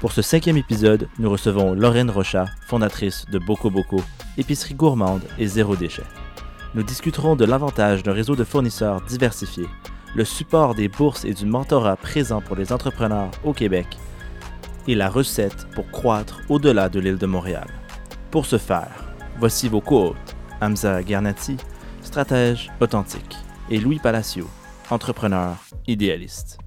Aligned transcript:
Pour 0.00 0.12
ce 0.12 0.22
cinquième 0.22 0.56
épisode, 0.56 1.10
nous 1.18 1.28
recevons 1.28 1.74
Lorraine 1.74 2.10
Rochat, 2.10 2.46
fondatrice 2.66 3.26
de 3.30 3.38
Boko 3.38 3.68
Boko, 3.68 4.00
épicerie 4.38 4.72
gourmande 4.72 5.20
et 5.38 5.46
zéro 5.46 5.76
déchet. 5.76 6.06
Nous 6.74 6.82
discuterons 6.82 7.36
de 7.36 7.44
l'avantage 7.44 8.02
d'un 8.02 8.14
réseau 8.14 8.34
de 8.34 8.44
fournisseurs 8.44 9.02
diversifié, 9.02 9.66
le 10.14 10.24
support 10.24 10.74
des 10.74 10.88
bourses 10.88 11.26
et 11.26 11.34
du 11.34 11.44
mentorat 11.44 11.96
présent 11.96 12.40
pour 12.40 12.56
les 12.56 12.72
entrepreneurs 12.72 13.30
au 13.44 13.52
Québec 13.52 13.98
et 14.88 14.94
la 14.94 15.10
recette 15.10 15.66
pour 15.74 15.86
croître 15.90 16.40
au-delà 16.48 16.88
de 16.88 16.98
l'île 16.98 17.18
de 17.18 17.26
Montréal. 17.26 17.68
Pour 18.30 18.46
ce 18.46 18.56
faire, 18.56 19.04
voici 19.38 19.68
vos 19.68 19.82
co-hôtes, 19.82 20.34
Hamza 20.62 21.02
Garnati, 21.02 21.58
stratège 22.02 22.70
authentique, 22.80 23.36
et 23.68 23.78
Louis 23.78 23.98
Palacio, 23.98 24.48
entrepreneur 24.88 25.56
idéaliste. 25.86 26.58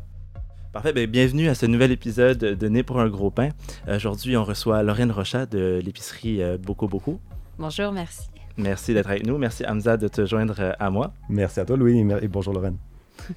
Parfait, 0.73 0.91
ben, 0.91 1.05
bienvenue 1.05 1.50
à 1.50 1.54
ce 1.54 1.68
nouvel 1.68 1.91
épisode 1.91 2.40
de 2.40 2.68
Né 2.68 2.81
pour 2.81 3.00
un 3.00 3.08
gros 3.08 3.30
pain. 3.30 3.50
Aujourd'hui, 3.88 4.36
on 4.38 4.44
reçoit 4.44 4.81
Lorraine 4.81 5.12
Rochat 5.12 5.45
de 5.45 5.80
l'épicerie 5.86 6.41
euh, 6.41 6.58
Boko 6.58 6.88
Boko. 6.88 7.20
Bonjour, 7.59 7.92
merci. 7.92 8.28
Merci 8.58 8.95
d'être 8.95 9.11
avec 9.11 9.23
nous. 9.23 9.38
Merci 9.38 9.64
Hamza 9.67 9.98
de 9.98 10.08
te 10.08 10.25
joindre 10.25 10.56
euh, 10.58 10.72
à 10.80 10.89
moi. 10.89 11.14
Merci 11.30 11.59
à 11.59 11.66
toi 11.66 11.78
Louis 11.78 12.00
et 12.00 12.28
bonjour 12.28 12.56
Lorraine. 12.56 12.78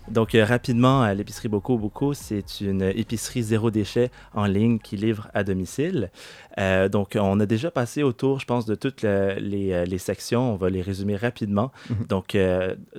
Donc, 0.08 0.34
euh, 0.34 0.46
rapidement, 0.46 1.06
l'épicerie 1.12 1.48
Boko 1.48 1.76
Boko, 1.76 2.14
c'est 2.14 2.62
une 2.62 2.80
épicerie 2.80 3.42
zéro 3.42 3.70
déchet 3.70 4.10
en 4.32 4.46
ligne 4.46 4.78
qui 4.78 4.96
livre 4.96 5.28
à 5.34 5.44
domicile. 5.44 6.10
Euh, 6.58 6.88
donc, 6.88 7.16
on 7.20 7.38
a 7.40 7.46
déjà 7.46 7.70
passé 7.70 8.02
autour, 8.02 8.40
je 8.40 8.46
pense, 8.46 8.66
de 8.66 8.74
toutes 8.74 9.02
les, 9.02 9.84
les, 9.86 9.98
sections. 9.98 10.54
On 10.54 10.56
va 10.56 10.70
les 10.70 10.82
résumer 10.82 11.16
rapidement. 11.16 11.72
Mhm. 11.90 12.06
Donc, 12.06 12.36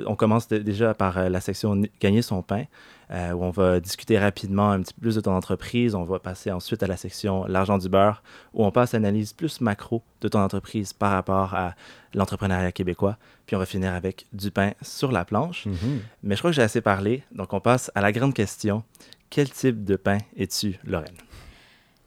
on 0.05 0.15
commence 0.15 0.47
déjà 0.47 0.93
par 0.93 1.29
la 1.29 1.41
section 1.41 1.81
Gagner 1.99 2.21
son 2.21 2.41
pain. 2.41 2.65
Euh, 3.09 3.31
où 3.31 3.41
on 3.45 3.51
va 3.51 3.79
discuter 3.79 4.19
rapidement 4.19 4.71
un 4.71 4.81
petit 4.81 4.93
peu 4.93 4.99
plus 5.03 5.15
de 5.15 5.21
ton 5.21 5.31
entreprise. 5.31 5.95
On 5.95 6.03
va 6.03 6.19
passer 6.19 6.51
ensuite 6.51 6.83
à 6.83 6.87
la 6.87 6.97
section 6.97 7.45
l'argent 7.45 7.77
du 7.77 7.87
beurre, 7.87 8.21
où 8.53 8.65
on 8.65 8.71
passe 8.71 8.93
à 8.93 8.99
l'analyse 8.99 9.31
plus 9.31 9.61
macro 9.61 10.03
de 10.19 10.27
ton 10.27 10.39
entreprise 10.39 10.91
par 10.91 11.11
rapport 11.11 11.53
à 11.53 11.73
l'entrepreneuriat 12.13 12.73
québécois. 12.73 13.17
Puis 13.45 13.55
on 13.55 13.59
va 13.59 13.65
finir 13.65 13.93
avec 13.93 14.25
du 14.33 14.51
pain 14.51 14.73
sur 14.81 15.13
la 15.13 15.23
planche. 15.23 15.67
Mm-hmm. 15.67 15.99
Mais 16.23 16.35
je 16.35 16.41
crois 16.41 16.51
que 16.51 16.55
j'ai 16.55 16.63
assez 16.63 16.81
parlé, 16.81 17.23
donc 17.31 17.53
on 17.53 17.61
passe 17.61 17.91
à 17.95 18.01
la 18.01 18.11
grande 18.11 18.33
question. 18.33 18.83
Quel 19.29 19.49
type 19.49 19.85
de 19.85 19.95
pain 19.95 20.17
es-tu, 20.35 20.77
Lorraine? 20.83 21.15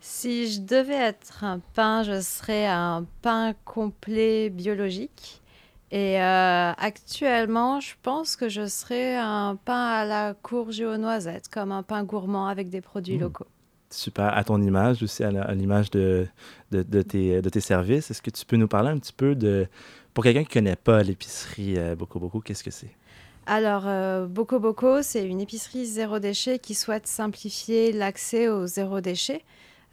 Si 0.00 0.50
je 0.50 0.60
devais 0.60 0.94
être 0.94 1.44
un 1.44 1.60
pain, 1.74 2.02
je 2.02 2.20
serais 2.20 2.66
un 2.66 3.06
pain 3.20 3.52
complet 3.64 4.48
biologique. 4.48 5.42
Et 5.92 6.20
euh, 6.22 6.72
actuellement, 6.72 7.80
je 7.80 7.94
pense 8.02 8.36
que 8.36 8.48
je 8.48 8.66
serais 8.66 9.16
un 9.16 9.56
pain 9.56 9.86
à 9.86 10.04
la 10.04 10.34
courge 10.34 10.80
et 10.80 10.86
aux 10.86 10.96
noisettes, 10.96 11.48
comme 11.48 11.72
un 11.72 11.82
pain 11.82 12.04
gourmand 12.04 12.46
avec 12.46 12.70
des 12.70 12.80
produits 12.80 13.16
mmh. 13.16 13.20
locaux. 13.20 13.46
Super. 13.90 14.36
À 14.36 14.44
ton 14.44 14.62
image 14.62 15.02
aussi, 15.02 15.24
à 15.24 15.52
l'image 15.52 15.90
de, 15.90 16.28
de, 16.70 16.82
de, 16.84 17.02
tes, 17.02 17.42
de 17.42 17.48
tes 17.48 17.60
services, 17.60 18.10
est-ce 18.10 18.22
que 18.22 18.30
tu 18.30 18.46
peux 18.46 18.56
nous 18.56 18.68
parler 18.68 18.90
un 18.90 18.98
petit 18.98 19.12
peu 19.12 19.34
de... 19.34 19.66
Pour 20.14 20.24
quelqu'un 20.24 20.44
qui 20.44 20.48
ne 20.48 20.54
connaît 20.54 20.76
pas 20.76 21.02
l'épicerie 21.02 21.76
euh, 21.76 21.96
Boko 21.96 22.20
Boko, 22.20 22.40
qu'est-ce 22.40 22.62
que 22.62 22.70
c'est? 22.70 22.94
Alors, 23.46 23.82
euh, 23.86 24.26
Boko 24.26 24.60
Boko, 24.60 25.02
c'est 25.02 25.26
une 25.26 25.40
épicerie 25.40 25.86
zéro 25.86 26.20
déchet 26.20 26.60
qui 26.60 26.74
souhaite 26.74 27.08
simplifier 27.08 27.90
l'accès 27.90 28.48
au 28.48 28.66
zéro 28.66 29.00
déchet. 29.00 29.42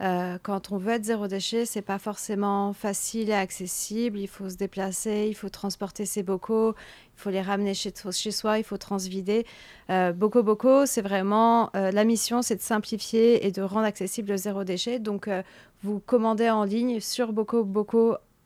Euh, 0.00 0.38
quand 0.42 0.70
on 0.70 0.78
veut 0.78 0.92
être 0.92 1.04
zéro 1.04 1.26
déchet, 1.26 1.64
c'est 1.66 1.82
pas 1.82 1.98
forcément 1.98 2.72
facile 2.72 3.30
et 3.30 3.34
accessible. 3.34 4.18
Il 4.18 4.28
faut 4.28 4.48
se 4.48 4.56
déplacer, 4.56 5.26
il 5.28 5.34
faut 5.34 5.48
transporter 5.48 6.06
ses 6.06 6.22
bocaux, 6.22 6.74
il 7.16 7.20
faut 7.20 7.30
les 7.30 7.42
ramener 7.42 7.74
chez, 7.74 7.92
chez 8.12 8.30
soi, 8.30 8.58
il 8.58 8.64
faut 8.64 8.76
transvider. 8.76 9.44
Euh, 9.90 10.12
Boko, 10.12 10.86
c'est 10.86 11.02
vraiment 11.02 11.70
euh, 11.74 11.90
la 11.90 12.04
mission, 12.04 12.42
c'est 12.42 12.56
de 12.56 12.60
simplifier 12.60 13.46
et 13.46 13.50
de 13.50 13.62
rendre 13.62 13.86
accessible 13.86 14.30
le 14.30 14.36
zéro 14.36 14.64
déchet. 14.64 15.00
Donc, 15.00 15.26
euh, 15.26 15.42
vous 15.82 16.00
commandez 16.00 16.48
en 16.50 16.64
ligne 16.64 17.00
sur 17.00 17.32
Boko 17.32 17.64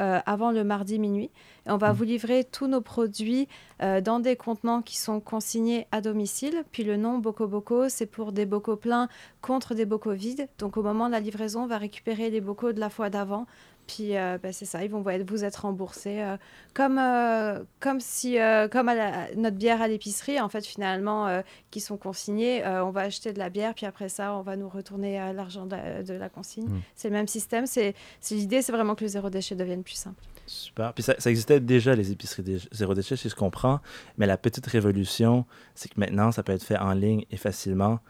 Boko 0.03 0.23
avant 0.27 0.51
le 0.51 0.65
mardi 0.65 0.99
minuit. 0.99 1.31
Et 1.67 1.71
on 1.71 1.77
va 1.77 1.93
mmh. 1.93 1.97
vous 1.97 2.05
livrer 2.05 2.45
tous 2.45 2.67
nos 2.67 2.81
produits 2.81 3.49
dans 3.81 4.21
des 4.21 4.37
contenants 4.37 4.83
qui 4.83 4.97
sont 4.97 5.21
consignés 5.21 5.87
à 5.93 6.01
domicile. 6.01 6.65
Puis 6.73 6.85
le 6.85 6.97
nom 6.97 7.19
Boko 7.19 7.47
Boko, 7.47 7.89
c'est 7.89 8.07
pour 8.07 8.33
des 8.33 8.47
bocaux 8.47 8.77
pleins 8.77 9.09
contre 9.41 9.75
des 9.75 9.85
bocaux 9.85 10.13
vides. 10.13 10.49
Donc 10.59 10.77
au 10.77 10.83
moment 10.83 11.07
de 11.07 11.13
la 11.13 11.21
livraison, 11.21 11.65
on 11.65 11.67
va 11.67 11.79
récupérer 11.79 12.31
les 12.31 12.41
bocaux 12.41 12.73
de 12.73 12.81
la 12.81 12.91
fois 12.91 13.11
d'avant 13.11 13.47
puis 13.87 14.17
euh, 14.17 14.39
ben, 14.43 14.53
c'est 14.53 14.65
ça, 14.65 14.85
ils 14.85 14.91
vont 14.91 15.03
vous 15.03 15.45
être 15.45 15.57
remboursés 15.57 16.21
euh, 16.21 16.37
comme, 16.75 16.99
euh, 16.99 17.63
comme 17.81 18.01
si, 18.01 18.37
comme 18.71 18.89
à 18.89 19.35
notre 19.37 19.57
bière 19.57 19.83
à 19.83 19.89
l'épicerie, 19.89 20.41
en 20.41 20.49
fait, 20.49 20.65
finalement, 20.65 21.43
qui 21.71 21.81
sont 21.81 21.97
consignés. 21.97 22.65
on 22.67 22.91
va 22.91 23.03
acheter 23.03 23.33
de 23.33 23.39
la 23.39 23.51
bière, 23.51 23.75
puis 23.75 23.87
après 23.87 24.09
ça, 24.09 24.35
on 24.35 24.43
va 24.43 24.57
nous 24.57 24.69
retourner 24.69 25.19
l'argent 25.35 25.67
de, 25.67 26.13
la 26.13 26.29
consigne. 26.29 26.67
Hmm. 26.67 26.81
C'est 26.95 27.09
le 27.09 27.15
même 27.15 27.29
système. 27.29 27.67
C'est 27.67 27.95
l'idée, 28.31 28.63
c'est 28.63 28.73
vraiment 28.73 28.95
que 28.95 29.05
le 29.05 29.09
zéro 29.09 29.31
déchet 29.31 29.55
devienne 29.55 29.83
plus 29.83 29.95
simple. 29.95 30.21
Super. 30.47 30.93
Puis 30.93 31.03
ça, 31.03 31.15
ça 31.19 31.31
existait 31.31 31.61
déjà, 31.61 31.95
les 31.95 32.11
épiceries 32.11 32.69
zéro 32.73 32.95
déchet, 32.95 33.17
si 33.17 33.29
je 33.29 33.35
comprends. 33.35 33.81
Mais 34.19 34.27
la 34.27 34.37
petite 34.37 34.67
révolution, 34.67 35.45
c'est 35.75 35.89
que 35.89 36.01
maintenant, 36.01 36.33
ça 36.33 36.43
peut 36.43 36.53
être 36.53 36.65
fait 36.65 36.79
en 36.79 36.93
ligne 36.93 37.25
et 37.31 37.37
facilement 37.37 38.01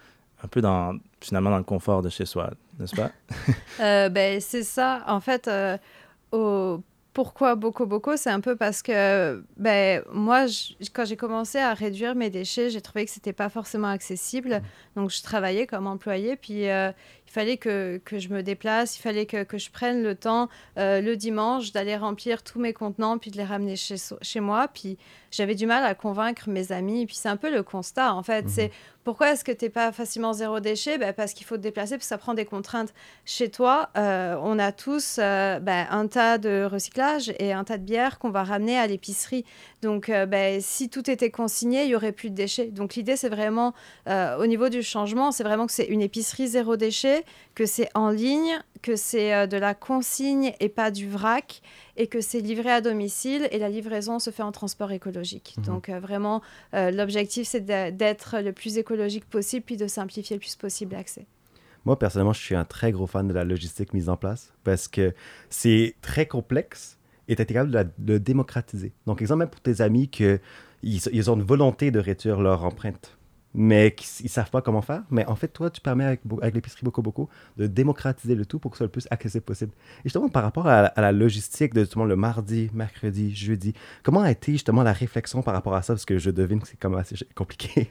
un 0.44 0.48
peu 0.48 0.60
dans, 0.60 0.98
finalement 1.20 1.50
dans 1.50 1.58
le 1.58 1.64
confort 1.64 2.03
de 2.03 2.08
chez 2.08 2.26
soi, 2.26 2.50
n'est-ce 2.78 2.97
pas? 2.97 3.10
euh, 3.80 4.08
ben, 4.08 4.41
c'est 4.41 4.64
ça. 4.64 5.04
En 5.06 5.20
fait, 5.20 5.48
euh, 5.48 5.78
au, 6.32 6.80
pourquoi 7.12 7.54
Boko 7.54 7.86
Boko 7.86 8.16
C'est 8.16 8.30
un 8.30 8.41
peu 8.41 8.56
parce 8.56 8.82
que 8.82 9.44
ben, 9.56 10.03
moi, 10.12 10.47
quand 10.92 11.04
j'ai 11.04 11.16
commencé 11.16 11.58
à 11.58 11.75
réduire 11.75 12.14
mes 12.14 12.30
déchets, 12.30 12.70
j'ai 12.70 12.80
trouvé 12.80 13.04
que 13.04 13.10
c'était 13.10 13.32
pas 13.32 13.48
forcément 13.48 13.88
accessible. 13.88 14.62
Mmh. 14.97 15.00
Donc, 15.00 15.10
je 15.10 15.22
travaillais 15.22 15.66
comme 15.66 15.86
employé, 15.86 16.36
puis 16.36 16.69
euh, 16.69 16.91
il 17.32 17.41
fallait 17.41 17.56
que, 17.56 17.98
que, 18.04 18.19
je 18.19 18.28
me 18.28 18.43
déplace, 18.43 18.98
il 18.98 19.00
fallait 19.00 19.25
que, 19.25 19.43
que 19.43 19.56
je 19.56 19.70
prenne 19.70 20.03
le 20.03 20.15
temps 20.15 20.50
euh, 20.76 21.00
le 21.00 21.16
dimanche 21.16 21.72
d'aller 21.72 21.97
remplir 21.97 22.43
tous 22.43 22.60
mes 22.60 22.75
contenants, 22.75 23.16
puis 23.16 23.31
de 23.31 23.38
les 23.38 23.44
ramener 23.44 23.75
chez, 23.75 23.94
chez 24.20 24.41
moi. 24.41 24.69
Puis 24.69 24.98
j'avais 25.31 25.54
du 25.54 25.65
mal 25.65 25.82
à 25.82 25.94
convaincre 25.94 26.50
mes 26.50 26.72
amis. 26.72 27.06
Puis 27.06 27.16
c'est 27.16 27.31
un 27.31 27.38
peu 27.38 27.50
le 27.50 27.62
constat, 27.62 28.12
en 28.12 28.22
fait. 28.22 28.50
C'est 28.50 28.69
mmh. 28.69 29.03
pourquoi 29.04 29.32
est-ce 29.32 29.44
que 29.44 29.53
tu 29.53 29.65
n'es 29.65 29.71
pas 29.71 29.92
facilement 29.92 30.34
zéro 30.34 30.60
déchet? 30.60 30.98
Ben, 30.98 31.15
Parce 31.15 31.32
qu'il 31.32 31.47
faut 31.47 31.56
te 31.56 31.62
déplacer, 31.62 31.97
puis 31.97 32.06
ça 32.06 32.19
prend 32.19 32.34
des 32.34 32.44
contraintes. 32.44 32.92
Chez 33.25 33.48
toi, 33.48 33.88
euh, 33.97 34.37
on 34.42 34.59
a 34.59 34.71
tous 34.71 35.16
ben, 35.16 35.87
un 35.91 36.06
tas 36.09 36.37
de 36.37 36.69
recyclage 36.71 37.32
et 37.38 37.54
un 37.54 37.65
tas 37.65 37.78
de 37.78 37.84
bières 37.84 38.19
qu'on 38.19 38.31
va 38.31 38.44
ramener 38.44 38.76
à 38.76 38.87
l'épicerie. 38.87 39.47
Donc, 39.82 40.09
ben, 40.09 40.60
si 40.60 40.88
tout 40.88 41.10
était 41.10 41.31
consigné, 41.31 41.84
il 41.84 41.91
y 41.91 41.97
aurait 41.97 42.12
plus 42.12 42.31
de 42.31 42.34
déchets. 42.34 42.69
Donc, 42.69 42.94
l'idée, 42.94 43.16
c'est 43.16 43.28
vraiment, 43.28 43.75
au 44.06 44.47
niveau 44.47 44.69
du 44.69 44.82
changement, 44.82 45.32
c'est 45.32 45.44
vraiment 45.44 45.66
que 45.66 45.72
c'est 45.72 45.87
une 45.87 46.00
épicerie 46.00 46.48
zéro 46.48 46.76
déchet, 46.76 47.25
que 47.54 47.66
c'est 47.66 47.88
en 47.94 48.10
ligne, 48.10 48.60
que 48.82 48.97
c'est 48.97 49.32
euh, 49.32 49.47
de 49.47 49.56
la 49.56 49.75
consigne 49.75 50.53
et 50.60 50.69
pas 50.69 50.91
du 50.91 51.09
vrac, 51.09 51.62
et 51.97 52.09
que 52.09 52.21
c'est 52.21 52.41
livré 52.41 52.71
à 52.71 52.81
domicile 52.81 53.48
et 53.50 53.59
la 53.59 53.69
livraison 53.69 54.19
se 54.19 54.31
fait 54.31 54.42
en 54.42 54.53
transport 54.53 54.92
écologique. 54.92 55.54
Mhm. 55.59 55.65
Donc 55.65 55.88
euh, 55.88 56.00
vraiment, 56.00 56.42
euh, 56.75 56.91
l'objectif, 56.91 57.48
c'est 57.48 57.65
d'être 57.65 58.41
le 58.41 58.53
plus 58.53 58.76
écologique 58.78 59.25
possible, 59.25 59.65
puis 59.65 59.76
de 59.76 59.87
simplifier 59.87 60.37
le 60.37 60.41
plus 60.41 60.56
possible 60.56 60.92
l'accès. 60.92 61.26
Moi, 61.84 61.98
personnellement, 61.98 62.32
je 62.32 62.41
suis 62.41 62.54
un 62.54 62.65
très 62.65 62.92
gros 62.92 63.06
fan 63.06 63.26
de 63.26 63.32
la 63.32 63.44
logistique 63.44 63.92
mise 63.92 64.09
en 64.09 64.16
place 64.16 64.53
parce 64.62 64.86
que 64.86 65.15
c'est 65.51 65.97
très 66.01 66.27
complexe 66.27 66.98
et 67.32 67.36
tu 67.36 67.54
capable 67.54 67.70
de, 67.70 67.86
de 67.98 68.18
démocratiser. 68.18 68.92
Donc, 69.06 69.20
exemple, 69.20 69.40
même 69.40 69.50
pour 69.50 69.60
tes 69.60 69.80
amis 69.80 70.08
qu'ils 70.08 70.40
ils 70.82 71.30
ont 71.30 71.34
une 71.34 71.42
volonté 71.42 71.90
de 71.90 71.98
réduire 71.98 72.40
leur 72.40 72.64
empreinte 72.64 73.16
mais 73.54 73.94
ils 74.20 74.24
ne 74.24 74.28
savent 74.28 74.50
pas 74.50 74.62
comment 74.62 74.82
faire. 74.82 75.02
Mais 75.10 75.26
en 75.26 75.36
fait, 75.36 75.48
toi, 75.48 75.70
tu 75.70 75.80
permets 75.80 76.04
avec, 76.04 76.20
l'épicerie 76.54 76.84
Boko 76.84 77.02
Boko 77.02 77.28
de 77.56 77.66
démocratiser 77.66 78.34
le 78.34 78.46
tout 78.46 78.58
pour 78.58 78.70
que 78.70 78.76
ce 78.76 78.78
soit 78.78 78.86
le 78.86 78.92
plus 78.92 79.06
accessible 79.10 79.44
possible. 79.44 79.72
Et 80.00 80.04
justement, 80.04 80.28
par 80.28 80.42
rapport 80.42 80.66
à, 80.66 80.92
la 80.96 81.12
logistique 81.12 81.74
de 81.74 81.80
justement 81.80 82.04
le 82.04 82.16
mardi, 82.16 82.70
mercredi, 82.72 83.34
jeudi, 83.34 83.74
comment 84.02 84.22
a 84.22 84.30
été 84.30 84.52
justement 84.52 84.82
la 84.82 84.92
réflexion 84.92 85.42
par 85.42 85.54
rapport 85.54 85.74
à 85.74 85.82
ça? 85.82 85.94
Parce 85.94 86.04
que 86.04 86.18
je 86.18 86.30
devine 86.30 86.60
que 86.60 86.68
c'est 86.68 86.82
même 86.84 86.94
assez 86.94 87.16
compliqué. 87.34 87.90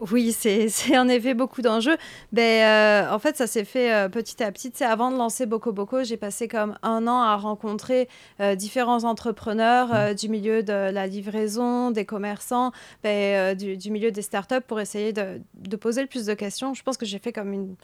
Oui, 0.00 0.32
c'est 0.32 0.98
en 0.98 1.08
effet 1.08 1.34
beaucoup 1.34 1.62
d'enjeux. 1.62 1.96
Ben, 2.32 2.42
euh, 2.42 3.14
en 3.14 3.18
fait, 3.18 3.36
ça 3.36 3.46
s'est 3.46 3.64
fait 3.64 3.92
euh, 3.92 4.08
petit 4.08 4.42
à 4.42 4.52
petit. 4.52 4.72
avant 4.84 5.10
de 5.10 5.16
lancer 5.16 5.46
Boko 5.46 5.72
Boko, 5.72 6.04
j'ai 6.04 6.16
passé 6.16 6.48
comme 6.48 6.78
un 6.82 7.06
an 7.06 7.20
à 7.20 7.36
rencontrer 7.36 8.08
euh, 8.40 8.54
différents 8.54 9.04
entrepreneurs 9.04 10.14
du 10.14 10.28
milieu 10.28 10.62
de 10.62 10.72
la 10.72 11.06
livraison, 11.06 11.90
des 11.90 12.04
commerçants, 12.04 12.72
ben, 13.02 13.56
du, 13.56 13.90
milieu 13.90 14.10
des 14.10 14.22
startups 14.22 14.60
pour 14.66 14.80
essayer 14.80 15.12
de, 15.12 15.40
de, 15.54 15.76
poser 15.76 16.02
le 16.02 16.08
plus 16.08 16.26
de 16.26 16.34
questions. 16.34 16.74
Je 16.74 16.82
pense 16.82 16.96
que 16.96 17.06
j'ai 17.06 17.18
fait 17.18 17.32
comme 17.32 17.52
une 17.52 17.76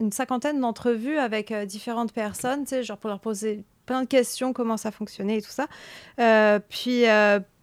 une 0.00 0.12
cinquantaine 0.12 0.60
d'entrevues 0.60 1.18
avec 1.18 1.52
différentes 1.66 2.12
personnes, 2.12 2.64
genre 2.82 2.96
pour 2.96 3.10
leur 3.10 3.20
poser 3.20 3.64
plein 3.84 4.00
de 4.00 4.06
questions, 4.06 4.54
comment 4.54 4.78
ça 4.78 4.90
fonctionnait 4.90 5.38
et 5.38 5.42
tout 5.42 5.50
ça. 5.50 5.66
puis 6.70 7.04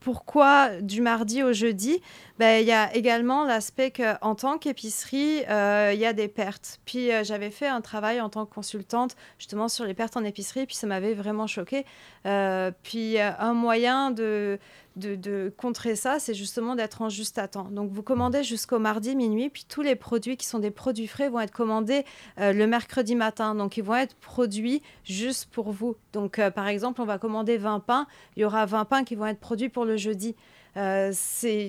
pourquoi 0.06 0.70
du 0.82 1.02
mardi 1.02 1.42
au 1.42 1.52
jeudi 1.52 2.00
ben, 2.38 2.62
Il 2.62 2.68
y 2.68 2.72
a 2.72 2.96
également 2.96 3.44
l'aspect 3.44 3.90
qu'en 3.90 4.36
tant 4.36 4.60
qu'épicerie, 4.60 5.44
euh, 5.50 5.94
il 5.96 6.00
y 6.00 6.06
a 6.06 6.14
des 6.14 6.28
pertes. 6.28 6.80
Puis 6.86 7.12
euh, 7.12 7.24
j'avais 7.24 7.50
fait 7.50 7.68
un 7.68 7.82
travail 7.82 8.22
en 8.22 8.30
tant 8.30 8.46
que 8.46 8.54
consultante 8.54 9.16
justement 9.40 9.68
sur 9.68 9.84
les 9.84 9.96
pertes 9.96 10.16
en 10.16 10.24
épicerie, 10.24 10.68
puis 10.68 10.76
ça 10.76 10.86
m'avait 10.86 11.16
vraiment 11.16 11.48
choqué. 11.48 11.88
Euh, 12.28 12.70
puis 12.84 13.20
un 13.20 13.54
moyen 13.54 14.12
de, 14.12 14.60
de, 14.96 15.54
contrer 15.58 15.96
ça, 15.96 16.20
c'est 16.20 16.34
justement 16.34 16.76
d'être 16.76 17.02
en 17.02 17.10
juste 17.10 17.38
à 17.38 17.48
temps. 17.48 17.70
Donc 17.72 17.92
vous 17.92 18.04
commandez 18.04 18.44
jusqu'au 18.44 18.80
mardi 18.80 19.16
minuit, 19.16 19.50
puis 19.50 19.66
tous 19.68 19.82
les 19.82 19.96
produits 19.96 20.38
qui 20.38 20.46
sont 20.46 20.60
des 20.60 20.72
produits 20.72 21.08
frais 21.08 21.30
vont 21.30 21.40
être 21.40 21.52
commandés 21.52 22.06
le 22.38 22.66
mercredi 22.66 23.16
matin. 23.16 23.56
Donc 23.56 23.78
ils 23.78 23.84
vont 23.84 23.96
être 23.96 24.16
produits 24.16 24.82
juste 25.04 25.50
pour 25.52 25.72
vous. 25.72 25.96
Donc 26.14 26.40
par 26.56 26.68
exemple, 26.68 27.02
on 27.02 27.06
va 27.06 27.18
commander 27.18 27.58
20 27.58 27.82
pains, 27.82 28.08
il 28.36 28.42
y 28.42 28.46
aura 28.46 28.66
20 28.66 28.86
pains 28.86 29.04
qui 29.04 29.16
vont 29.16 29.26
être 29.26 29.40
produits 29.40 29.70
pour 29.70 29.86
le 29.86 29.98
jeudi. 29.98 30.36
Euh, 30.78 31.14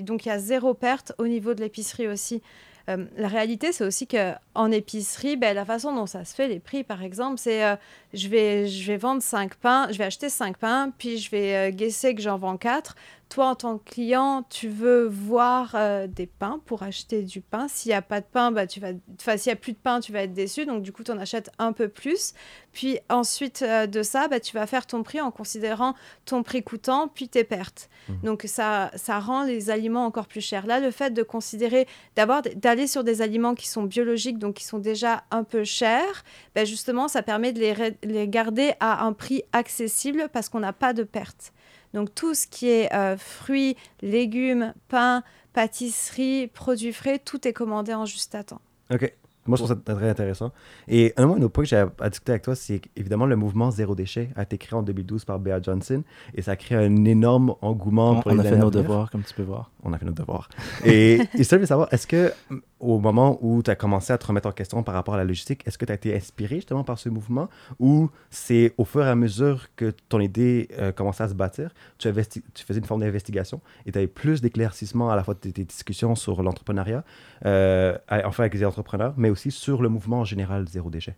donc 0.02 0.26
il 0.26 0.28
y 0.28 0.32
a 0.32 0.38
zéro 0.38 0.74
perte 0.74 1.12
au 1.18 1.26
niveau 1.26 1.54
de 1.54 1.60
l'épicerie 1.60 2.08
aussi. 2.08 2.42
Euh, 2.88 3.04
la 3.16 3.28
réalité, 3.28 3.72
c'est 3.72 3.84
aussi 3.84 4.06
qu'en 4.06 4.70
épicerie, 4.70 5.36
ben, 5.36 5.54
la 5.54 5.64
façon 5.64 5.94
dont 5.94 6.06
ça 6.06 6.24
se 6.24 6.34
fait, 6.34 6.48
les 6.48 6.60
prix 6.60 6.84
par 6.84 7.02
exemple, 7.02 7.38
c'est 7.38 7.64
euh, 7.64 7.76
je, 8.14 8.28
vais, 8.28 8.68
je 8.68 8.86
vais 8.86 8.96
vendre 8.96 9.22
5 9.22 9.56
pains, 9.56 9.88
je 9.90 9.98
vais 9.98 10.04
acheter 10.04 10.28
5 10.28 10.56
pains, 10.56 10.92
puis 10.96 11.18
je 11.18 11.30
vais 11.30 11.72
guesser 11.72 12.14
que 12.14 12.22
j'en 12.22 12.38
vends 12.38 12.56
4 12.56 12.94
toi, 13.28 13.46
en 13.46 13.54
tant 13.54 13.78
que 13.78 13.90
client, 13.90 14.44
tu 14.48 14.68
veux 14.68 15.06
voir 15.06 15.72
euh, 15.74 16.06
des 16.06 16.26
pains 16.26 16.60
pour 16.64 16.82
acheter 16.82 17.22
du 17.22 17.40
pain. 17.40 17.66
S'il 17.68 17.90
n'y 17.90 17.94
a 17.94 18.02
pas 18.02 18.20
de 18.20 18.26
pain, 18.26 18.52
bah, 18.52 18.66
tu 18.66 18.78
vas... 18.78 18.92
enfin, 19.20 19.36
s'il 19.36 19.50
n'y 19.50 19.54
a 19.54 19.60
plus 19.60 19.72
de 19.72 19.78
pain, 19.78 20.00
tu 20.00 20.12
vas 20.12 20.22
être 20.22 20.32
déçu. 20.32 20.64
Donc, 20.64 20.82
du 20.82 20.92
coup, 20.92 21.02
tu 21.02 21.10
en 21.10 21.18
achètes 21.18 21.50
un 21.58 21.72
peu 21.72 21.88
plus. 21.88 22.34
Puis, 22.72 22.98
ensuite 23.08 23.62
euh, 23.62 23.86
de 23.86 24.02
ça, 24.02 24.28
bah, 24.28 24.38
tu 24.38 24.54
vas 24.54 24.66
faire 24.66 24.86
ton 24.86 25.02
prix 25.02 25.20
en 25.20 25.30
considérant 25.30 25.94
ton 26.24 26.42
prix 26.42 26.62
coûtant, 26.62 27.08
puis 27.08 27.28
tes 27.28 27.42
pertes. 27.42 27.90
Mmh. 28.08 28.14
Donc, 28.22 28.44
ça, 28.46 28.92
ça 28.94 29.18
rend 29.18 29.42
les 29.42 29.70
aliments 29.70 30.06
encore 30.06 30.28
plus 30.28 30.40
chers. 30.40 30.66
Là, 30.66 30.78
le 30.78 30.92
fait 30.92 31.10
de 31.10 31.22
considérer, 31.22 31.88
d'abord, 32.14 32.42
d'aller 32.54 32.86
sur 32.86 33.02
des 33.02 33.22
aliments 33.22 33.54
qui 33.54 33.66
sont 33.66 33.82
biologiques, 33.82 34.38
donc 34.38 34.54
qui 34.54 34.64
sont 34.64 34.78
déjà 34.78 35.24
un 35.32 35.42
peu 35.42 35.64
chers, 35.64 36.22
bah, 36.54 36.64
justement, 36.64 37.08
ça 37.08 37.22
permet 37.22 37.52
de 37.52 37.60
les, 37.60 37.96
les 38.04 38.28
garder 38.28 38.74
à 38.78 39.04
un 39.04 39.12
prix 39.12 39.42
accessible 39.52 40.28
parce 40.32 40.48
qu'on 40.48 40.60
n'a 40.60 40.72
pas 40.72 40.92
de 40.92 41.02
pertes. 41.02 41.52
Donc 41.96 42.14
tout 42.14 42.34
ce 42.34 42.46
qui 42.46 42.68
est 42.68 42.94
euh, 42.94 43.16
fruits, 43.16 43.74
légumes, 44.02 44.74
pain, 44.88 45.22
pâtisserie, 45.54 46.46
produits 46.46 46.92
frais, 46.92 47.18
tout 47.18 47.48
est 47.48 47.54
commandé 47.54 47.94
en 47.94 48.04
juste 48.04 48.34
à 48.34 48.44
temps. 48.44 48.60
OK. 48.92 49.10
Moi, 49.46 49.56
je 49.56 49.62
trouve 49.62 49.74
ça 49.74 49.94
très 49.94 50.10
intéressant. 50.10 50.52
Et 50.88 51.14
un, 51.16 51.26
autre 51.28 51.48
point 51.48 51.64
que 51.64 51.70
j'ai 51.70 51.76
à 51.76 52.10
discuter 52.10 52.32
avec 52.32 52.42
toi, 52.42 52.54
c'est 52.54 52.82
évidemment 52.96 53.24
le 53.24 53.36
mouvement 53.36 53.70
Zéro 53.70 53.94
déchet 53.94 54.28
a 54.36 54.42
été 54.42 54.58
créé 54.58 54.76
en 54.76 54.82
2012 54.82 55.24
par 55.24 55.38
Bea 55.38 55.62
Johnson 55.62 56.02
et 56.34 56.42
ça 56.42 56.50
a 56.50 56.56
créé 56.56 56.76
un 56.76 57.04
énorme 57.04 57.54
engouement 57.62 58.10
on, 58.10 58.20
pour 58.20 58.32
on 58.32 58.38
a 58.40 58.42
fait 58.42 58.58
nos 58.58 58.70
devoirs, 58.70 59.10
comme 59.10 59.22
tu 59.22 59.32
peux 59.32 59.44
voir. 59.44 59.70
On 59.82 59.92
a 59.94 59.98
fait 59.98 60.04
nos 60.04 60.12
devoirs. 60.12 60.50
et, 60.84 61.20
et 61.32 61.44
ça, 61.44 61.56
je 61.56 61.60
veux 61.60 61.66
savoir, 61.66 61.88
est-ce 61.92 62.06
que 62.06 62.30
au 62.80 62.98
moment 62.98 63.38
où 63.40 63.62
tu 63.62 63.70
as 63.70 63.76
commencé 63.76 64.12
à 64.12 64.18
te 64.18 64.26
remettre 64.26 64.48
en 64.48 64.52
question 64.52 64.82
par 64.82 64.94
rapport 64.94 65.14
à 65.14 65.16
la 65.16 65.24
logistique, 65.24 65.66
est-ce 65.66 65.78
que 65.78 65.84
tu 65.84 65.92
as 65.92 65.94
été 65.94 66.14
inspiré 66.14 66.56
justement 66.56 66.84
par 66.84 66.98
ce 66.98 67.08
mouvement? 67.08 67.48
Ou 67.78 68.10
c'est 68.30 68.74
au 68.76 68.84
fur 68.84 69.04
et 69.04 69.08
à 69.08 69.14
mesure 69.14 69.68
que 69.76 69.92
ton 70.08 70.20
idée 70.20 70.68
euh, 70.78 70.92
commençait 70.92 71.24
à 71.24 71.28
se 71.28 71.34
bâtir, 71.34 71.72
tu, 71.98 72.12
faisais 72.12 72.78
une 72.78 72.84
forme 72.84 73.00
d'investigation 73.00 73.60
et 73.86 73.92
tu 73.92 73.98
avais 73.98 74.06
plus 74.06 74.40
d'éclaircissement 74.40 75.10
à 75.10 75.16
la 75.16 75.24
fois 75.24 75.34
de 75.34 75.40
tes 75.40 75.64
discussions 75.64 76.14
sur 76.14 76.42
l'entrepreneuriat, 76.42 77.04
euh, 77.44 77.96
enfin 78.10 78.44
avec 78.44 78.54
les 78.54 78.64
entrepreneurs, 78.64 79.14
mais 79.16 79.30
aussi 79.30 79.50
sur 79.50 79.82
le 79.82 79.88
mouvement 79.88 80.20
en 80.20 80.24
général 80.24 80.68
zéro 80.68 80.90
déchet? 80.90 81.16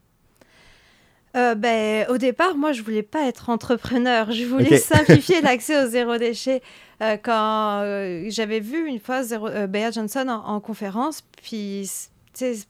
Euh, 1.36 1.54
ben, 1.54 2.06
au 2.08 2.18
départ, 2.18 2.56
moi, 2.56 2.72
je 2.72 2.82
voulais 2.82 3.02
pas 3.02 3.26
être 3.26 3.50
entrepreneur. 3.50 4.32
Je 4.32 4.44
voulais 4.44 4.78
simplifier 4.78 5.40
l'accès 5.42 5.84
au 5.84 5.88
zéro 5.88 6.16
déchet. 6.16 6.62
Euh, 7.02 7.16
quand 7.16 7.82
euh, 7.82 8.24
j'avais 8.28 8.60
vu 8.60 8.86
une 8.86 8.98
fois 8.98 9.22
zéro, 9.22 9.48
Bea 9.68 9.90
Johnson 9.90 10.28
en, 10.28 10.60
conférence, 10.60 11.22
puis 11.42 11.90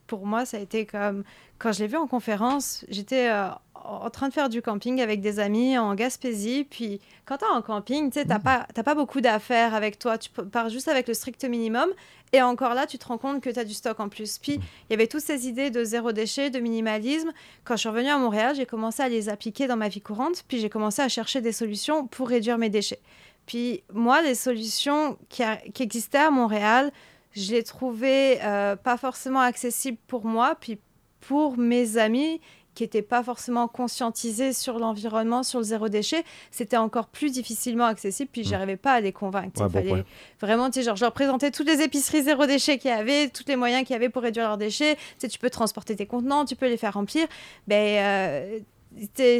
pour 0.06 0.26
moi, 0.26 0.44
ça 0.44 0.56
a 0.56 0.60
été 0.60 0.86
comme 0.86 1.24
quand 1.58 1.72
je 1.72 1.80
l'ai 1.80 1.88
vu 1.88 1.96
en 1.96 2.06
conférence, 2.06 2.84
j'étais 2.88 3.30
en 3.74 4.10
train 4.10 4.28
de 4.28 4.34
faire 4.34 4.48
du 4.48 4.62
camping 4.62 5.00
avec 5.00 5.20
des 5.20 5.40
amis 5.40 5.78
en 5.78 5.94
Gaspésie. 5.94 6.64
Puis 6.68 7.00
quand 7.24 7.38
tu 7.38 7.44
es 7.44 7.48
en 7.48 7.62
camping, 7.62 8.10
tu 8.10 8.24
n'as 8.24 8.38
mmh. 8.38 8.42
pas, 8.42 8.66
pas 8.84 8.94
beaucoup 8.94 9.20
d'affaires 9.20 9.74
avec 9.74 9.98
toi. 9.98 10.18
Tu 10.18 10.30
pars 10.30 10.68
juste 10.68 10.88
avec 10.88 11.08
le 11.08 11.14
strict 11.14 11.44
minimum. 11.44 11.88
Et 12.32 12.42
encore 12.42 12.74
là, 12.74 12.86
tu 12.86 12.98
te 12.98 13.06
rends 13.06 13.18
compte 13.18 13.40
que 13.40 13.50
tu 13.50 13.58
as 13.58 13.64
du 13.64 13.74
stock 13.74 13.98
en 14.00 14.08
plus. 14.08 14.38
Puis, 14.38 14.54
il 14.54 14.90
y 14.90 14.94
avait 14.94 15.06
toutes 15.06 15.22
ces 15.22 15.48
idées 15.48 15.70
de 15.70 15.82
zéro 15.82 16.12
déchet, 16.12 16.50
de 16.50 16.60
minimalisme. 16.60 17.32
Quand 17.64 17.74
je 17.76 17.80
suis 17.80 17.88
revenue 17.88 18.10
à 18.10 18.18
Montréal, 18.18 18.54
j'ai 18.54 18.66
commencé 18.66 19.02
à 19.02 19.08
les 19.08 19.28
appliquer 19.28 19.66
dans 19.66 19.76
ma 19.76 19.88
vie 19.88 20.02
courante. 20.02 20.44
Puis, 20.46 20.58
j'ai 20.58 20.68
commencé 20.68 21.00
à 21.00 21.08
chercher 21.08 21.40
des 21.40 21.52
solutions 21.52 22.06
pour 22.06 22.28
réduire 22.28 22.58
mes 22.58 22.68
déchets. 22.68 23.00
Puis, 23.46 23.82
moi, 23.94 24.20
les 24.20 24.34
solutions 24.34 25.16
qui, 25.30 25.42
existaient 25.82 26.18
à 26.18 26.30
Montréal, 26.30 26.92
je 27.38 27.52
les 27.52 27.62
trouvais 27.62 28.40
euh, 28.42 28.76
pas 28.76 28.96
forcément 28.96 29.40
accessibles 29.40 29.98
pour 30.06 30.24
moi. 30.24 30.56
Puis, 30.60 30.78
pour 31.20 31.58
mes 31.58 31.98
amis 31.98 32.40
qui 32.74 32.84
n'étaient 32.84 33.02
pas 33.02 33.24
forcément 33.24 33.66
conscientisés 33.66 34.52
sur 34.52 34.78
l'environnement, 34.78 35.42
sur 35.42 35.58
le 35.58 35.64
zéro 35.64 35.88
déchet, 35.88 36.22
c'était 36.52 36.76
encore 36.76 37.08
plus 37.08 37.32
difficilement 37.32 37.86
accessible, 37.86 38.30
puis 38.32 38.44
je 38.44 38.52
n'arrivais 38.52 38.76
mmh. 38.76 38.78
pas 38.78 38.92
à 38.92 39.00
les 39.00 39.10
convaincre. 39.10 39.60
il 39.60 39.68
fallait 39.68 40.04
vraiment, 40.40 40.70
genre, 40.70 40.94
je 40.94 41.04
leur 41.04 41.12
présentais 41.12 41.50
toutes 41.50 41.66
les 41.66 41.82
épiceries 41.82 42.22
zéro 42.22 42.46
déchet 42.46 42.78
qu'il 42.78 42.92
y 42.92 42.94
avait, 42.94 43.30
tous 43.30 43.42
les 43.48 43.56
moyens 43.56 43.84
qu'il 43.84 43.94
y 43.94 43.96
avait 43.96 44.08
pour 44.08 44.22
réduire 44.22 44.46
leurs 44.46 44.58
déchets. 44.58 44.96
Tu, 45.18 45.26
tu 45.26 45.40
peux 45.40 45.50
transporter 45.50 45.96
tes 45.96 46.06
contenants, 46.06 46.44
tu 46.44 46.54
peux 46.54 46.68
les 46.68 46.76
faire 46.76 46.94
remplir. 46.94 47.26
Ben, 47.66 47.98
euh, 47.98 48.58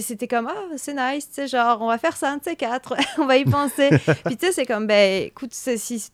c'était 0.00 0.28
comme 0.28 0.46
ah 0.46 0.76
c'est 0.76 0.94
nice 0.94 1.28
tu 1.28 1.34
sais 1.34 1.48
genre 1.48 1.80
on 1.80 1.88
va 1.88 1.98
faire 1.98 2.16
ça 2.16 2.30
un 2.30 2.36
de 2.36 2.44
ces 2.44 2.54
quatre 2.54 2.94
on 3.18 3.24
va 3.24 3.38
y 3.38 3.44
penser 3.44 3.88
puis 4.26 4.36
tu 4.36 4.46
sais 4.46 4.52
c'est 4.52 4.66
comme 4.66 4.86
ben 4.86 5.24
écoute 5.24 5.54
si, 5.54 5.78
si 5.78 6.10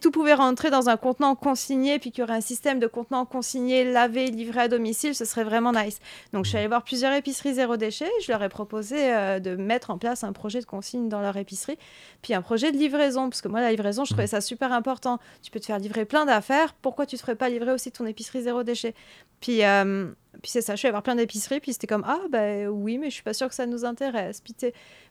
tout 0.00 0.10
pouvait 0.10 0.34
rentrer 0.34 0.70
dans 0.70 0.88
un 0.88 0.96
contenant 0.96 1.34
consigné, 1.34 1.98
puis 1.98 2.10
qu'il 2.10 2.20
y 2.20 2.24
aurait 2.24 2.36
un 2.36 2.40
système 2.40 2.80
de 2.80 2.86
contenant 2.86 3.24
consigné, 3.24 3.84
lavé, 3.84 4.26
livré 4.26 4.62
à 4.62 4.68
domicile, 4.68 5.14
ce 5.14 5.24
serait 5.24 5.44
vraiment 5.44 5.72
nice. 5.72 5.98
Donc, 6.32 6.44
je 6.44 6.50
suis 6.50 6.58
allée 6.58 6.68
voir 6.68 6.82
plusieurs 6.82 7.12
épiceries 7.12 7.54
zéro 7.54 7.76
déchet. 7.76 8.10
Je 8.22 8.32
leur 8.32 8.42
ai 8.42 8.48
proposé 8.48 8.96
euh, 8.98 9.38
de 9.38 9.56
mettre 9.56 9.90
en 9.90 9.98
place 9.98 10.24
un 10.24 10.32
projet 10.32 10.60
de 10.60 10.66
consigne 10.66 11.08
dans 11.08 11.20
leur 11.20 11.36
épicerie, 11.36 11.78
puis 12.22 12.34
un 12.34 12.42
projet 12.42 12.72
de 12.72 12.76
livraison, 12.76 13.28
parce 13.28 13.42
que 13.42 13.48
moi, 13.48 13.60
la 13.60 13.70
livraison, 13.70 14.04
je 14.04 14.10
trouvais 14.10 14.26
ça 14.26 14.40
super 14.40 14.72
important. 14.72 15.18
Tu 15.42 15.50
peux 15.50 15.60
te 15.60 15.66
faire 15.66 15.78
livrer 15.78 16.04
plein 16.04 16.26
d'affaires. 16.26 16.74
Pourquoi 16.74 17.06
tu 17.06 17.14
ne 17.14 17.18
te 17.18 17.22
ferais 17.22 17.36
pas 17.36 17.48
livrer 17.48 17.72
aussi 17.72 17.92
ton 17.92 18.06
épicerie 18.06 18.42
zéro 18.42 18.62
déchet? 18.62 18.94
Puis, 19.40 19.64
euh, 19.64 20.10
puis 20.42 20.50
c'est 20.50 20.62
ça, 20.62 20.74
je 20.74 20.78
suis 20.78 20.86
allée 20.86 20.92
voir 20.92 21.02
plein 21.02 21.16
d'épiceries, 21.16 21.60
puis 21.60 21.72
c'était 21.72 21.88
comme 21.88 22.04
Ah, 22.06 22.20
ben 22.30 22.68
oui, 22.68 22.98
mais 22.98 23.10
je 23.10 23.14
suis 23.14 23.22
pas 23.22 23.34
sûre 23.34 23.48
que 23.48 23.54
ça 23.54 23.66
nous 23.66 23.84
intéresse. 23.84 24.40
Puis 24.40 24.54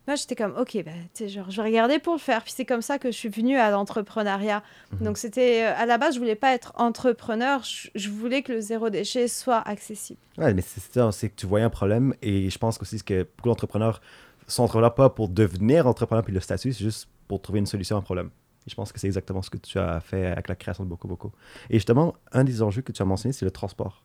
moi, 0.07 0.15
j'étais 0.15 0.35
comme 0.35 0.55
Ok, 0.57 0.77
ben, 0.83 1.27
genre, 1.27 1.51
je 1.51 1.61
vais 1.61 1.67
regarder 1.67 1.99
pour 1.99 2.13
le 2.13 2.19
faire. 2.19 2.41
Puis 2.43 2.53
c'est 2.55 2.65
comme 2.65 2.81
ça 2.81 2.99
que 2.99 3.11
je 3.11 3.17
suis 3.17 3.29
venue 3.29 3.57
à 3.57 3.69
l'entrepreneuriat. 3.69 4.63
Mhm. 4.93 5.05
Donc 5.05 5.17
c'était, 5.17 5.65
euh, 5.65 5.73
à 5.75 5.85
la 5.85 5.97
base, 5.97 6.15
je 6.15 6.19
voulais 6.19 6.35
pas 6.35 6.53
être 6.53 6.71
entrepreneur, 6.77 7.61
je, 7.63 8.09
voulais 8.09 8.41
que 8.43 8.53
le 8.53 8.61
zéro 8.61 8.89
déchet 8.89 9.27
soit 9.27 9.59
accessible. 9.59 10.19
Ouais, 10.37 10.53
mais 10.53 10.61
c'est 10.61 10.81
ça, 10.81 11.11
c'est 11.11 11.29
que 11.29 11.35
tu 11.35 11.45
voyais 11.45 11.65
un 11.65 11.69
problème, 11.69 12.13
et 12.21 12.49
je 12.49 12.57
pense 12.57 12.79
aussi 12.81 13.03
que 13.03 13.27
beaucoup 13.37 13.49
d'entrepreneurs 13.49 14.01
sont 14.47 14.63
entrepreneurs 14.63 14.95
pas 14.95 15.09
pour 15.09 15.27
devenir 15.27 15.85
entrepreneur, 15.85 16.23
puis 16.23 16.33
le 16.33 16.39
statut, 16.39 16.71
c'est 16.73 16.83
juste 16.83 17.09
pour 17.27 17.41
trouver 17.41 17.59
une 17.59 17.65
solution 17.65 17.97
à 17.97 17.99
un 17.99 18.03
problème. 18.03 18.29
Et 18.65 18.69
je 18.69 18.75
pense 18.75 18.91
que 18.91 18.99
c'est 18.99 19.07
exactement 19.07 19.41
ce 19.41 19.49
que 19.49 19.57
tu 19.57 19.77
as 19.77 19.99
fait 19.99 20.27
avec 20.27 20.47
la 20.47 20.55
création 20.55 20.83
de 20.83 20.89
Boko 20.89 21.07
Boko. 21.07 21.31
Et 21.69 21.75
justement, 21.75 22.15
un 22.31 22.43
des 22.43 22.61
enjeux 22.61 22.81
que 22.81 22.91
tu 22.91 23.01
as 23.01 23.05
mentionné, 23.05 23.33
c'est 23.33 23.45
le 23.45 23.51
transport 23.51 24.03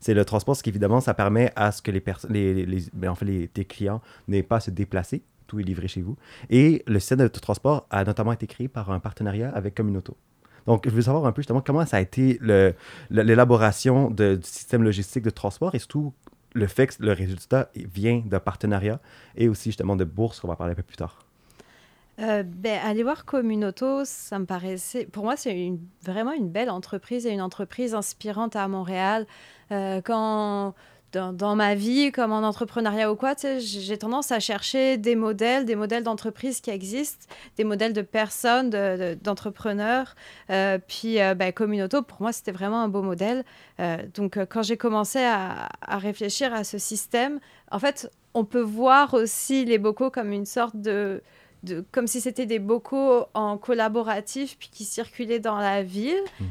c'est 0.00 0.14
le 0.14 0.24
transport, 0.24 0.56
ce 0.56 0.62
qui 0.62 0.70
évidemment, 0.70 1.00
ça 1.00 1.14
permet 1.14 1.52
à 1.56 1.72
ce 1.72 1.82
que 1.82 1.90
ben, 1.90 3.14
les, 3.22 3.48
tes 3.48 3.64
clients 3.64 4.00
n'aient 4.28 4.42
pas 4.42 4.56
à 4.56 4.60
se 4.60 4.70
déplacer. 4.70 5.22
Tout 5.46 5.60
est 5.60 5.62
livré 5.62 5.86
chez 5.88 6.02
vous. 6.02 6.16
Et 6.50 6.82
le 6.86 6.98
système 6.98 7.18
de 7.18 7.28
transport 7.28 7.86
a 7.90 8.04
notamment 8.04 8.32
été 8.32 8.46
créé 8.46 8.68
par 8.68 8.90
un 8.90 8.98
partenariat 8.98 9.50
avec 9.50 9.74
Communauto. 9.74 10.16
Donc, 10.66 10.88
je 10.88 10.90
veux 10.90 11.02
savoir 11.02 11.26
un 11.26 11.32
peu 11.32 11.42
justement 11.42 11.60
comment 11.60 11.86
ça 11.86 11.98
a 11.98 12.00
été 12.00 12.40
l'élaboration 13.10 14.10
du 14.10 14.38
système 14.42 14.82
logistique 14.82 15.22
de 15.22 15.30
transport 15.30 15.74
et 15.74 15.78
surtout 15.78 16.12
le 16.54 16.66
fait 16.66 16.88
que 16.88 16.94
le 17.02 17.12
résultat 17.12 17.70
vient 17.74 18.22
d'un 18.24 18.40
partenariat 18.40 19.00
et 19.36 19.48
aussi 19.48 19.68
justement 19.68 19.94
de 19.94 20.04
bourse 20.04 20.40
qu'on 20.40 20.48
va 20.48 20.56
parler 20.56 20.72
un 20.72 20.76
peu 20.76 20.82
plus 20.82 20.96
tard. 20.96 21.25
Euh, 22.18 22.42
ben, 22.42 22.80
aller 22.82 23.02
voir 23.02 23.24
Communauto, 23.26 24.04
ça 24.04 24.38
me 24.38 24.46
paraissait. 24.46 25.04
Pour 25.04 25.24
moi, 25.24 25.36
c'est 25.36 25.72
vraiment 26.02 26.32
une 26.32 26.48
belle 26.48 26.70
entreprise 26.70 27.26
et 27.26 27.30
une 27.30 27.42
entreprise 27.42 27.94
inspirante 27.94 28.56
à 28.56 28.66
Montréal. 28.68 29.26
Euh, 29.72 30.00
quand. 30.02 30.74
Dans, 31.12 31.56
ma 31.56 31.74
vie, 31.74 32.12
comme 32.12 32.30
en 32.30 32.42
entrepreneuriat 32.42 33.10
ou 33.10 33.16
quoi, 33.16 33.32
j'ai 33.58 33.96
tendance 33.96 34.32
à 34.32 34.38
chercher 34.38 34.98
des 34.98 35.16
modèles, 35.16 35.64
des 35.64 35.76
modèles 35.76 36.02
d'entreprises 36.02 36.60
qui 36.60 36.68
existent, 36.68 37.24
des 37.56 37.64
modèles 37.64 37.94
de 37.94 38.02
personnes, 38.02 38.68
d'entrepreneurs. 39.22 40.14
euh, 40.50 40.78
puis, 40.86 41.22
euh, 41.22 41.34
ben, 41.34 41.54
Communauto, 41.54 42.02
pour 42.02 42.20
moi, 42.20 42.32
c'était 42.32 42.52
vraiment 42.52 42.82
un 42.82 42.88
beau 42.88 43.00
modèle. 43.00 43.44
donc, 44.14 44.38
quand 44.50 44.62
j'ai 44.62 44.76
commencé 44.76 45.20
à, 45.20 45.70
à, 45.80 45.96
réfléchir 45.96 46.52
à 46.52 46.64
ce 46.64 46.76
système, 46.76 47.40
en 47.70 47.78
fait, 47.78 48.10
on 48.34 48.44
peut 48.44 48.60
voir 48.60 49.14
aussi 49.14 49.64
les 49.64 49.78
bocaux 49.78 50.10
comme 50.10 50.32
une 50.32 50.44
sorte 50.44 50.76
de, 50.76 51.22
comme 51.92 52.06
si 52.06 52.20
c'était 52.20 52.46
des 52.46 52.58
bocaux 52.58 53.26
en 53.34 53.58
collaboratif 53.58 54.56
puis 54.58 54.68
qui 54.72 54.84
circulaient 54.84 55.40
dans 55.40 55.58
la 55.58 55.82
ville. 55.82 56.22
Mhm. 56.40 56.46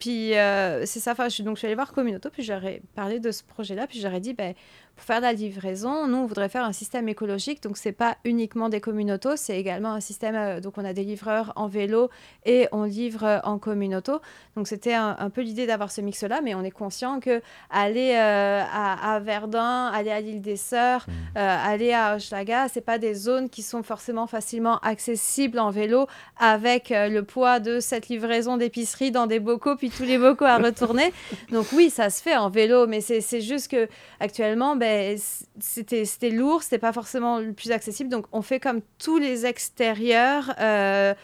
Puis 0.00 0.34
euh, 0.34 0.86
c'est 0.86 0.98
ça, 0.98 1.12
enfin, 1.12 1.28
je, 1.28 1.42
donc 1.42 1.56
je 1.56 1.58
suis 1.60 1.66
allée 1.66 1.74
voir 1.74 1.92
Communauto, 1.92 2.30
puis 2.30 2.42
j'aurais 2.42 2.80
parlé 2.94 3.20
de 3.20 3.30
ce 3.30 3.44
projet-là, 3.44 3.86
puis 3.86 4.00
j'aurais 4.00 4.20
dit, 4.20 4.32
ben, 4.32 4.54
pour 4.96 5.04
faire 5.04 5.18
de 5.18 5.26
la 5.26 5.32
livraison, 5.34 6.06
nous, 6.08 6.18
on 6.18 6.26
voudrait 6.26 6.48
faire 6.48 6.64
un 6.64 6.72
système 6.72 7.08
écologique, 7.08 7.62
donc 7.62 7.76
c'est 7.76 7.92
pas 7.92 8.16
uniquement 8.24 8.70
des 8.70 8.80
communautos, 8.80 9.36
c'est 9.36 9.58
également 9.58 9.92
un 9.92 10.00
système, 10.00 10.34
euh, 10.34 10.60
donc 10.60 10.78
on 10.78 10.84
a 10.86 10.94
des 10.94 11.04
livreurs 11.04 11.52
en 11.56 11.68
vélo 11.68 12.08
et 12.46 12.66
on 12.72 12.84
livre 12.84 13.24
euh, 13.24 13.38
en 13.44 13.58
communauto. 13.58 14.20
Donc 14.56 14.68
c'était 14.68 14.94
un, 14.94 15.30
peu 15.30 15.42
l'idée 15.42 15.66
d'avoir 15.66 15.90
ce 15.90 16.00
mix-là, 16.00 16.40
mais 16.42 16.54
on 16.54 16.62
est 16.62 16.70
conscient 16.70 17.20
que 17.20 17.42
aller 17.68 18.14
à, 18.14 19.14
à, 19.14 19.20
Verdun, 19.20 19.86
aller 19.86 20.10
à 20.10 20.20
l'île 20.20 20.40
des 20.40 20.56
Sœurs, 20.56 21.06
mmh. 21.08 21.36
aller 21.36 21.92
à 21.92 22.16
Hochelaga, 22.16 22.68
c'est 22.68 22.80
pas 22.80 22.98
des 22.98 23.14
zones 23.14 23.48
qui 23.48 23.62
sont 23.62 23.82
forcément 23.82 24.26
facilement 24.26 24.78
accessibles 24.78 25.58
en 25.58 25.70
vélo 25.70 26.06
avec 26.38 26.90
le 26.90 27.20
poids 27.20 27.60
de 27.60 27.80
cette 27.80 28.08
livraison 28.08 28.56
d'épicerie 28.56 29.10
dans 29.10 29.26
des 29.26 29.40
bocaux, 29.40 29.76
puis 29.76 29.89
tous 29.96 30.04
les 30.04 30.18
bocaux 30.18 30.44
à 30.44 30.58
retourner. 30.58 31.12
Donc 31.50 31.66
oui, 31.72 31.90
ça 31.90 32.10
se 32.10 32.22
fait 32.22 32.36
en 32.36 32.50
vélo, 32.50 32.86
mais 32.86 33.00
c'est 33.00 33.40
juste 33.40 33.68
que 33.68 33.88
actuellement, 34.18 34.76
ben, 34.76 35.16
c'était 35.58 36.30
lourd, 36.30 36.62
c'était 36.62 36.78
pas 36.78 36.92
forcément 36.92 37.38
le 37.38 37.52
plus 37.52 37.70
accessible. 37.70 38.10
Donc 38.10 38.26
on 38.32 38.42
fait 38.42 38.60
comme 38.60 38.80
tous 38.98 39.18
les 39.18 39.46
extérieurs. 39.46 40.54
Euh, 40.60 41.14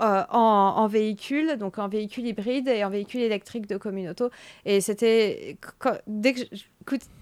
euh, 0.00 0.24
en, 0.28 0.88
véhicule, 0.88 1.56
donc 1.56 1.78
en 1.78 1.86
véhicule 1.86 2.26
hybride 2.26 2.66
et 2.66 2.84
en 2.84 2.90
véhicule 2.90 3.20
électrique 3.20 3.68
de 3.68 3.76
Communauto. 3.76 4.28
Et 4.64 4.80
c'était. 4.80 5.56
Dès 6.08 6.34
que. 6.34 6.42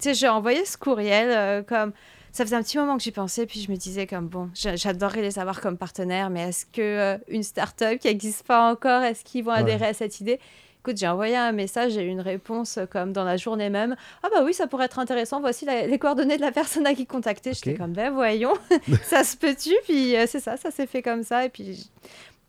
J'ai 0.01 0.29
envoyé 0.29 0.65
ce 0.65 0.79
courriel 0.79 1.29
euh, 1.31 1.63
comme 1.63 1.93
ça 2.33 2.45
faisait 2.45 2.57
un 2.57 2.63
petit 2.63 2.79
moment 2.79 2.97
que 2.97 3.03
j'y 3.03 3.13
pensais, 3.13 3.45
puis 3.45 3.61
je 3.61 3.71
me 3.71 3.77
disais 3.77 4.07
comme 4.07 4.27
bon, 4.27 4.51
j'adorerais 4.55 5.21
les 5.21 5.39
avoir 5.39 5.61
comme 5.61 5.77
partenaires, 5.77 6.31
mais 6.31 6.49
est-ce 6.49 6.65
que 6.65 7.21
une 7.29 7.43
start-up 7.43 7.99
qui 7.99 8.09
n'existe 8.09 8.47
pas 8.47 8.73
encore, 8.73 9.03
est-ce 9.03 9.23
qu'ils 9.23 9.45
vont 9.45 9.53
adhérer 9.53 9.89
à 9.89 9.95
cette 9.95 10.19
idée? 10.21 10.41
Écoute, 10.85 10.97
j'ai 10.97 11.07
envoyé 11.07 11.37
un 11.37 11.53
message, 11.53 11.93
j'ai 11.93 12.03
eu 12.03 12.09
une 12.09 12.21
réponse 12.21 12.77
euh, 12.77 12.87
comme 12.87 13.13
dans 13.13 13.23
la 13.23 13.37
journée 13.37 13.71
même. 13.71 13.95
Ah 14.25 14.29
bah 14.35 14.43
oui, 14.45 14.53
ça 14.53 14.67
pourrait 14.67 14.87
être 14.87 14.99
intéressant. 14.99 15.41
Voici 15.41 15.65
les 15.65 15.97
coordonnées 15.97 16.39
de 16.39 16.41
la 16.41 16.51
personne 16.61 16.85
à 16.89 16.95
qui 16.95 17.07
contacter. 17.07 17.53
J'étais 17.55 17.75
comme 17.75 17.93
ben 17.93 18.11
voyons, 18.11 18.55
ça 19.05 19.23
se 19.23 19.37
peut-tu? 19.37 19.71
Puis 19.85 20.17
euh, 20.17 20.25
c'est 20.27 20.41
ça, 20.41 20.57
ça 20.57 20.73
s'est 20.73 20.89
fait 20.89 21.01
comme 21.01 21.23
ça. 21.23 21.45
Et 21.45 21.51
puis 21.51 21.89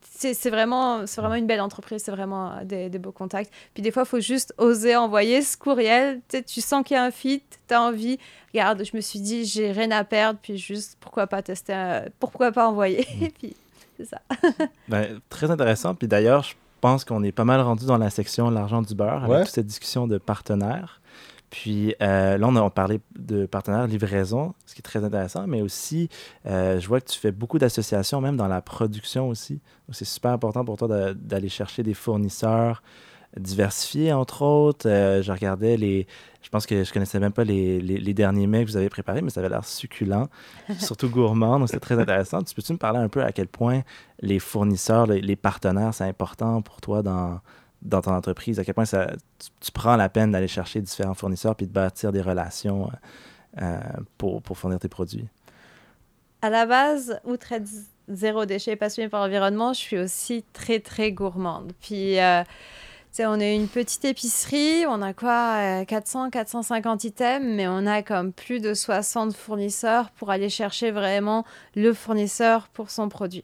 c'est 0.02 0.50
vraiment, 0.50 1.04
vraiment 1.06 1.36
une 1.36 1.46
belle 1.46 1.62
entreprise, 1.62 2.02
c'est 2.04 2.12
vraiment 2.12 2.54
euh, 2.54 2.90
des, 2.90 2.98
beaux 2.98 3.12
contacts. 3.12 3.54
Puis 3.75 3.84
des 3.84 3.92
fois, 3.92 4.02
il 4.02 4.10
faut 4.10 4.20
juste 4.20 4.56
oser 4.58 4.96
envoyer 4.96 5.44
ce 5.44 5.56
courriel. 5.56 6.22
Tu 6.48 6.60
sens 6.62 6.84
qu'il 6.84 6.96
y 6.96 6.98
a 6.98 7.04
un 7.04 7.12
fit, 7.12 7.44
tu 7.68 7.74
as 7.75 7.84
envie. 7.84 8.18
Regarde, 8.52 8.84
je 8.84 8.96
me 8.96 9.02
suis 9.02 9.20
dit, 9.20 9.46
j'ai 9.46 9.72
rien 9.72 9.92
à 9.92 10.04
perdre, 10.04 10.40
puis 10.42 10.58
juste, 10.58 10.98
pourquoi 11.00 11.28
pas 11.28 11.44
tester, 11.44 12.06
pourquoi 12.20 12.52
pas 12.52 12.68
envoyer? 12.68 13.06
Et 13.22 13.28
mm. 13.28 13.32
puis, 13.40 13.56
c'est 13.98 14.06
ça. 14.06 14.22
ben, 14.88 15.20
très 15.30 15.52
intéressant. 15.52 15.94
Puis 15.94 16.08
d'ailleurs, 16.08 16.42
je 16.42 16.56
pense 16.84 17.06
qu'on 17.06 17.24
est 17.24 17.32
pas 17.32 17.46
mal 17.46 17.62
rendu 17.62 17.86
dans 17.86 17.98
la 17.98 18.10
section 18.10 18.50
l'argent 18.50 18.82
du 18.82 18.94
beurre 18.94 19.24
avec 19.24 19.46
toute 19.46 19.56
cette 19.56 19.66
discussion 19.66 20.06
de 20.06 20.18
partenaires. 20.18 21.00
Puis 21.50 21.96
euh, 22.02 22.38
là, 22.38 22.46
on 22.46 22.56
a 22.58 22.70
parlé 22.70 23.00
de 23.18 23.46
partenaires 23.46 23.88
livraison, 23.88 24.54
ce 24.66 24.74
qui 24.74 24.80
est 24.80 24.84
très 24.84 25.02
intéressant, 25.02 25.48
mais 25.48 25.62
aussi, 25.62 26.10
euh, 26.46 26.82
je 26.82 26.88
vois 26.90 27.00
que 27.00 27.10
tu 27.10 27.18
fais 27.18 27.32
beaucoup 27.32 27.58
d'associations, 27.58 28.20
même 28.20 28.36
dans 28.36 28.50
la 28.50 28.62
production 28.62 29.30
aussi. 29.30 29.62
C'est 29.92 30.04
super 30.04 30.32
important 30.32 30.66
pour 30.66 30.75
toi 30.75 31.13
d'aller 31.13 31.48
chercher 31.48 31.84
des 31.84 31.94
fournisseurs 31.94 32.84
diversifiés, 33.38 34.13
entre 34.13 34.44
autres. 34.44 34.88
Euh, 34.88 35.22
je 35.22 35.32
regardais 35.32 35.78
les, 35.78 36.08
je 36.42 36.50
pense 36.50 36.66
que 36.66 36.84
je 36.84 36.94
connaissais 36.94 37.20
même 37.20 37.32
pas 37.32 37.44
les, 37.44 37.80
les, 37.80 38.13
derniers 38.13 38.48
mets 38.48 38.63
que 38.63 38.70
vous 38.70 38.78
avez 38.78 38.90
préparés, 38.90 39.22
mais 39.22 39.30
ça 39.30 39.40
avait 39.40 39.50
l'air 39.50 39.66
succulent, 39.66 40.28
surtout 40.80 41.10
gourmand, 41.10 41.60
donc 41.60 41.70
c'est 41.70 41.80
très 41.80 42.00
intéressant. 42.00 42.44
Tu 42.44 42.54
peux-tu 42.54 42.74
me 42.74 42.78
parler 42.78 43.00
un 43.00 43.10
peu 43.10 43.24
à 43.24 43.32
quel 43.32 43.48
point 43.48 43.82
les 44.22 44.40
fournisseurs, 44.40 45.08
les, 45.08 45.36
partenaires, 45.36 45.94
c'est 45.94 46.04
important 46.04 46.62
pour 46.62 46.82
toi 46.82 47.02
dans, 47.02 47.40
dans 47.82 48.02
ton 48.02 48.12
entreprise? 48.12 48.60
À 48.60 48.63
quel 48.63 48.75
point 48.75 48.86
ça, 48.86 49.08
tu, 49.62 49.72
prends 49.72 49.96
la 49.96 50.10
peine 50.10 50.32
d'aller 50.32 50.48
chercher 50.48 50.82
différents 50.82 51.16
fournisseurs 51.16 51.56
puis 51.56 51.66
de 51.66 51.72
bâtir 51.72 52.12
des 52.12 52.22
relations 52.22 52.90
euh, 53.62 53.80
pour, 54.18 54.42
pour 54.42 54.58
fournir 54.58 54.80
tes 54.80 54.90
produits? 54.90 55.28
À 56.42 56.50
la 56.50 56.66
base, 56.66 57.20
outre 57.24 57.54
être 57.54 57.70
zéro 58.10 58.46
déchet 58.46 58.75
passionné 58.75 59.08
par 59.08 59.22
l'environnement, 59.22 59.72
je 59.72 59.80
suis 59.80 59.98
aussi 59.98 60.44
très, 60.54 60.80
très 60.80 61.12
gourmande. 61.12 61.72
Puis... 61.82 62.20
Euh, 62.20 62.44
on 63.20 63.39
est 63.39 63.55
une 63.55 63.67
petite 63.67 64.05
épicerie, 64.05 64.86
on 64.88 65.01
a 65.01 65.13
quoi 65.13 65.86
400, 65.86 66.25
euh, 66.25 66.29
450 66.29 67.03
items, 67.03 67.46
mais 67.46 67.67
on 67.67 67.86
a 67.86 68.01
comme 68.01 68.34
plus 68.34 68.60
de 68.60 68.74
60 68.74 69.36
fournisseurs 69.36 70.10
pour 70.12 70.32
aller 70.32 70.50
chercher 70.50 70.91
vraiment 70.91 71.46
le 71.75 71.93
fournisseur 71.93 72.67
pour 72.70 72.89
son 72.89 73.10
produit. 73.10 73.43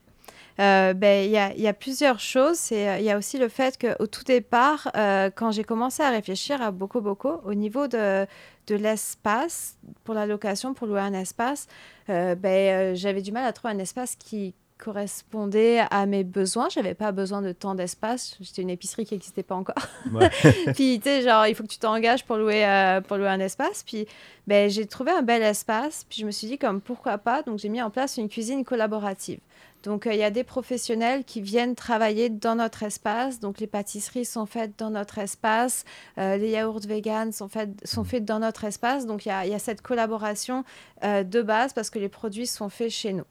Euh, 0.59 0.93
ben, 0.93 1.23
il 1.25 1.31
y, 1.31 1.67
a, 1.67 1.73
plusieurs 1.73 2.19
choses. 2.19 2.59
Euh, 2.73 2.97
il 2.99 3.05
y 3.05 3.11
a 3.11 3.17
aussi 3.17 3.37
le 3.37 3.47
fait 3.47 3.77
qu'au 3.77 4.07
tout 4.07 4.23
départ, 4.23 4.91
quand 5.35 5.51
j'ai 5.51 5.63
commencé 5.63 6.03
à 6.03 6.09
réfléchir 6.09 6.61
à 6.61 6.71
beaucoup, 6.71 6.99
beaucoup, 6.99 7.37
au 7.45 7.53
niveau 7.53 7.87
de, 7.87 8.25
de 8.67 8.75
l'espace 8.75 9.77
pour 10.03 10.15
la 10.15 10.25
location, 10.25 10.73
pour 10.73 10.87
louer 10.87 10.99
un 10.99 11.13
espace, 11.13 11.67
ben, 12.07 12.95
j'avais 12.95 13.21
du 13.21 13.31
mal 13.31 13.45
à 13.45 13.53
trouver 13.53 13.73
un 13.73 13.79
espace 13.79 14.15
qui, 14.15 14.53
correspondait 14.79 15.83
à 15.91 16.05
mes 16.05 16.23
besoins. 16.23 16.69
J'avais 16.69 16.93
pas 16.93 17.11
besoin 17.11 17.41
de 17.41 17.51
tant 17.51 17.75
d'espace. 17.75 18.37
J'étais 18.39 18.61
une 18.61 18.69
épicerie 18.69 19.05
qui 19.05 19.13
n'existait 19.13 19.43
pas 19.43 19.55
encore. 19.55 19.75
puis, 20.73 20.99
tu 20.99 21.03
sais, 21.03 21.21
genre, 21.21 21.45
il 21.45 21.53
faut 21.53 21.63
que 21.63 21.69
tu 21.69 21.77
t'engages 21.77 22.25
pour, 22.25 22.37
louer 22.37 22.65
euh, 22.65 23.01
pour 23.01 23.17
louer 23.17 23.27
un 23.27 23.41
espace. 23.41 23.83
Puis, 23.83 24.07
ben, 24.47 24.69
j'ai 24.69 24.85
trouvé 24.85 25.11
un 25.11 25.21
bel 25.21 25.43
espace. 25.43 26.05
Puis, 26.09 26.21
je 26.21 26.25
me 26.25 26.31
suis 26.31 26.47
dit, 26.47 26.57
comme 26.57 26.81
pourquoi 26.81 27.17
pas? 27.17 27.43
Donc, 27.43 27.59
j'ai 27.59 27.69
mis 27.69 27.81
en 27.81 27.89
place 27.89 28.17
une 28.17 28.29
cuisine 28.29 28.63
collaborative. 28.63 29.39
Donc, 29.83 30.07
euh, 30.07 30.13
il 30.13 30.19
y 30.19 30.23
a 30.23 30.31
des 30.31 30.45
professionnels 30.45 31.25
qui 31.25 31.41
viennent 31.41 31.75
travailler 31.75 32.29
dans 32.29 32.55
notre 32.55 32.83
espace. 32.83 33.41
Donc, 33.41 33.59
les 33.59 33.67
pâtisseries 33.67 34.25
sont 34.25 34.45
faites 34.45 34.79
dans 34.79 34.91
notre 34.91 35.17
espace. 35.17 35.83
Euh, 36.17 36.37
les 36.37 36.51
yaourts 36.51 36.79
vegan 36.87 37.33
sont 37.33 37.49
faits, 37.49 37.69
sont 37.85 38.05
faits 38.05 38.23
dans 38.23 38.39
notre 38.39 38.63
espace. 38.63 39.05
Donc, 39.05 39.25
il 39.25 39.29
y 39.29 39.49
y 39.49 39.53
a, 39.53 39.59
cette 39.59 39.81
collaboration 39.81 40.63
de 41.03 41.41
base 41.41 41.73
parce 41.73 41.89
que 41.89 41.99
les 41.99 42.09
produits 42.09 42.47
sont 42.47 42.69
faits 42.69 42.91
chez 42.91 43.13
nous. 43.13 43.25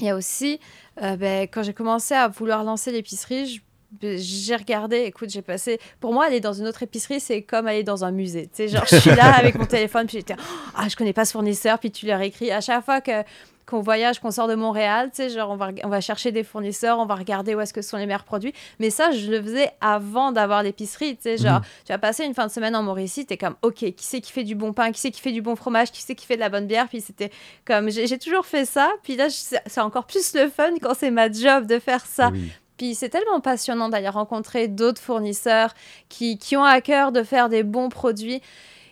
Il 0.00 0.06
y 0.06 0.10
a 0.10 0.16
aussi, 0.16 0.60
euh, 1.02 1.16
ben, 1.16 1.48
quand 1.50 1.62
j'ai 1.62 1.74
commencé 1.74 2.14
à 2.14 2.28
vouloir 2.28 2.64
lancer 2.64 2.92
l'épicerie, 2.92 3.62
ben, 4.00 4.18
j'ai 4.18 4.56
regardé, 4.56 4.98
écoute, 4.98 5.30
j'ai 5.30 5.42
passé. 5.42 5.78
Pour 6.00 6.12
moi, 6.12 6.26
aller 6.26 6.40
dans 6.40 6.52
une 6.52 6.66
autre 6.66 6.82
épicerie, 6.82 7.20
c'est 7.20 7.42
comme 7.42 7.66
aller 7.66 7.84
dans 7.84 8.04
un 8.04 8.10
musée. 8.10 8.46
Tu 8.46 8.50
sais, 8.54 8.68
genre, 8.68 8.84
je 8.90 8.96
suis 8.96 9.14
là 9.14 9.34
avec 9.38 9.56
mon 9.56 9.66
téléphone, 9.66 10.06
puis 10.06 10.18
j'étais, 10.18 10.36
ah, 10.74 10.88
je 10.88 10.96
connais 10.96 11.12
pas 11.12 11.24
ce 11.24 11.32
fournisseur, 11.32 11.78
puis 11.78 11.90
tu 11.90 12.06
leur 12.06 12.20
écris. 12.20 12.50
À 12.50 12.60
chaque 12.60 12.84
fois 12.84 13.00
que 13.00 13.24
qu'on 13.68 13.80
voyage, 13.80 14.18
qu'on 14.18 14.30
sort 14.30 14.48
de 14.48 14.54
Montréal, 14.54 15.10
tu 15.10 15.16
sais, 15.16 15.28
genre 15.28 15.50
on 15.50 15.56
va, 15.56 15.70
on 15.84 15.88
va 15.88 16.00
chercher 16.00 16.32
des 16.32 16.42
fournisseurs, 16.42 16.98
on 16.98 17.06
va 17.06 17.14
regarder 17.14 17.54
où 17.54 17.60
est-ce 17.60 17.74
que 17.74 17.82
sont 17.82 17.98
les 17.98 18.06
meilleurs 18.06 18.24
produits. 18.24 18.54
Mais 18.78 18.88
ça, 18.90 19.10
je 19.10 19.30
le 19.30 19.42
faisais 19.42 19.70
avant 19.80 20.32
d'avoir 20.32 20.62
l'épicerie, 20.62 21.16
tu 21.16 21.22
sais, 21.22 21.36
genre, 21.36 21.60
mhm. 21.60 21.66
tu 21.84 21.92
vas 21.92 21.98
passer 21.98 22.24
une 22.24 22.34
fin 22.34 22.46
de 22.46 22.52
semaine 22.52 22.74
en 22.74 22.82
Mauricie, 22.82 23.26
t'es 23.26 23.36
comme, 23.36 23.56
ok, 23.62 23.74
qui 23.74 23.94
c'est 23.98 24.20
qui 24.20 24.32
fait 24.32 24.44
du 24.44 24.54
bon 24.54 24.72
pain, 24.72 24.90
qui 24.90 25.00
c'est 25.00 25.10
qui 25.10 25.20
fait 25.20 25.32
du 25.32 25.42
bon 25.42 25.54
fromage, 25.54 25.92
qui 25.92 26.02
c'est 26.02 26.14
qui 26.14 26.24
fait 26.24 26.36
de 26.36 26.40
la 26.40 26.48
bonne 26.48 26.66
bière, 26.66 26.88
puis 26.88 27.00
c'était 27.00 27.30
comme, 27.66 27.90
j'ai 27.90 28.18
toujours 28.18 28.46
fait 28.46 28.64
ça, 28.64 28.90
puis 29.02 29.16
là, 29.16 29.28
c'est 29.28 29.80
encore 29.80 30.06
plus 30.06 30.34
le 30.34 30.48
fun 30.48 30.70
quand 30.80 30.94
c'est 30.94 31.10
ma 31.10 31.30
job 31.30 31.66
de 31.66 31.78
faire 31.78 32.04
ça. 32.06 32.30
Puis 32.78 32.94
c'est 32.94 33.08
tellement 33.08 33.40
passionnant 33.40 33.88
d'aller 33.88 34.08
rencontrer 34.08 34.68
d'autres 34.68 35.02
fournisseurs 35.02 35.74
qui, 36.08 36.38
qui 36.38 36.56
ont 36.56 36.64
à 36.64 36.80
cœur 36.80 37.10
de 37.10 37.24
faire 37.24 37.48
des 37.48 37.64
bons 37.64 37.88
produits. 37.88 38.40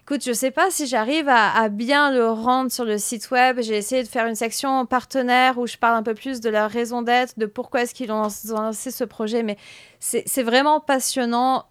Écoute, 0.09 0.23
je 0.25 0.33
sais 0.33 0.53
pas 0.53 0.71
si 0.71 0.87
j'arrive 0.87 1.29
à, 1.29 1.69
bien 1.69 2.13
le 2.13 2.31
rendre 2.31 2.71
sur 2.71 2.85
le 2.85 2.97
site 2.97 3.29
web. 3.33 3.61
J'ai 3.61 3.77
essayé 3.77 4.05
de 4.05 4.09
faire 4.09 4.29
une 4.29 4.37
section 4.37 4.87
partenaire 4.87 5.59
où 5.59 5.67
je 5.67 5.77
parle 5.79 5.97
un 5.97 6.05
peu 6.05 6.15
plus 6.15 6.41
de 6.41 6.49
leur 6.49 6.71
raison 6.71 7.03
d'être, 7.03 7.37
de 7.41 7.47
pourquoi 7.47 7.83
est-ce 7.83 7.93
qu'ils 7.93 8.13
ont 8.13 8.23
lancé 8.23 8.93
ce 8.93 9.03
projet. 9.03 9.43
Mais 9.43 9.57
c'est 9.99 10.45
vraiment 10.45 10.79
passionnant 10.79 11.65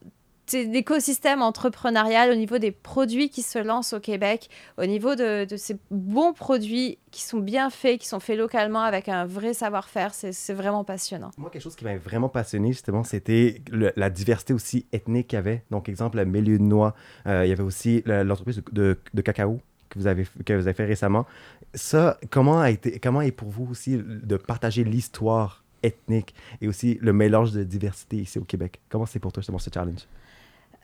l'écosystème 0.54 1.42
entrepreneurial 1.42 2.32
au 2.32 2.36
niveau 2.36 2.58
des 2.58 2.72
produits 2.72 3.30
qui 3.30 3.42
se 3.42 3.60
lancent 3.60 3.94
au 3.94 4.00
Québec, 4.00 4.50
au 4.78 4.86
niveau 4.86 5.16
de, 5.16 5.46
ces 5.58 5.78
bons 5.92 6.34
produits 6.34 6.98
qui 7.12 7.24
sont 7.24 7.40
bien 7.40 7.70
faits, 7.70 8.02
qui 8.02 8.08
sont 8.08 8.20
faits 8.20 8.38
localement 8.38 8.82
avec 8.82 9.10
un 9.10 9.26
vrai 9.26 9.54
savoir-faire. 9.54 10.14
C'est 10.14 10.54
vraiment 10.54 10.84
passionnant. 10.84 11.32
Moi, 11.38 11.50
quelque 11.50 11.62
chose 11.62 11.76
qui 11.76 11.86
m'a 11.86 11.98
vraiment 11.98 12.30
passionné, 12.30 12.72
justement, 12.72 13.04
c'était 13.04 13.62
la 13.72 14.10
diversité 14.10 14.54
aussi 14.54 14.86
ethnique 14.92 15.28
qu'il 15.28 15.38
y 15.38 15.40
avait. 15.40 15.64
Donc, 15.72 15.90
exemple, 15.90 16.18
le 16.18 16.26
milieu 16.26 16.58
de 16.58 16.64
noix. 16.64 16.96
Euh, 17.28 17.46
il 17.46 17.50
y 17.50 17.52
avait 17.52 17.64
aussi 17.64 18.04
l'entreprise 18.06 18.62
de, 18.72 18.98
cacao 19.24 19.60
que 19.90 20.00
vous, 20.00 20.08
avez, 20.08 20.28
que 20.46 20.54
vous 20.54 20.68
avez 20.68 20.74
fait 20.74 20.86
récemment. 20.86 21.26
Ça, 21.74 22.20
comment, 22.30 22.60
a 22.60 22.70
été, 22.70 23.00
comment 23.00 23.22
est 23.22 23.32
pour 23.32 23.50
vous 23.50 23.68
aussi 23.70 23.98
de 23.98 24.38
partager 24.38 24.84
l'histoire 24.84 25.64
ethnique 25.84 26.34
et 26.62 26.68
aussi 26.68 26.98
le 27.02 27.14
mélange 27.14 27.52
de 27.52 27.64
diversité 27.64 28.18
ici 28.18 28.40
au 28.40 28.44
Québec? 28.44 28.80
Comment 28.90 29.06
c'est 29.06 29.20
pour 29.20 29.32
toi 29.32 29.42
justement 29.42 29.60
ce 29.60 29.70
challenge? 29.74 30.08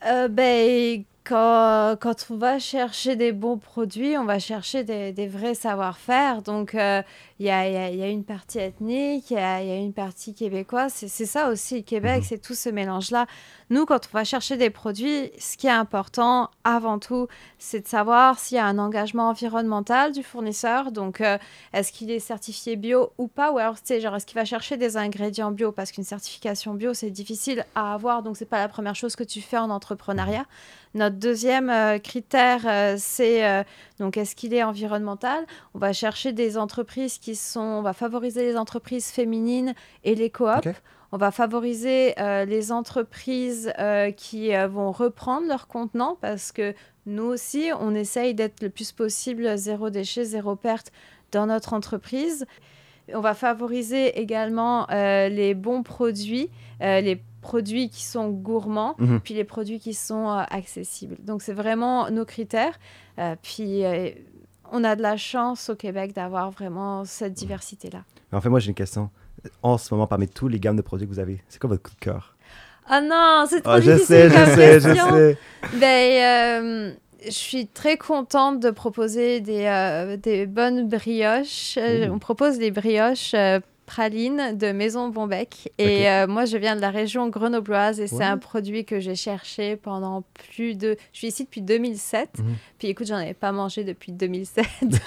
Euh, 0.03 0.27
ben, 0.27 1.05
quand, 1.24 1.98
quand, 2.00 2.28
on 2.32 2.38
va 2.38 2.58
chercher 2.58 3.16
des 3.16 3.32
bons 3.32 3.58
produits, 3.58 4.18
on 4.18 4.25
va 4.25 4.40
chercher 4.40 4.84
des, 4.84 5.12
des 5.12 5.28
vrais 5.28 5.54
savoir-faire. 5.54 6.42
Donc, 6.42 6.74
euh, 6.74 7.04
il 7.40 7.46
y, 7.46 7.50
a, 7.51 7.68
y, 7.68 7.98
y, 7.98 8.04
a, 8.04 8.08
une 8.08 8.24
partie 8.24 8.60
ethnique, 8.60 9.30
il 9.30 9.36
y 9.36 9.38
a, 9.38 9.63
y 9.63 9.72
a, 9.72 9.75
une 9.75 9.94
partie 9.94 10.34
québécoise. 10.34 10.94
C'est 10.94 11.25
ça 11.25 11.50
aussi, 11.50 11.78
le 11.78 11.82
Québec, 11.82 12.22
mmh. 12.22 12.25
c'est 12.28 12.38
tout 12.40 12.56
ce 12.56 12.70
mélange-là. 12.70 13.28
Nous, 13.70 13.86
quand 13.86 14.10
on 14.12 14.18
va 14.18 14.24
chercher 14.24 14.58
des 14.58 14.70
produits, 14.70 15.32
ce 15.38 15.58
qui 15.58 15.68
est 15.68 15.70
important, 15.70 16.50
avant 16.63 17.00
tout, 17.00 17.28
c'est 17.58 17.82
de 17.82 17.88
savoir 17.88 18.40
s'il 18.40 18.58
y 18.58 18.60
a 18.60 18.66
un 18.66 18.80
engagement 18.80 19.30
environnemental 19.30 20.12
du 20.12 20.24
fournisseur. 20.24 20.92
Donc, 20.92 21.22
euh, 21.22 21.38
est-ce 21.74 21.92
qu'il 21.92 22.12
est 22.12 22.20
certifié 22.20 22.75
bio 22.75 23.13
ou 23.18 23.28
pas? 23.28 23.51
Ou 23.51 23.60
alors, 23.60 23.75
sais, 23.82 24.01
genre, 24.01 24.16
est-ce 24.16 24.25
qu'il 24.25 24.36
va 24.36 24.46
chercher 24.46 24.75
des 24.75 24.98
ingrédients 24.98 25.51
bio? 25.51 25.72
Parce 25.72 25.92
qu'une 25.92 26.04
certification 26.04 26.74
bio, 26.74 26.94
c'est 26.94 27.12
difficile 27.12 27.66
à 27.75 27.94
avoir. 27.94 28.24
Donc, 28.24 28.38
c'est 28.38 28.46
pas 28.46 28.60
la 28.60 28.68
première 28.68 28.96
chose 28.96 29.16
que 29.16 29.24
tu 29.24 29.40
fais 29.40 29.58
en 29.58 29.70
entrepreneuriat. 29.70 30.46
Notre 30.94 31.16
deuxième 31.16 31.70
euh, 31.70 32.00
critère, 32.00 32.64
euh, 32.66 32.96
c'est 32.98 33.48
euh, 33.48 33.64
donc 34.00 34.18
est-ce 34.18 34.36
qu'il 34.36 34.54
est 34.54 34.64
environnemental? 34.64 35.46
On 35.74 35.80
va 35.80 35.94
chercher 35.94 36.34
des 36.34 36.58
entreprises 36.58 37.18
qui 37.18 37.36
sont, 37.36 37.62
on 37.62 37.82
va 37.82 37.94
favoriser 37.94 38.44
les 38.44 38.58
entreprises 38.58 39.08
féminines 39.08 39.74
et 40.04 40.16
les 40.16 40.30
coops. 40.30 40.58
Okay. 40.58 40.74
On 41.14 41.18
va 41.18 41.32
favoriser 41.32 42.16
les 42.18 42.72
entreprises 42.72 43.74
qui 44.16 44.52
vont 44.70 44.94
reprendre 44.94 45.46
leurs 45.46 45.68
contenants 45.68 46.18
parce 46.22 46.54
que 46.54 46.74
nous 47.06 47.26
aussi, 47.26 47.70
on 47.78 47.94
essaye 47.94 48.34
d'être 48.34 48.62
le 48.64 48.70
plus 48.70 48.94
possible 48.94 49.58
zéro 49.58 49.90
déchet, 49.90 50.24
zéro 50.24 50.56
perte 50.56 50.94
dans 51.34 51.48
notre 51.48 51.74
entreprise. 51.74 52.46
On 53.14 53.20
va 53.20 53.34
favoriser 53.34 54.22
également 54.22 54.88
les 54.90 55.54
bons 55.54 55.84
produits, 55.84 56.50
les 56.80 57.22
produits 57.42 57.90
qui 57.90 58.04
sont 58.04 58.30
gourmands, 58.30 58.96
mmh. 59.00 59.18
puis 59.20 59.34
les 59.34 59.44
produits 59.44 59.80
qui 59.80 59.94
sont 59.94 60.30
euh, 60.30 60.44
accessibles. 60.50 61.18
Donc, 61.24 61.42
c'est 61.42 61.54
vraiment 61.54 62.10
nos 62.10 62.26
critères. 62.26 62.80
Euh, 63.20 63.36
puis, 63.42 63.84
euh, 63.84 64.10
on 64.72 64.84
a 64.84 64.96
de 64.96 65.02
la 65.02 65.18
chance 65.18 65.70
au 65.70 65.76
Québec 65.76 66.14
d'avoir 66.14 66.52
vraiment 66.52 67.04
cette 67.04 67.34
diversité-là. 67.34 68.04
En 68.32 68.40
fait, 68.40 68.50
moi, 68.50 68.60
j'ai 68.60 68.70
une 68.70 68.76
question. 68.76 69.10
En 69.64 69.78
ce 69.78 69.94
moment, 69.94 70.08
parmi 70.08 70.28
tous 70.28 70.48
les 70.48 70.60
gammes 70.60 70.78
de 70.78 70.82
produits 70.82 71.08
que 71.08 71.12
vous 71.12 71.20
avez, 71.20 71.44
c'est 71.50 71.60
quoi 71.60 71.70
votre 71.70 71.84
coup 71.84 71.96
de 71.96 72.00
cœur? 72.00 72.36
Ah 72.88 73.02
non, 73.02 73.46
c'est 73.50 73.62
trop 73.62 73.74
oh, 73.76 73.80
difficile 73.80 74.30
Je 74.30 74.32
sais, 74.32 74.80
je 74.80 74.80
sais, 74.80 74.80
je 74.80 74.96
sais. 74.96 75.38
Ben, 75.80 76.96
je 77.26 77.32
suis 77.32 77.68
très 77.68 77.98
contente 77.98 78.60
de 78.60 78.72
proposer 78.72 79.42
des, 79.42 79.66
euh, 79.66 80.18
des 80.18 80.46
bonnes 80.46 80.88
brioches. 80.88 81.78
Mmh. 81.78 82.12
On 82.12 82.20
propose 82.20 82.58
des 82.58 82.72
brioches 82.72 83.34
euh, 83.34 83.60
praline 83.92 84.58
de 84.58 84.72
Maison 84.72 85.10
Bonbec. 85.10 85.70
Et 85.78 85.84
okay. 85.84 86.10
euh, 86.10 86.28
moi, 86.28 86.46
je 86.46 86.56
viens 86.56 86.78
de 86.78 86.82
la 86.82 86.92
région 86.92 87.28
grenobloise 87.28 88.00
et 88.00 88.04
ouais. 88.04 88.08
c'est 88.08 88.24
un 88.24 88.38
produit 88.38 88.86
que 88.86 89.02
j'ai 89.02 89.16
cherché 89.16 89.76
pendant 89.76 90.24
plus 90.34 90.76
de... 90.76 90.96
Je 91.12 91.18
suis 91.18 91.28
ici 91.28 91.44
depuis 91.44 91.62
2007. 91.62 92.40
Mm 92.40 92.42
-hmm. 92.42 92.46
Puis 92.80 92.88
écoute, 92.88 93.08
j'en 93.08 93.18
avais 93.18 93.34
pas 93.34 93.52
mangé 93.52 93.84
depuis 93.84 94.14
2007. 94.14 94.66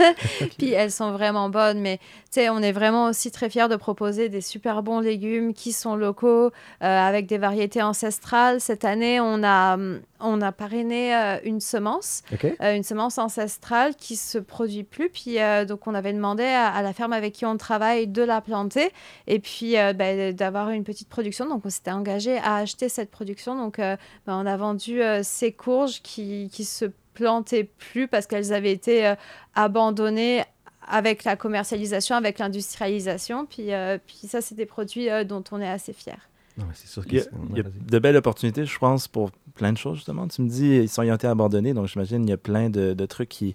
Puis 0.58 0.72
elles 0.72 0.90
sont 0.90 1.12
vraiment 1.12 1.48
bonnes. 1.48 1.80
Mais 1.80 1.96
tu 1.96 2.04
sais, 2.32 2.50
on 2.50 2.60
est 2.60 2.72
vraiment 2.72 3.06
aussi 3.06 3.30
très 3.30 3.48
fiers 3.48 3.68
de 3.70 3.76
proposer 3.76 4.28
des 4.28 4.42
super 4.42 4.82
bons 4.82 5.00
légumes 5.00 5.54
qui 5.54 5.72
sont 5.72 5.96
locaux 5.96 6.46
euh, 6.46 7.08
avec 7.08 7.24
des 7.26 7.38
variétés 7.38 7.82
ancestrales. 7.82 8.60
Cette 8.60 8.84
année, 8.84 9.18
on 9.18 9.42
a, 9.42 9.78
on 10.24 10.40
a 10.40 10.52
parrainé 10.52 11.14
euh, 11.14 11.38
une 11.44 11.60
semence, 11.60 12.22
okay. 12.32 12.56
euh, 12.60 12.74
une 12.74 12.82
semence 12.82 13.18
ancestrale 13.18 13.94
qui 13.94 14.16
se 14.16 14.38
produit 14.38 14.82
plus. 14.82 15.10
Puis 15.10 15.38
euh, 15.38 15.64
donc, 15.64 15.86
on 15.86 15.94
avait 15.94 16.12
demandé 16.12 16.44
à, 16.44 16.68
à, 16.68 16.82
la 16.82 16.92
ferme 16.92 17.12
avec 17.12 17.34
qui 17.34 17.46
on 17.46 17.56
travaille 17.56 18.06
de 18.06 18.22
la 18.22 18.40
planter 18.40 18.90
et 19.26 19.38
puis 19.38 19.74
bah, 19.94 20.32
d'avoir 20.32 20.70
une 20.70 20.84
petite 20.84 21.08
production. 21.08 21.48
Donc 21.48 21.64
on 21.64 21.70
s'était 21.70 21.90
engagé 21.90 22.38
à 22.38 22.56
acheter 22.56 22.88
cette 22.88 23.10
production. 23.10 23.54
Donc 23.56 23.78
bah, 23.78 23.96
on 24.28 24.46
a 24.46 24.56
vendu 24.56 25.00
ces 25.22 25.52
courges 25.52 26.02
qui, 26.02 26.48
qui 26.52 26.64
se 26.64 26.86
plantaient 27.14 27.64
plus 27.64 28.08
parce 28.08 28.26
qu'elles 28.26 28.52
avaient 28.52 28.72
été 28.72 29.14
abandonnées 29.54 30.44
avec 30.86 31.24
la 31.24 31.36
commercialisation, 31.36 32.16
avec 32.16 32.38
l'industrialisation. 32.38 33.46
Puis, 33.46 33.70
puis 34.06 34.28
ça, 34.28 34.40
c'est 34.40 34.54
des 34.54 34.66
produits 34.66 35.08
dont 35.24 35.44
on 35.50 35.60
est 35.60 35.68
assez 35.68 35.92
fiers. 35.92 36.12
Non, 36.56 36.66
sûr 36.72 37.02
il 37.06 37.14
y 37.14 37.20
a, 37.20 37.24
il 37.50 37.56
y 37.56 37.60
a 37.60 37.64
de 37.64 37.98
belles 37.98 38.16
opportunités, 38.16 38.64
je 38.64 38.78
pense, 38.78 39.08
pour 39.08 39.30
plein 39.54 39.72
de 39.72 39.78
choses, 39.78 39.96
justement. 39.96 40.28
Tu 40.28 40.40
me 40.42 40.48
dis, 40.48 40.76
ils, 40.76 40.88
sont, 40.88 41.02
ils 41.02 41.10
ont 41.10 41.14
été 41.16 41.26
abandonnés, 41.26 41.74
donc 41.74 41.86
j'imagine 41.88 42.22
il 42.24 42.30
y 42.30 42.32
a 42.32 42.36
plein 42.36 42.70
de, 42.70 42.94
de 42.94 43.06
trucs 43.06 43.28
qui 43.28 43.54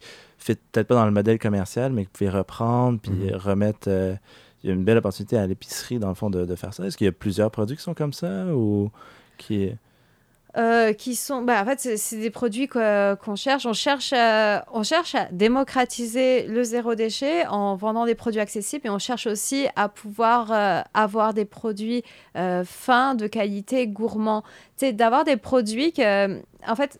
ne 0.50 0.54
peut-être 0.54 0.88
pas 0.88 0.96
dans 0.96 1.06
le 1.06 1.12
modèle 1.12 1.40
commercial, 1.40 1.94
mais 1.94 2.04
que 2.04 2.10
vous 2.10 2.18
pouvez 2.18 2.30
reprendre, 2.30 3.00
puis 3.00 3.12
mm 3.12 3.30
-hmm. 3.30 3.36
remettre 3.36 3.88
euh, 3.88 4.16
il 4.64 4.68
y 4.68 4.72
a 4.72 4.76
une 4.76 4.84
belle 4.84 4.98
opportunité 4.98 5.38
à 5.38 5.48
l'épicerie, 5.48 6.00
dans 6.00 6.10
le 6.10 6.16
fond, 6.16 6.30
de, 6.30 6.46
de 6.46 6.56
faire 6.56 6.74
ça. 6.74 6.86
Est-ce 6.86 6.98
qu'il 6.98 7.06
y 7.06 7.10
a 7.10 7.14
plusieurs 7.14 7.52
produits 7.52 7.78
qui 7.78 7.84
sont 7.84 7.94
comme 7.94 8.14
ça 8.14 8.48
ou 8.54 8.92
qui 9.38 9.72
euh, 10.58 10.94
qui 10.94 11.16
sont, 11.16 11.44
bah, 11.44 11.62
en 11.62 11.66
fait, 11.66 11.98
c'est 11.98 12.18
des 12.18 12.32
produits 12.32 12.68
qu'on 12.68 13.16
qu 13.16 13.36
cherche. 13.36 13.66
On 13.68 13.74
cherche, 13.74 14.14
à, 14.14 14.66
on 14.74 14.82
cherche 14.82 15.14
à 15.14 15.26
démocratiser 15.32 16.48
le 16.48 16.64
zéro 16.64 16.96
déchet 16.96 17.46
en 17.46 17.76
vendant 17.76 18.06
des 18.06 18.16
produits 18.16 18.42
accessibles 18.42 18.88
et 18.88 18.90
on 18.90 18.98
cherche 18.98 19.28
aussi 19.28 19.68
à 19.76 19.90
pouvoir 19.90 20.52
euh, 20.52 20.82
avoir 20.96 21.36
des 21.36 21.46
produits 21.46 22.04
euh, 22.36 22.64
fins, 22.66 23.14
de 23.14 23.28
qualité, 23.28 23.88
gourmands. 23.88 24.44
D'avoir 24.82 25.24
des 25.24 25.38
produits 25.38 25.94
que, 25.94 26.42
en 26.68 26.76
fait, 26.76 27.00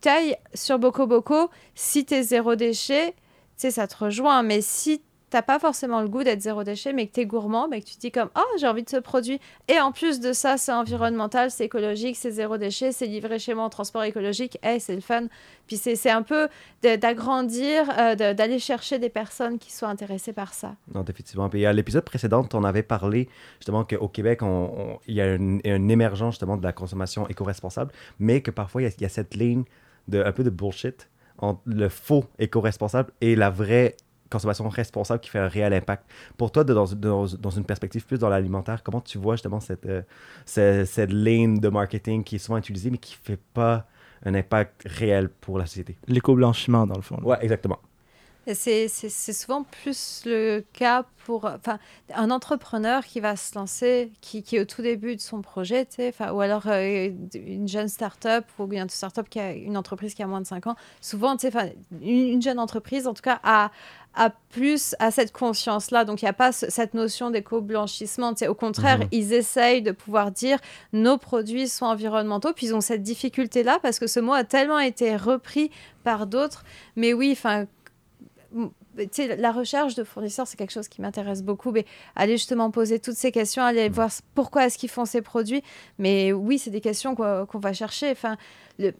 taille 0.00 0.36
sur 0.54 0.78
Boko 0.78 1.06
Boko, 1.06 1.50
si 1.74 2.06
tu 2.06 2.14
es 2.14 2.22
zéro 2.22 2.54
déchet, 2.54 3.14
ça 3.56 3.86
te 3.86 4.04
rejoint, 4.04 4.42
mais 4.42 4.60
si 4.60 5.02
t'as 5.34 5.42
pas 5.42 5.58
forcément 5.58 6.00
le 6.00 6.08
goût 6.08 6.22
d'être 6.22 6.42
zéro 6.42 6.62
déchet, 6.62 6.92
mais 6.92 7.08
que 7.08 7.14
tu 7.14 7.20
es 7.22 7.26
gourmand, 7.26 7.66
mais 7.66 7.80
que 7.80 7.86
tu 7.86 7.96
te 7.96 8.00
dis 8.02 8.12
comme 8.12 8.28
oh 8.36 8.58
j'ai 8.60 8.68
envie 8.68 8.84
de 8.84 8.88
ce 8.88 8.98
produit. 8.98 9.40
Et 9.66 9.80
en 9.80 9.90
plus 9.90 10.20
de 10.20 10.32
ça, 10.32 10.56
c'est 10.56 10.70
environnemental, 10.70 11.50
c'est 11.50 11.64
écologique, 11.64 12.14
c'est 12.16 12.30
zéro 12.30 12.56
déchet, 12.56 12.92
c'est 12.92 13.06
livré 13.06 13.40
chez 13.40 13.52
moi 13.52 13.64
en 13.64 13.68
transport 13.68 14.04
écologique. 14.04 14.58
Hey, 14.62 14.78
c'est 14.78 14.94
le 14.94 15.00
fun. 15.00 15.26
Puis 15.66 15.76
c'est 15.76 16.08
un 16.08 16.22
peu 16.22 16.46
d'agrandir, 16.84 17.90
euh, 17.98 18.14
d'aller 18.14 18.60
chercher 18.60 19.00
des 19.00 19.08
personnes 19.08 19.58
qui 19.58 19.72
soient 19.72 19.88
intéressées 19.88 20.32
par 20.32 20.54
ça. 20.54 20.76
Non, 20.94 21.04
effectivement. 21.04 21.48
Puis 21.48 21.66
à 21.66 21.72
l'épisode 21.72 22.04
précédent, 22.04 22.46
on 22.52 22.62
avait 22.62 22.84
parlé 22.84 23.28
justement 23.58 23.82
qu'au 23.82 24.06
Québec, 24.06 24.38
il 24.42 24.44
on, 24.44 24.92
on, 24.92 24.98
y 25.08 25.20
a 25.20 25.34
une, 25.34 25.60
une, 25.64 25.90
émergence 25.90 26.34
justement 26.34 26.56
de 26.56 26.62
la 26.62 26.72
consommation 26.72 27.26
éco-responsable, 27.26 27.90
mais 28.20 28.40
que 28.40 28.52
parfois 28.52 28.82
il 28.82 28.88
y, 28.88 29.02
y, 29.02 29.04
a 29.04 29.08
cette 29.08 29.34
ligne 29.34 29.64
de 30.06 30.22
un 30.22 30.30
peu 30.30 30.44
de 30.44 30.50
bullshit 30.50 31.08
entre 31.38 31.60
le 31.66 31.88
faux 31.88 32.24
éco-responsable 32.38 33.10
et 33.20 33.34
la 33.34 33.50
vraie 33.50 33.96
consommation 34.30 34.68
responsable 34.68 35.20
qui 35.20 35.30
fait 35.30 35.38
un 35.38 35.48
réel 35.48 35.72
impact. 35.72 36.04
Pour 36.36 36.50
toi, 36.50 36.64
dans, 36.64 36.86
dans, 36.86 37.50
une 37.50 37.64
perspective 37.64 38.04
plus 38.04 38.18
dans 38.18 38.28
l'alimentaire, 38.28 38.82
comment 38.82 39.00
tu 39.00 39.18
vois 39.18 39.36
justement 39.36 39.60
cette, 39.60 39.86
euh, 39.86 40.02
cette, 40.44 40.86
cette, 40.86 41.12
ligne 41.12 41.60
de 41.60 41.68
marketing 41.68 42.24
qui 42.24 42.36
est 42.36 42.38
souvent 42.38 42.58
utilisée, 42.58 42.90
mais 42.90 42.98
qui 42.98 43.16
ne 43.20 43.34
fait 43.34 43.40
pas 43.52 43.86
un 44.24 44.34
impact 44.34 44.82
réel 44.86 45.28
pour 45.28 45.58
la 45.58 45.66
société? 45.66 45.96
L'éco-blanchiment, 46.08 46.86
dans 46.86 46.96
le 46.96 47.02
fond. 47.02 47.18
Oui, 47.22 47.36
exactement. 47.40 47.78
C'est 48.52 48.88
souvent 49.08 49.62
plus 49.62 50.22
le 50.26 50.64
cas 50.72 51.04
pour 51.24 51.48
un 52.14 52.30
entrepreneur 52.30 53.04
qui 53.04 53.20
va 53.20 53.36
se 53.36 53.54
lancer, 53.54 54.12
qui, 54.20 54.42
qui 54.42 54.56
est 54.56 54.60
au 54.60 54.64
tout 54.66 54.82
début 54.82 55.16
de 55.16 55.20
son 55.20 55.40
projet, 55.40 55.88
ou 56.32 56.40
alors 56.40 56.66
euh, 56.66 57.08
une 57.34 57.66
jeune 57.66 57.88
start-up 57.88 58.44
ou 58.58 58.70
une 58.72 58.90
start-up 58.90 59.28
qui 59.30 59.40
a 59.40 59.52
une 59.52 59.76
entreprise 59.76 60.14
qui 60.14 60.22
a 60.22 60.26
moins 60.26 60.42
de 60.42 60.46
5 60.46 60.66
ans. 60.66 60.76
Souvent, 61.00 61.36
une, 62.02 62.02
une 62.02 62.42
jeune 62.42 62.58
entreprise, 62.58 63.06
en 63.06 63.14
tout 63.14 63.22
cas, 63.22 63.40
a, 63.42 63.70
a 64.14 64.30
plus 64.50 64.94
à 64.98 65.10
cette 65.10 65.32
conscience-là. 65.32 66.04
Donc, 66.04 66.20
il 66.20 66.26
n'y 66.26 66.30
a 66.30 66.34
pas 66.34 66.52
ce, 66.52 66.70
cette 66.70 66.92
notion 66.92 67.30
d'éco-blanchissement. 67.30 68.34
Au 68.46 68.54
contraire, 68.54 68.98
mmh. 68.98 69.08
ils 69.12 69.32
essayent 69.32 69.82
de 69.82 69.92
pouvoir 69.92 70.30
dire 70.30 70.58
nos 70.92 71.16
produits 71.16 71.68
sont 71.68 71.86
environnementaux. 71.86 72.52
Puis, 72.52 72.66
ils 72.66 72.74
ont 72.74 72.82
cette 72.82 73.02
difficulté-là 73.02 73.78
parce 73.82 73.98
que 73.98 74.06
ce 74.06 74.20
mot 74.20 74.34
a 74.34 74.44
tellement 74.44 74.78
été 74.78 75.16
repris 75.16 75.70
par 76.02 76.26
d'autres. 76.26 76.64
Mais 76.96 77.14
oui, 77.14 77.30
enfin 77.32 77.66
la 79.38 79.52
recherche 79.52 79.94
de 79.94 80.04
fournisseurs, 80.04 80.46
c'est 80.46 80.56
quelque 80.56 80.72
chose 80.72 80.88
qui 80.88 81.00
m'intéresse 81.00 81.42
beaucoup. 81.42 81.70
Mais 81.70 81.84
aller 82.16 82.36
justement 82.36 82.70
poser 82.70 82.98
toutes 82.98 83.16
ces 83.16 83.32
questions, 83.32 83.62
aller 83.62 83.88
voir 83.88 84.10
pourquoi 84.34 84.66
est-ce 84.66 84.78
qu'ils 84.78 84.90
font 84.90 85.04
ces 85.04 85.22
produits. 85.22 85.62
Mais 85.98 86.32
oui, 86.32 86.58
c'est 86.58 86.70
des 86.70 86.80
questions 86.80 87.14
qu'on 87.14 87.46
qu 87.46 87.58
va 87.58 87.72
chercher. 87.72 88.10
Enfin, 88.10 88.36
le, 88.78 88.92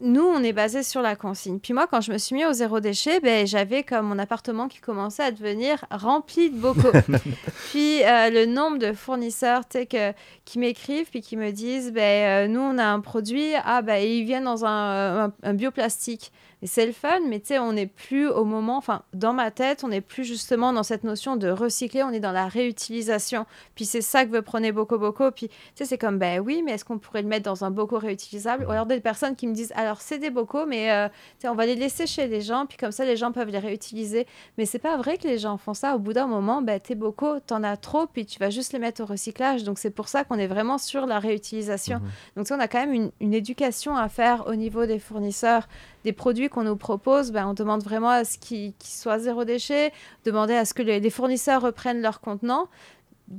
nous, 0.00 0.24
on 0.24 0.42
est 0.42 0.52
basé 0.52 0.82
sur 0.82 1.00
la 1.00 1.16
consigne. 1.16 1.58
Puis 1.58 1.72
moi, 1.72 1.86
quand 1.86 2.00
je 2.00 2.12
me 2.12 2.18
suis 2.18 2.34
mis 2.34 2.44
au 2.44 2.52
zéro 2.52 2.80
déchet, 2.80 3.20
ben, 3.20 3.46
j'avais 3.46 3.82
comme 3.82 4.06
mon 4.06 4.18
appartement 4.18 4.68
qui 4.68 4.80
commençait 4.80 5.22
à 5.22 5.30
devenir 5.30 5.84
rempli 5.90 6.50
de 6.50 6.58
bocaux. 6.58 6.92
puis 7.70 8.02
euh, 8.04 8.30
le 8.30 8.46
nombre 8.46 8.78
de 8.78 8.92
fournisseurs 8.92 9.62
que, 9.68 10.12
qui 10.44 10.58
m'écrivent 10.58 11.08
puis 11.10 11.22
qui 11.22 11.36
me 11.36 11.50
disent, 11.50 11.92
ben, 11.92 12.46
euh, 12.46 12.48
nous, 12.48 12.60
on 12.60 12.78
a 12.78 12.84
un 12.84 13.00
produit, 13.00 13.52
ah, 13.64 13.82
ben, 13.82 13.96
ils 13.96 14.24
viennent 14.24 14.44
dans 14.44 14.64
un, 14.64 15.26
un, 15.26 15.32
un 15.42 15.54
bioplastique. 15.54 16.30
Et 16.62 16.66
c'est 16.66 16.86
le 16.86 16.92
fun, 16.92 17.20
mais 17.28 17.40
tu 17.40 17.48
sais, 17.48 17.58
on 17.58 17.74
n'est 17.74 17.86
plus 17.86 18.28
au 18.28 18.44
moment, 18.44 18.78
enfin, 18.78 19.02
dans 19.12 19.34
ma 19.34 19.50
tête, 19.50 19.84
on 19.84 19.88
n'est 19.88 20.00
plus 20.00 20.24
justement 20.24 20.72
dans 20.72 20.82
cette 20.82 21.04
notion 21.04 21.36
de 21.36 21.48
recycler, 21.48 22.02
on 22.02 22.10
est 22.10 22.20
dans 22.20 22.32
la 22.32 22.48
réutilisation. 22.48 23.44
Puis 23.74 23.84
c'est 23.84 24.00
ça 24.00 24.24
que 24.24 24.30
veut 24.30 24.40
prôner 24.40 24.72
Boko 24.72 24.98
Boko. 24.98 25.30
Puis 25.30 25.48
tu 25.48 25.54
sais, 25.74 25.84
c'est 25.84 25.98
comme, 25.98 26.18
ben 26.18 26.40
oui, 26.40 26.62
mais 26.64 26.72
est-ce 26.72 26.84
qu'on 26.84 26.98
pourrait 26.98 27.20
le 27.22 27.28
mettre 27.28 27.44
dans 27.44 27.64
un 27.64 27.70
boko 27.70 27.98
réutilisable 27.98 28.64
Ou 28.66 28.70
alors 28.70 28.86
des 28.86 29.00
personnes 29.00 29.36
qui 29.36 29.46
me 29.46 29.52
disent, 29.52 29.72
alors 29.76 30.00
c'est 30.00 30.18
des 30.18 30.30
bocaux, 30.30 30.64
mais 30.64 30.90
euh, 30.90 31.08
on 31.44 31.54
va 31.54 31.66
les 31.66 31.74
laisser 31.74 32.06
chez 32.06 32.26
les 32.26 32.40
gens, 32.40 32.64
puis 32.66 32.78
comme 32.78 32.92
ça, 32.92 33.04
les 33.04 33.16
gens 33.16 33.32
peuvent 33.32 33.50
les 33.50 33.58
réutiliser. 33.58 34.26
Mais 34.56 34.64
c'est 34.64 34.78
pas 34.78 34.96
vrai 34.96 35.18
que 35.18 35.28
les 35.28 35.38
gens 35.38 35.58
font 35.58 35.74
ça. 35.74 35.94
Au 35.94 35.98
bout 35.98 36.14
d'un 36.14 36.26
moment, 36.26 36.62
ben, 36.62 36.80
tes 36.80 36.94
bocaux, 36.94 37.38
t'en 37.40 37.62
as 37.64 37.76
trop, 37.76 38.06
puis 38.06 38.24
tu 38.24 38.38
vas 38.38 38.48
juste 38.48 38.72
les 38.72 38.78
mettre 38.78 39.02
au 39.02 39.06
recyclage. 39.06 39.64
Donc 39.64 39.78
c'est 39.78 39.90
pour 39.90 40.08
ça 40.08 40.24
qu'on 40.24 40.38
est 40.38 40.46
vraiment 40.46 40.78
sur 40.78 41.06
la 41.06 41.18
réutilisation. 41.18 41.98
Mhm. 41.98 42.10
Donc 42.36 42.46
on 42.50 42.60
a 42.60 42.66
quand 42.66 42.80
même 42.80 42.94
une, 42.94 43.10
une 43.20 43.34
éducation 43.34 43.94
à 43.94 44.08
faire 44.08 44.46
au 44.46 44.54
niveau 44.54 44.86
des 44.86 44.98
fournisseurs 44.98 45.68
des 46.06 46.12
produits 46.12 46.48
qu'on 46.48 46.62
nous 46.62 46.76
propose, 46.76 47.32
ben, 47.32 47.48
on 47.48 47.52
demande 47.52 47.82
vraiment 47.82 48.10
à 48.10 48.24
ce 48.24 48.38
qu'ils 48.38 48.72
soient 48.80 49.18
zéro 49.18 49.44
déchet, 49.44 49.92
demander 50.24 50.54
à 50.54 50.64
ce 50.64 50.72
que 50.72 50.82
les, 50.82 51.10
fournisseurs 51.10 51.60
reprennent 51.60 52.00
leur 52.00 52.20
contenant. 52.20 52.68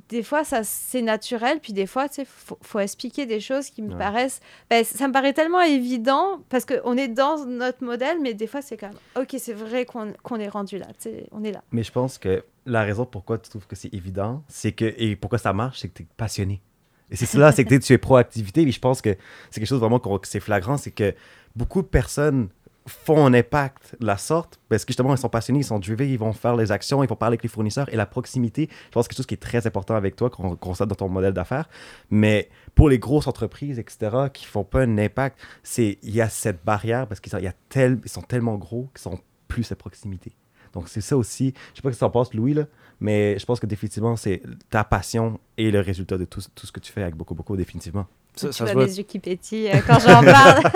Des 0.10 0.22
fois, 0.22 0.44
ça 0.44 0.66
c'est 0.66 1.02
naturel, 1.02 1.62
puis 1.62 1.72
des 1.72 1.88
fois, 1.88 2.08
il 2.18 2.26
faut, 2.26 2.58
faut, 2.62 2.80
expliquer 2.80 3.26
des 3.26 3.40
choses 3.40 3.70
qui 3.70 3.82
me 3.82 3.98
paraissent. 3.98 4.42
Ben, 4.70 4.84
ça 4.84 5.08
me 5.08 5.14
paraît 5.14 5.32
tellement 5.32 5.62
évident 5.62 6.42
parce 6.50 6.66
qu'on 6.66 6.98
est 6.98 7.08
dans 7.08 7.46
notre 7.46 7.86
modèle, 7.86 8.18
mais 8.22 8.34
des 8.34 8.48
fois, 8.48 8.62
c'est 8.62 8.76
quand 8.76 8.90
même 8.90 8.98
ok, 9.16 9.38
c'est 9.40 9.54
vrai 9.54 9.86
qu'on 9.86 10.40
est 10.40 10.50
rendu 10.50 10.78
là, 10.78 10.88
on 11.32 11.46
est 11.46 11.54
là. 11.54 11.64
Mais 11.72 11.84
je 11.84 11.92
pense 11.94 12.18
que 12.18 12.44
la 12.66 12.84
raison 12.84 13.06
pourquoi 13.06 13.38
tu 13.38 13.50
trouves 13.50 13.66
que 13.66 13.78
c'est 13.78 13.94
évident, 13.94 14.44
c'est 14.50 14.74
que 14.74 14.94
et 14.98 15.16
pourquoi 15.16 15.40
ça 15.40 15.54
marche, 15.54 15.80
c'est 15.80 15.88
que 15.88 15.94
tu 15.94 16.04
es 16.04 16.08
passionné. 16.18 16.62
Et 17.10 17.16
c'est 17.16 17.26
cela, 17.26 17.54
c'est 17.54 17.64
que 17.64 17.76
tu 17.76 17.94
es 17.94 17.98
proactivité. 17.98 18.64
Et 18.64 18.72
je 18.74 18.80
pense 18.82 19.02
que 19.02 19.16
c'est 19.50 19.62
quelque 19.62 19.70
chose 19.70 19.80
vraiment 19.80 20.00
que 20.00 20.28
c'est 20.28 20.42
flagrant, 20.42 20.76
c'est 20.76 20.92
que 20.92 21.16
beaucoup 21.56 21.82
de 21.82 21.88
personnes 21.88 22.50
font 22.88 23.26
un 23.26 23.34
impact 23.34 23.96
de 24.00 24.06
la 24.06 24.18
sorte 24.18 24.60
parce 24.70 24.86
que 24.86 24.92
justement 24.92 25.14
ils 25.14 25.18
sont 25.18 25.30
passionnés, 25.30 25.60
ils 25.60 25.66
sont 25.66 25.80
drivés, 25.80 26.10
ils 26.10 26.18
vont 26.18 26.34
faire 26.34 26.56
les 26.56 26.72
actions, 26.72 27.04
ils 27.04 27.10
vont 27.10 27.16
parler 27.16 27.34
avec 27.34 27.44
les 27.44 27.50
fournisseurs 27.50 27.92
et 27.94 27.96
la 27.96 28.06
proximité, 28.06 28.70
je 28.86 28.92
pense 28.92 29.08
que 29.08 29.14
c'est 29.14 29.18
quelque 29.18 29.18
chose 29.18 29.26
qui 29.28 29.34
est 29.36 29.38
très 29.38 29.68
important 29.68 29.96
avec 29.96 30.16
toi 30.16 30.30
qu'on 30.30 30.56
constate 30.56 30.88
dans 30.88 30.96
ton 30.96 31.10
modèle 31.10 31.34
d'affaires. 31.34 31.70
Mais 32.10 32.50
pour 32.76 32.90
les 32.90 33.00
grosses 33.00 33.28
entreprises, 33.28 33.80
etc., 33.80 34.30
qui 34.34 34.46
font 34.46 34.64
pas 34.64 34.82
un 34.82 34.98
impact, 34.98 35.38
c'est 35.64 35.98
il 36.02 36.16
y 36.16 36.22
a 36.22 36.30
cette 36.30 36.64
barrière 36.64 37.08
parce 37.08 37.20
qu'ils 37.20 37.32
sont, 37.32 37.40
ils 37.40 38.10
sont 38.10 38.22
tellement 38.22 38.56
gros 38.56 38.90
qu'ils 38.94 39.02
sont 39.02 39.20
plus 39.48 39.72
à 39.72 39.76
proximité. 39.76 40.34
Donc 40.74 40.90
c'est 40.90 41.02
ça 41.02 41.18
aussi. 41.18 41.54
Je 41.74 41.78
sais 41.78 41.82
pas 41.82 41.90
ce 41.90 41.96
que 41.96 42.00
ça 42.00 42.06
en 42.06 42.12
penses, 42.12 42.34
Louis, 42.34 42.54
là, 42.54 42.66
mais 43.00 43.38
je 43.40 43.46
pense 43.46 43.60
que 43.60 43.66
définitivement 43.66 44.16
c'est 44.16 44.42
ta 44.70 44.84
passion 44.84 45.40
et 45.58 45.72
le 45.72 45.80
résultat 45.80 46.18
de 46.18 46.26
tout, 46.26 46.42
tout 46.56 46.68
ce 46.68 46.72
que 46.72 46.80
tu 46.80 46.92
fais 46.92 47.02
avec 47.02 47.16
beaucoup, 47.16 47.36
beaucoup, 47.36 47.58
définitivement. 47.58 48.08
Ça, 48.38 48.50
tu 48.50 48.64
vois 48.64 48.86
mes 48.86 48.98
yeux 48.98 49.04
qui 49.04 49.20
pétillent 49.20 49.70
euh, 49.70 49.80
quand 49.86 50.00
j'en 50.00 50.24
parle. 50.24 50.64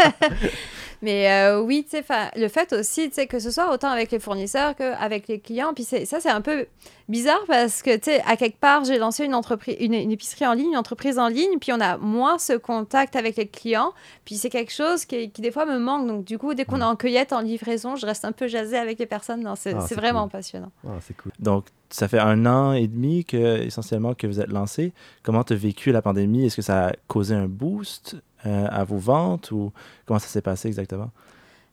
Mais 1.01 1.31
euh, 1.31 1.61
oui, 1.61 1.83
tu 1.89 1.97
sais, 1.97 2.03
le 2.35 2.47
fait 2.47 2.73
aussi, 2.73 3.09
que 3.09 3.39
ce 3.39 3.49
soit 3.49 3.73
autant 3.73 3.89
avec 3.89 4.11
les 4.11 4.19
fournisseurs 4.19 4.75
qu'avec 4.75 5.27
les 5.27 5.39
clients, 5.39 5.73
puis 5.73 5.83
ça, 5.83 6.05
c'est 6.05 6.29
un 6.29 6.41
peu 6.41 6.67
bizarre 7.09 7.43
parce 7.47 7.81
que, 7.81 7.95
tu 7.95 8.11
sais, 8.11 8.21
à 8.27 8.37
quelque 8.37 8.59
part, 8.59 8.83
j'ai 8.83 8.99
lancé 8.99 9.25
une 9.25 9.33
entreprise, 9.33 9.75
une, 9.79 9.93
épicerie 9.93 10.45
en 10.45 10.53
ligne, 10.53 10.69
une 10.71 10.77
entreprise 10.77 11.17
en 11.17 11.27
ligne, 11.27 11.57
puis 11.59 11.73
on 11.73 11.81
a 11.81 11.97
moins 11.97 12.37
ce 12.37 12.53
contact 12.53 13.15
avec 13.15 13.35
les 13.35 13.47
clients, 13.47 13.93
puis 14.25 14.35
c'est 14.35 14.51
quelque 14.51 14.71
chose 14.71 15.05
qui, 15.05 15.31
qui, 15.31 15.41
des 15.41 15.51
fois 15.51 15.65
me 15.65 15.79
manque. 15.79 16.07
Donc, 16.07 16.23
du 16.23 16.37
coup, 16.37 16.53
dès 16.53 16.65
qu'on 16.65 16.81
est 16.81 16.83
en 16.83 16.95
cueillette, 16.95 17.33
en 17.33 17.41
livraison, 17.41 17.95
je 17.95 18.05
reste 18.05 18.23
un 18.23 18.31
peu 18.31 18.47
jasée 18.47 18.77
avec 18.77 18.99
les 18.99 19.07
personnes. 19.07 19.51
C'est 19.55 19.73
ah, 19.73 19.95
vraiment 19.95 20.27
passionnant. 20.27 20.71
Ah, 20.85 20.99
c'est 21.01 21.17
cool. 21.17 21.31
Donc, 21.39 21.65
ça 21.91 22.07
fait 22.07 22.19
un 22.19 22.45
an 22.45 22.73
et 22.73 22.87
demi 22.87 23.25
que, 23.25 23.61
essentiellement, 23.61 24.13
que 24.13 24.27
vous 24.27 24.39
êtes 24.39 24.51
lancé. 24.51 24.93
Comment 25.23 25.43
tu 25.43 25.53
as 25.53 25.57
vécu 25.57 25.91
la 25.91 26.01
pandémie? 26.01 26.45
Est-ce 26.45 26.55
que 26.55 26.61
ça 26.61 26.87
a 26.87 26.91
causé 27.07 27.35
un 27.35 27.47
boost? 27.47 28.17
Euh, 28.47 28.67
à 28.71 28.83
vos 28.83 28.97
ventes 28.97 29.51
ou 29.51 29.71
comment 30.07 30.17
ça 30.17 30.25
s'est 30.25 30.41
passé 30.41 30.67
exactement? 30.67 31.11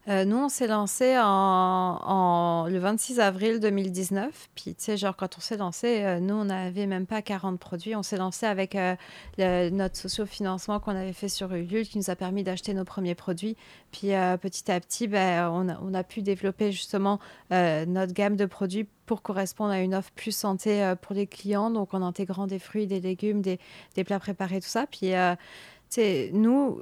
Euh, 0.09 0.25
nous, 0.25 0.39
on 0.39 0.49
s'est 0.49 0.67
lancé 0.67 1.17
en, 1.19 2.67
le 2.71 2.79
26 2.79 3.21
avril 3.21 3.61
2019. 3.61 4.49
Puis, 4.55 4.75
tu 4.75 4.85
sais, 4.85 4.97
genre, 4.97 5.15
quand 5.15 5.37
on 5.37 5.41
s'est 5.41 5.59
lancé, 5.59 6.03
euh, 6.03 6.19
nous, 6.19 6.35
on 6.35 6.47
n'avait 6.47 6.87
même 6.87 7.07
pas 7.07 7.21
40 7.21 7.61
produits. 7.61 7.95
On 7.95 8.03
s'est 8.03 8.17
lancé 8.17 8.47
avec 8.47 8.77
notre 9.39 9.97
socio-financement 9.97 10.81
qu'on 10.81 10.97
avait 10.97 11.13
fait 11.13 11.29
sur 11.29 11.53
Ulule 11.53 11.87
qui 11.87 11.99
nous 11.99 12.09
a 12.09 12.17
permis 12.17 12.43
d'acheter 12.43 12.73
nos 12.73 12.85
premiers 12.85 13.15
produits. 13.15 13.57
Puis, 13.93 14.13
petit 14.41 14.71
à 14.71 14.81
petit, 14.81 15.09
ben, 15.09 15.51
on, 15.51 15.69
a, 15.69 15.79
on, 15.83 15.93
a, 15.93 16.03
pu 16.03 16.23
développer 16.23 16.73
justement 16.73 17.19
notre 17.51 18.15
gamme 18.15 18.37
de 18.37 18.47
produits 18.47 18.89
pour 19.05 19.21
correspondre 19.21 19.73
à 19.73 19.81
une 19.81 19.95
offre 19.95 20.11
plus 20.13 20.35
santé 20.35 20.95
pour 21.03 21.15
les 21.15 21.27
clients. 21.27 21.71
Donc, 21.71 21.93
en 21.93 22.01
intégrant 22.01 22.47
des 22.47 22.59
fruits, 22.59 22.87
des 22.87 23.01
légumes, 23.01 23.43
des, 23.43 23.59
des 23.95 24.05
plats 24.05 24.21
préparés, 24.21 24.61
tout 24.61 24.69
ça. 24.69 24.87
Puis, 24.87 25.13
nous, 26.33 26.81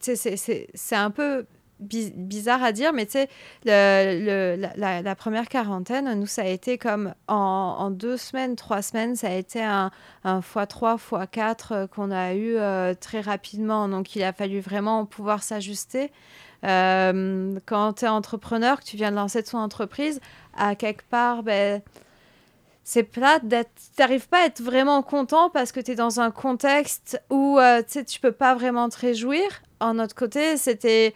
c'est 0.00 0.96
un 0.96 1.10
peu 1.10 1.44
bizarre 1.80 2.62
à 2.62 2.72
dire, 2.72 2.92
mais 2.92 3.06
tu 3.06 3.12
sais, 3.12 3.28
la, 3.64 5.14
première 5.14 5.48
quarantaine, 5.48 6.12
nous, 6.18 6.26
ça 6.26 6.42
a 6.42 6.46
été 6.46 6.78
comme 6.78 7.14
en, 7.28 7.90
deux 7.90 8.16
semaines, 8.16 8.56
trois 8.56 8.82
semaines, 8.82 9.16
ça 9.16 9.28
a 9.28 9.34
été 9.34 9.62
un, 9.62 9.90
un 10.24 10.40
x3, 10.40 10.98
x4 10.98 11.56
euh, 11.70 11.86
qu'on 11.86 12.10
a 12.10 12.34
eu 12.34 12.56
euh, 12.56 12.94
très 12.94 13.20
rapidement. 13.20 13.88
Donc, 13.88 14.16
il 14.16 14.22
a 14.22 14.32
fallu 14.32 14.60
vraiment 14.60 15.04
pouvoir 15.06 15.42
s'ajuster. 15.42 16.10
Euh, 16.64 17.58
quand 17.66 17.94
tu 17.94 18.04
es 18.04 18.08
entrepreneur, 18.08 18.80
que 18.80 18.84
tu 18.84 18.96
viens 18.96 19.10
de 19.10 19.16
lancer 19.16 19.42
ton 19.42 19.58
entreprise, 19.58 20.20
à 20.56 20.74
quelque 20.74 21.04
part, 21.08 21.42
ben, 21.44 21.80
c'est 22.82 23.02
plate 23.02 23.46
d'être 23.46 23.70
t'arrives 23.96 24.28
pas 24.28 24.42
à 24.42 24.46
être 24.46 24.62
vraiment 24.62 25.02
content 25.02 25.50
parce 25.50 25.72
que 25.72 25.80
tu 25.80 25.92
es 25.92 25.94
dans 25.94 26.20
un 26.20 26.30
contexte 26.30 27.22
où 27.28 27.58
tu 27.86 28.02
tu 28.02 28.18
peux 28.18 28.32
pas 28.32 28.54
vraiment 28.54 28.88
te 28.88 28.98
réjouir 28.98 29.44
en 29.78 29.98
autre 29.98 30.14
côté 30.14 30.56
c'était 30.56 31.12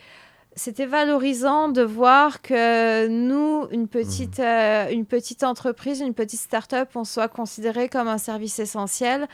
c'était 0.55 0.87
valorisant 0.87 1.69
de 1.69 1.83
voir 1.83 2.43
que 2.43 3.07
nous 3.09 3.67
une 3.71 3.89
petite 3.89 4.39
mmh. 4.39 4.43
euh, 4.43 4.89
une 4.91 5.07
petite 5.07 5.45
entreprise 5.45 6.01
une 6.01 6.15
petite 6.15 6.41
start-up 6.41 6.91
on 6.95 7.05
soit 7.05 7.29
considéré 7.29 7.89
comme 7.89 8.09
un 8.09 8.19
service 8.19 8.59
essentiel 8.59 9.29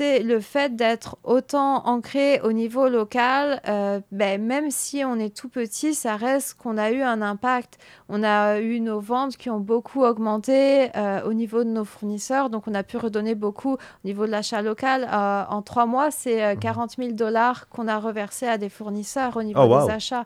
le 0.00 0.40
fait 0.40 0.74
d'être 0.74 1.16
autant 1.22 1.86
ancré 1.86 2.40
au 2.40 2.52
niveau 2.52 2.88
local, 2.88 3.60
euh, 3.68 4.00
ben, 4.10 4.42
même 4.42 4.70
si 4.70 5.04
on 5.04 5.18
est 5.18 5.34
tout 5.34 5.48
petit, 5.48 5.94
ça 5.94 6.16
reste 6.16 6.54
qu'on 6.54 6.78
a 6.78 6.90
eu 6.90 7.02
un 7.02 7.22
impact. 7.22 7.78
On 8.08 8.22
a 8.22 8.58
eu 8.58 8.80
nos 8.80 9.00
ventes 9.00 9.36
qui 9.36 9.50
ont 9.50 9.60
beaucoup 9.60 10.02
augmenté 10.02 10.90
euh, 10.96 11.22
au 11.24 11.32
niveau 11.32 11.62
de 11.62 11.68
nos 11.68 11.84
fournisseurs, 11.84 12.50
donc 12.50 12.66
on 12.66 12.74
a 12.74 12.82
pu 12.82 12.96
redonner 12.96 13.34
beaucoup 13.34 13.74
au 13.74 13.78
niveau 14.04 14.26
de 14.26 14.30
l'achat 14.30 14.62
local. 14.62 15.08
En 15.12 15.62
trois 15.62 15.86
mois, 15.86 16.10
c'est 16.10 16.56
40 16.58 16.96
000 16.98 17.12
dollars 17.12 17.68
qu'on 17.68 17.88
a 17.88 17.98
reversé 17.98 18.46
à 18.46 18.58
des 18.58 18.68
fournisseurs 18.68 19.36
au 19.36 19.42
niveau 19.42 19.60
oh, 19.60 19.84
des 19.84 19.92
achats. 19.92 20.24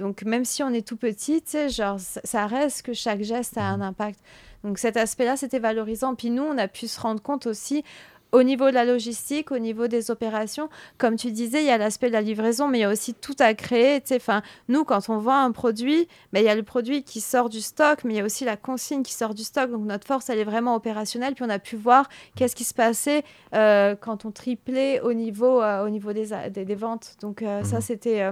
Donc 0.00 0.22
même 0.22 0.44
si 0.44 0.62
on 0.62 0.70
est 0.70 0.86
tout 0.86 0.96
petit, 0.96 1.42
genre, 1.68 1.98
ça 2.00 2.46
reste 2.46 2.82
que 2.82 2.94
chaque 2.94 3.22
geste 3.22 3.58
a 3.58 3.64
un 3.64 3.80
impact. 3.80 4.18
Donc 4.64 4.78
cet 4.78 4.96
aspect-là, 4.96 5.36
c'était 5.36 5.58
valorisant. 5.58 6.14
Puis 6.14 6.30
nous, 6.30 6.42
on 6.42 6.58
a 6.58 6.68
pu 6.68 6.88
se 6.88 6.98
rendre 6.98 7.22
compte 7.22 7.46
aussi 7.46 7.84
au 8.32 8.42
niveau 8.42 8.68
de 8.68 8.74
la 8.74 8.84
logistique, 8.84 9.50
au 9.50 9.58
niveau 9.58 9.88
des 9.88 10.10
opérations, 10.10 10.68
comme 10.98 11.16
tu 11.16 11.32
disais, 11.32 11.62
il 11.62 11.66
y 11.66 11.70
a 11.70 11.78
l'aspect 11.78 12.08
de 12.08 12.12
la 12.12 12.20
livraison, 12.20 12.68
mais 12.68 12.78
il 12.78 12.80
y 12.82 12.84
a 12.84 12.90
aussi 12.90 13.12
tout 13.12 13.34
à 13.38 13.54
créer. 13.54 14.02
Enfin, 14.12 14.42
nous, 14.68 14.84
quand 14.84 15.08
on 15.08 15.18
vend 15.18 15.44
un 15.44 15.52
produit, 15.52 16.06
ben, 16.32 16.40
il 16.40 16.46
y 16.46 16.48
a 16.48 16.54
le 16.54 16.62
produit 16.62 17.02
qui 17.02 17.20
sort 17.20 17.48
du 17.48 17.60
stock, 17.60 18.04
mais 18.04 18.14
il 18.14 18.16
y 18.18 18.20
a 18.20 18.24
aussi 18.24 18.44
la 18.44 18.56
consigne 18.56 19.02
qui 19.02 19.14
sort 19.14 19.34
du 19.34 19.42
stock. 19.42 19.70
Donc 19.70 19.84
notre 19.84 20.06
force, 20.06 20.30
elle 20.30 20.38
est 20.38 20.44
vraiment 20.44 20.74
opérationnelle. 20.74 21.34
Puis 21.34 21.44
on 21.44 21.50
a 21.50 21.58
pu 21.58 21.76
voir 21.76 22.08
qu'est-ce 22.36 22.54
qui 22.54 22.64
se 22.64 22.74
passait 22.74 23.24
euh, 23.54 23.96
quand 23.96 24.24
on 24.24 24.30
triplait 24.30 25.00
au 25.00 25.12
niveau, 25.12 25.60
euh, 25.60 25.84
au 25.84 25.90
niveau 25.90 26.12
des, 26.12 26.28
des, 26.50 26.74
ventes. 26.74 27.16
Donc 27.20 27.42
euh, 27.42 27.64
ça, 27.64 27.76
mhm. 27.76 27.82
c'était 27.82 28.30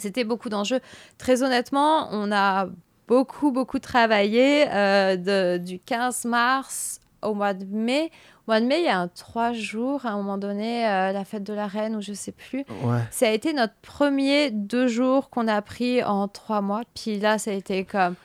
c'était 0.00 0.24
beaucoup 0.24 0.48
d'enjeux. 0.48 0.80
Très 1.18 1.42
honnêtement, 1.42 2.08
on 2.10 2.32
a 2.32 2.68
beaucoup, 3.06 3.52
beaucoup 3.52 3.78
travaillé 3.78 4.66
de, 4.66 5.58
du 5.58 5.78
15 5.78 6.24
mars 6.24 7.00
au 7.22 7.34
mois 7.34 7.54
de 7.54 7.64
mai 7.64 8.10
mois 8.50 8.60
de 8.60 8.66
mai, 8.66 8.80
il 8.80 8.86
y 8.86 8.88
a 8.88 8.98
un 8.98 9.06
trois 9.06 9.52
jours, 9.52 10.06
à 10.06 10.10
un 10.10 10.16
moment 10.16 10.36
donné, 10.36 10.84
euh, 10.84 11.12
la 11.12 11.24
fête 11.24 11.44
de 11.44 11.52
la 11.52 11.68
reine, 11.68 11.94
ou 11.94 12.00
je 12.00 12.12
sais 12.12 12.32
plus. 12.32 12.64
Ça 13.12 13.28
a 13.28 13.30
été 13.30 13.52
notre 13.52 13.74
premier 13.80 14.50
deux 14.50 14.88
jours 14.88 15.30
qu'on 15.30 15.46
a 15.46 15.62
pris 15.62 16.02
en 16.02 16.26
trois 16.26 16.60
mois. 16.60 16.82
Puis 16.94 17.20
là, 17.20 17.38
ça 17.38 17.52
a 17.52 17.54
été 17.54 17.84
comme, 17.84 18.16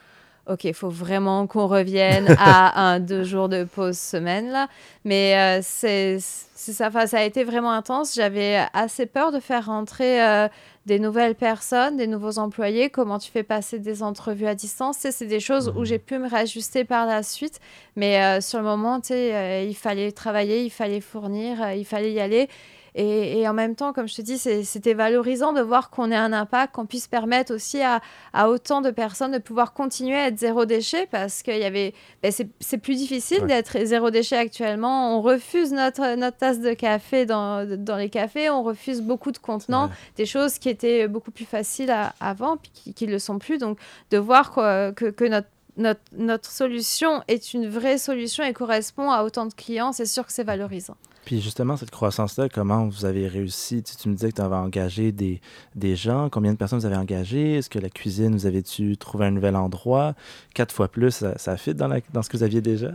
OK, 0.48 0.64
il 0.64 0.74
faut 0.74 0.88
vraiment 0.88 1.46
qu'on 1.46 1.68
revienne 1.68 2.34
à 2.40 2.80
un 2.80 2.98
deux 2.98 3.22
jours 3.22 3.48
de 3.48 3.62
pause 3.62 3.98
semaine, 3.98 4.50
là. 4.50 4.66
Mais 5.04 5.60
euh, 5.60 5.60
c'est 5.62 6.18
ça, 6.18 6.90
ça 7.06 7.18
a 7.18 7.22
été 7.22 7.44
vraiment 7.44 7.70
intense. 7.70 8.12
J'avais 8.16 8.66
assez 8.72 9.06
peur 9.06 9.30
de 9.30 9.38
faire 9.38 9.66
rentrer 9.66 10.24
euh, 10.24 10.48
des 10.86 11.00
nouvelles 11.00 11.34
personnes, 11.34 11.96
des 11.96 12.06
nouveaux 12.06 12.38
employés, 12.38 12.90
comment 12.90 13.18
tu 13.18 13.30
fais 13.30 13.42
passer 13.42 13.80
des 13.80 14.04
entrevues 14.04 14.46
à 14.46 14.54
distance. 14.54 14.98
C'est 14.98 15.26
des 15.26 15.40
choses 15.40 15.72
où 15.76 15.80
mmh. 15.80 15.84
j'ai 15.84 15.98
pu 15.98 16.18
me 16.18 16.28
réajuster 16.28 16.84
par 16.84 17.06
la 17.06 17.24
suite. 17.24 17.60
Mais 17.96 18.22
euh, 18.22 18.40
sur 18.40 18.60
le 18.60 18.64
moment, 18.64 19.00
euh, 19.10 19.66
il 19.68 19.74
fallait 19.74 20.12
travailler, 20.12 20.62
il 20.62 20.70
fallait 20.70 21.00
fournir, 21.00 21.60
euh, 21.60 21.74
il 21.74 21.84
fallait 21.84 22.12
y 22.12 22.20
aller. 22.20 22.48
Et, 22.98 23.40
et, 23.40 23.48
en 23.48 23.52
même 23.52 23.76
temps, 23.76 23.92
comme 23.92 24.08
je 24.08 24.14
te 24.14 24.22
dis, 24.22 24.38
c'était 24.38 24.94
valorisant 24.94 25.52
de 25.52 25.60
voir 25.60 25.90
qu'on 25.90 26.10
ait 26.10 26.16
un 26.16 26.32
impact, 26.32 26.74
qu'on 26.74 26.86
puisse 26.86 27.06
permettre 27.06 27.54
aussi 27.54 27.82
à, 27.82 28.00
à, 28.32 28.48
autant 28.48 28.80
de 28.80 28.90
personnes 28.90 29.32
de 29.32 29.38
pouvoir 29.38 29.74
continuer 29.74 30.16
à 30.16 30.28
être 30.28 30.38
zéro 30.38 30.64
déchet 30.64 31.06
parce 31.10 31.42
qu'il 31.42 31.58
y 31.58 31.64
avait. 31.64 31.92
Ben 32.22 32.32
c'est 32.32 32.78
plus 32.78 32.96
difficile 32.96 33.44
d'être 33.46 33.76
zéro 33.84 34.08
déchet 34.10 34.38
actuellement. 34.38 35.14
On 35.18 35.20
refuse 35.20 35.72
notre, 35.72 36.16
notre 36.16 36.38
tasse 36.38 36.60
de 36.60 36.72
café 36.72 37.26
dans, 37.26 37.66
dans 37.76 37.96
les 37.96 38.08
cafés, 38.08 38.48
on 38.48 38.62
refuse 38.62 39.02
beaucoup 39.02 39.30
de 39.30 39.38
contenants, 39.38 39.90
des 40.16 40.24
choses 40.24 40.58
qui 40.58 40.70
étaient 40.70 41.06
beaucoup 41.06 41.30
plus 41.30 41.44
faciles 41.44 41.94
avant, 42.18 42.56
puis 42.56 42.94
qui 42.94 43.06
ne 43.06 43.12
le 43.12 43.18
sont 43.18 43.38
plus. 43.38 43.58
Donc, 43.58 43.78
de 44.10 44.16
voir 44.16 44.54
que, 44.54 45.10
que 45.10 45.24
notre 45.24 45.48
notre, 45.76 46.00
notre, 46.16 46.50
solution 46.50 47.22
est 47.28 47.52
une 47.52 47.68
vraie 47.68 47.98
solution 47.98 48.42
et 48.42 48.54
correspond 48.54 49.10
à 49.10 49.24
autant 49.24 49.44
de 49.44 49.52
clients, 49.52 49.92
c'est 49.92 50.06
sûr 50.06 50.26
que 50.26 50.32
c'est 50.32 50.42
valorisant. 50.42 50.96
Puis 51.26 51.40
justement, 51.40 51.76
cette 51.76 51.90
croissance-là, 51.90 52.48
comment 52.48 52.86
vous 52.86 53.04
avez 53.04 53.26
réussi? 53.26 53.82
Tu, 53.82 54.08
me 54.08 54.14
disais 54.14 54.30
que 54.30 54.36
tu 54.36 54.42
avais 54.42 54.54
engagé 54.54 55.10
des, 55.10 55.40
des, 55.74 55.96
gens. 55.96 56.30
Combien 56.30 56.52
de 56.52 56.56
personnes 56.56 56.78
vous 56.78 56.86
avez 56.86 56.96
engagées? 56.96 57.56
Est-ce 57.56 57.68
que 57.68 57.80
la 57.80 57.90
cuisine, 57.90 58.32
vous 58.36 58.46
avez-tu 58.46 58.96
trouvé 58.96 59.26
un 59.26 59.32
nouvel 59.32 59.56
endroit? 59.56 60.14
Quatre 60.54 60.72
fois 60.72 60.86
plus, 60.86 61.10
ça, 61.10 61.36
ça 61.36 61.56
fit 61.56 61.74
dans, 61.74 61.88
la, 61.88 61.98
dans 62.12 62.22
ce 62.22 62.30
que 62.30 62.36
vous 62.36 62.44
aviez 62.44 62.60
déjà? 62.60 62.92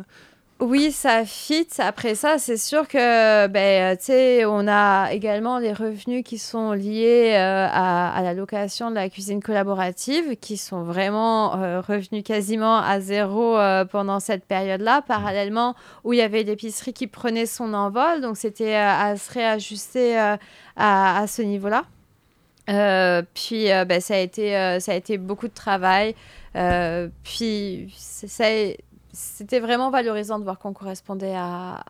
Oui, 0.61 0.91
ça 0.91 1.25
fit. 1.25 1.67
Après 1.79 2.13
ça, 2.13 2.37
c'est 2.37 2.55
sûr 2.55 2.87
que, 2.87 3.47
ben, 3.47 3.97
tu 3.97 4.05
sais, 4.05 4.45
on 4.45 4.67
a 4.67 5.11
également 5.11 5.57
les 5.57 5.73
revenus 5.73 6.23
qui 6.23 6.37
sont 6.37 6.73
liés 6.73 7.33
euh, 7.33 7.67
à, 7.67 8.21
la 8.21 8.35
location 8.35 8.91
de 8.91 8.95
la 8.95 9.09
cuisine 9.09 9.41
collaborative, 9.41 10.35
qui 10.35 10.57
sont 10.57 10.83
vraiment 10.83 11.57
euh, 11.57 11.81
revenus 11.81 12.23
quasiment 12.23 12.77
à 12.77 12.99
zéro 12.99 13.57
euh, 13.57 13.85
pendant 13.85 14.19
cette 14.19 14.45
période-là, 14.45 15.01
parallèlement 15.01 15.75
où 16.03 16.13
il 16.13 16.19
y 16.19 16.21
avait 16.21 16.43
l'épicerie 16.43 16.93
qui 16.93 17.07
prenait 17.07 17.47
son 17.47 17.73
envol. 17.73 18.21
Donc, 18.21 18.37
c'était 18.37 18.75
à 18.75 19.17
se 19.17 19.31
réajuster 19.33 20.15
à, 20.15 20.37
à, 20.77 21.25
ce 21.25 21.41
niveau-là. 21.41 21.85
puis, 23.33 23.65
ben, 23.87 23.99
ça, 23.99 24.13
a 24.13 24.19
été, 24.19 24.79
ça 24.79 24.91
a 24.91 24.95
été 24.95 25.17
beaucoup 25.17 25.47
de 25.47 25.55
travail. 25.55 26.13
puis, 27.23 27.91
ça 27.97 28.45
c'était 29.13 29.59
vraiment 29.59 29.89
valorisant 29.89 30.39
de 30.39 30.43
voir 30.43 30.59
qu'on 30.59 30.73
correspondait 30.73 31.35
à. 31.35 31.83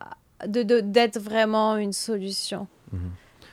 d'être 0.47 1.19
vraiment 1.19 1.77
une 1.77 1.93
solution. 1.93 2.67
Mhm. 2.91 3.12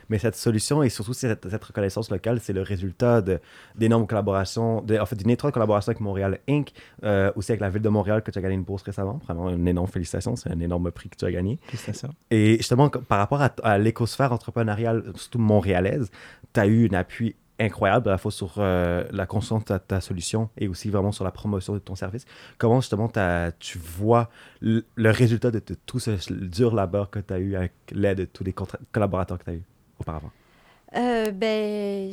Mais 0.08 0.18
cette 0.18 0.36
solution 0.36 0.82
et 0.82 0.88
surtout 0.88 1.12
cette, 1.12 1.44
reconnaissance 1.44 2.10
locale, 2.10 2.40
c'est 2.40 2.52
le 2.52 2.62
résultat 2.62 3.22
d'énormes 3.74 4.06
collaborations, 4.06 4.80
de, 4.80 4.98
en 4.98 5.06
fait, 5.06 5.16
d'une 5.16 5.30
étroite 5.30 5.52
collaboration 5.52 5.90
avec 5.90 6.00
Montréal 6.00 6.38
Inc., 6.48 6.72
euh, 7.04 7.30
aussi 7.36 7.52
avec 7.52 7.60
la 7.60 7.68
ville 7.68 7.82
de 7.82 7.88
Montréal 7.88 8.22
que 8.22 8.30
tu 8.30 8.38
as 8.38 8.42
gagné 8.42 8.54
une 8.54 8.62
bourse 8.62 8.82
récemment. 8.82 9.20
Vraiment 9.24 9.50
une 9.50 9.68
énorme 9.68 9.88
félicitation, 9.88 10.34
c'est 10.36 10.50
un 10.50 10.60
énorme 10.60 10.90
prix 10.90 11.10
que 11.10 11.16
tu 11.16 11.24
as 11.24 11.32
gagné. 11.32 11.58
Félicitations. 11.64 12.14
Et 12.30 12.56
justement, 12.56 12.88
par 12.88 13.18
rapport 13.18 13.42
à, 13.42 13.52
à 13.62 13.78
l'écosphère 13.78 14.32
entrepreneuriale, 14.32 15.04
surtout 15.14 15.38
montréalaise, 15.38 16.10
tu 16.54 16.60
as 16.60 16.66
eu 16.66 16.88
un 16.90 16.94
appui 16.94 17.36
incroyable 17.60 18.08
à 18.08 18.12
la 18.12 18.18
fois 18.18 18.30
sur 18.30 18.54
euh, 18.58 19.04
la 19.10 19.26
conscience 19.26 19.64
de 19.64 19.78
ta, 19.78 20.00
solution 20.00 20.48
et 20.56 20.68
aussi 20.68 20.90
vraiment 20.90 21.12
sur 21.12 21.24
la 21.24 21.30
promotion 21.30 21.74
de 21.74 21.78
ton 21.78 21.94
service. 21.94 22.24
Comment 22.58 22.80
justement 22.80 23.10
tu 23.58 23.78
vois 23.78 24.30
le, 24.60 24.84
résultat 24.96 25.50
de, 25.50 25.60
tout 25.86 25.98
ce 25.98 26.32
dur 26.32 26.74
labeur 26.74 27.10
que 27.10 27.18
tu 27.18 27.34
as 27.34 27.38
eu 27.38 27.56
avec 27.56 27.72
l'aide 27.92 28.18
de 28.18 28.24
tous 28.24 28.44
les 28.44 28.54
collaborateurs 28.92 29.38
que 29.38 29.44
tu 29.44 29.50
as 29.50 29.54
eu 29.54 29.62
auparavant? 29.98 30.30
Euh, 30.96 31.30
ben, 31.32 32.10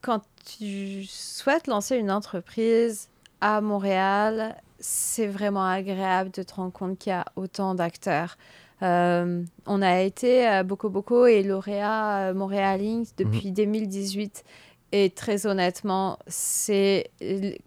quand 0.00 0.22
tu 0.44 1.04
souhaites 1.04 1.66
lancer 1.66 1.96
une 1.96 2.10
entreprise 2.10 3.08
à 3.40 3.60
Montréal, 3.60 4.56
c'est 4.80 5.26
vraiment 5.26 5.64
agréable 5.64 6.30
de 6.30 6.42
te 6.42 6.54
rendre 6.54 6.72
compte 6.72 6.98
qu'il 6.98 7.10
y 7.10 7.14
a 7.14 7.24
autant 7.36 7.74
d'acteurs. 7.74 8.36
Euh, 8.82 9.42
on 9.66 9.82
a 9.82 10.00
été 10.00 10.46
à 10.46 10.62
Boko 10.62 10.88
Boko 10.88 11.26
et 11.26 11.42
lauréat 11.42 12.28
euh, 12.28 12.34
Montréal 12.34 12.80
Inc. 12.80 13.08
depuis 13.16 13.50
2018. 13.50 14.44
Mhm. 14.44 14.52
Et 14.90 15.10
très 15.10 15.46
honnêtement, 15.46 16.18
c'est 16.28 17.10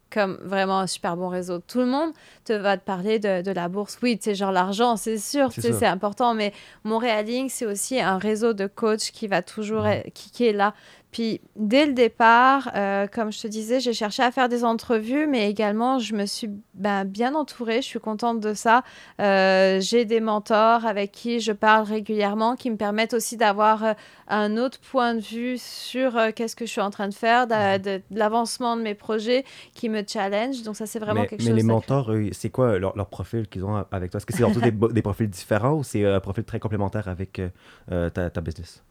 comme 0.09 0.39
vraiment 0.41 0.79
un 0.79 0.87
super 0.87 1.15
bon 1.15 1.27
réseau. 1.29 1.59
Tout 1.59 1.77
le 1.77 1.85
monde 1.85 2.13
te 2.45 2.53
va 2.53 2.77
te 2.77 2.83
parler 2.83 3.19
de, 3.19 3.51
la 3.51 3.67
bourse. 3.67 3.99
Oui, 4.01 4.17
c'est 4.19 4.33
genre 4.33 4.51
l'argent, 4.51 4.97
c'est 4.97 5.19
sûr, 5.19 5.51
c'est 5.51 5.85
important. 5.85 6.33
Mais 6.33 6.51
Montréal 6.83 7.29
Inc., 7.29 7.51
c'est 7.51 7.67
aussi 7.67 8.01
un 8.01 8.17
réseau 8.17 8.53
de 8.53 8.65
coachs 8.65 9.11
qui 9.11 9.27
va 9.27 9.43
toujours, 9.43 9.83
mhm. 9.83 10.01
qui, 10.15 10.47
est 10.47 10.53
là. 10.53 10.73
Puis 11.11 11.41
dès 11.57 11.85
le 11.85 11.93
départ, 11.93 12.71
euh, 12.75 13.05
comme 13.05 13.31
je 13.31 13.41
te 13.41 13.47
disais, 13.47 13.81
j'ai 13.81 13.93
cherché 13.93 14.23
à 14.23 14.31
faire 14.31 14.47
des 14.47 14.63
entrevues, 14.63 15.27
mais 15.27 15.49
également 15.49 15.99
je 15.99 16.15
me 16.15 16.25
suis 16.25 16.49
ben, 16.73 17.03
bien 17.03 17.35
entourée. 17.35 17.81
Je 17.81 17.87
suis 17.87 17.99
contente 17.99 18.39
de 18.39 18.53
ça. 18.53 18.83
Euh, 19.19 19.81
j'ai 19.81 20.05
des 20.05 20.21
mentors 20.21 20.85
avec 20.85 21.11
qui 21.11 21.41
je 21.41 21.51
parle 21.51 21.85
régulièrement, 21.85 22.55
qui 22.55 22.71
me 22.71 22.77
permettent 22.77 23.13
aussi 23.13 23.35
d'avoir 23.35 23.83
euh, 23.83 23.93
un 24.29 24.55
autre 24.55 24.79
point 24.79 25.13
de 25.13 25.19
vue 25.19 25.57
sur 25.57 26.17
qu'est-ce 26.33 26.55
que 26.55 26.65
je 26.65 26.71
suis 26.71 26.81
en 26.81 26.91
train 26.91 27.09
de 27.09 27.13
faire, 27.13 27.45
de, 27.47 28.01
l'avancement 28.11 28.77
de 28.77 28.81
mes 28.81 28.95
projets, 28.95 29.43
qui 29.73 29.89
me 29.89 30.03
challenge. 30.07 30.63
Donc 30.63 30.77
ça, 30.77 30.85
c'est 30.85 30.99
vraiment 30.99 31.25
quelque 31.25 31.41
chose. 31.41 31.49
Mais 31.49 31.55
les 31.55 31.63
mentors, 31.63 32.11
c'est 32.31 32.49
quoi 32.49 32.79
leur, 32.79 33.07
profil 33.07 33.47
qu'ils 33.49 33.65
ont 33.65 33.83
avec 33.91 34.11
toi? 34.11 34.19
Est-ce 34.19 34.25
que 34.25 34.33
c'est 34.33 34.39
surtout 34.43 34.61
des, 34.61 34.71
des, 34.71 35.01
profils 35.01 35.29
différents 35.29 35.73
ou 35.73 35.83
c'est 35.83 36.05
un 36.05 36.21
profil 36.21 36.45
très 36.45 36.59
complémentaire 36.59 37.09
avec 37.09 37.41
ta, 37.87 38.29
ta 38.29 38.41
business? 38.41 38.81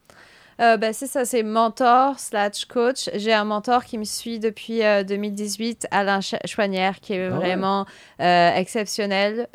Euh, 0.61 0.77
ben, 0.77 0.93
c'est 0.93 1.07
ça, 1.07 1.25
c'est 1.25 1.43
mentor 1.43 2.19
slash 2.19 2.67
coach. 2.67 3.09
J'ai 3.15 3.33
un 3.33 3.45
mentor 3.45 3.85
qui 3.85 3.97
me 3.97 4.05
suit 4.05 4.39
depuis 4.39 4.81
2018, 4.81 5.85
euh, 5.85 5.97
Alain 5.97 6.21
Chouanière, 6.45 7.01
qui 7.01 7.15
est 7.15 7.27
ah 7.27 7.31
vraiment 7.31 7.87
euh, 8.21 8.55
exceptionnel. 8.55 9.49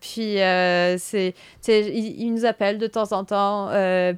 puis, 0.00 0.36
c'est, 0.98 1.34
il, 1.66 2.20
il, 2.20 2.34
nous 2.34 2.44
appelle 2.44 2.78
de 2.78 2.86
temps 2.86 3.12
en 3.12 3.24
temps 3.24 3.70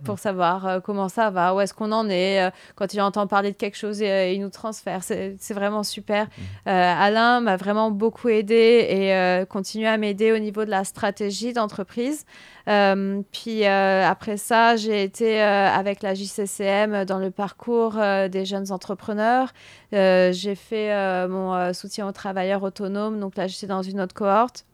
pour 0.05 0.19
savoir 0.19 0.81
comment 0.83 1.09
ça 1.09 1.31
va, 1.31 1.55
où 1.55 1.61
est-ce 1.61 1.75
qu'on 1.75 1.93
en 1.93 2.09
est. 2.09 2.51
quand 2.75 2.93
il 2.93 3.01
entend 3.01 3.27
parler 3.27 3.53
de 3.53 3.57
quelque 3.57 3.77
chose, 3.77 4.01
il 4.01 4.41
nous 4.41 4.51
transfère. 4.51 5.05
C'est, 5.05 5.37
vraiment 5.53 5.83
super. 5.83 6.27
Alain 6.65 7.41
m'a 7.41 7.57
vraiment 7.57 7.91
beaucoup 7.91 8.31
aidé 8.31 8.87
et 8.89 9.47
continue 9.47 9.87
à 9.87 9.97
m'aider 9.97 10.33
au 10.33 10.39
niveau 10.39 10.65
de 10.65 10.71
la 10.71 10.83
stratégie 10.85 11.53
d'entreprise. 11.53 12.25
Puis 12.67 13.65
après 13.65 14.37
ça, 14.37 14.77
j'ai 14.77 15.05
été 15.05 15.41
avec 15.41 16.03
la 16.03 16.15
JCCM 16.33 17.05
dans 17.05 17.19
le 17.19 17.31
parcours 17.31 17.95
des 18.31 18.45
jeunes 18.45 18.73
entrepreneurs. 18.73 19.53
j'ai 19.93 20.55
fait 20.55 21.27
mon 21.29 21.73
soutien 21.73 22.09
aux 22.09 22.13
travailleurs 22.13 22.63
autonomes, 22.63 23.21
donc 23.21 23.37
là 23.37 23.47
j'étais 23.47 23.67
dans 23.67 23.83
une 23.83 24.01
autre 24.01 24.15
cohorte. 24.15 24.65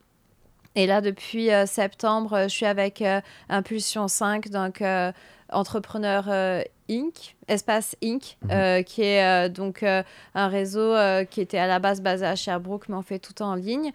Et 0.74 0.86
là, 0.86 1.00
depuis 1.00 1.48
septembre, 1.66 2.42
je 2.44 2.48
suis 2.48 2.66
avec 2.66 3.02
Impulsion 3.48 4.06
5, 4.06 4.48
donc 4.48 4.82
entrepreneur 5.50 6.28
Inc., 6.90 7.36
Espace 7.48 7.96
Inc., 8.02 8.38
mhm. 8.42 8.50
euh, 8.50 8.82
qui 8.82 9.02
est 9.02 9.22
euh, 9.22 9.48
donc 9.48 9.82
euh, 9.82 10.02
un 10.34 10.48
réseau 10.48 10.94
qui 11.30 11.40
était 11.40 11.58
à 11.58 11.66
la 11.66 11.78
base 11.78 12.00
basé 12.00 12.24
à 12.26 12.34
Sherbrooke, 12.34 12.88
mais 12.88 12.96
on 12.96 13.02
fait 13.02 13.18
tout 13.18 13.42
en 13.42 13.54
ligne. 13.54 13.92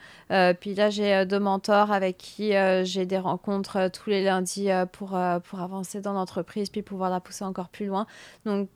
puis 0.59 0.75
là, 0.75 0.89
j'ai 0.89 1.25
deux 1.25 1.39
mentors 1.39 1.91
avec 1.91 2.17
qui 2.17 2.53
j'ai 2.83 3.05
des 3.05 3.17
rencontres 3.17 3.89
tous 3.89 4.09
les 4.09 4.23
lundis 4.23 4.69
pour, 4.91 5.17
pour 5.43 5.59
avancer 5.59 6.01
dans 6.01 6.13
l'entreprise, 6.13 6.69
puis 6.69 6.81
pouvoir 6.81 7.09
la 7.09 7.19
pousser 7.19 7.43
encore 7.43 7.69
plus 7.69 7.87
loin. 7.87 8.05
Donc, 8.45 8.69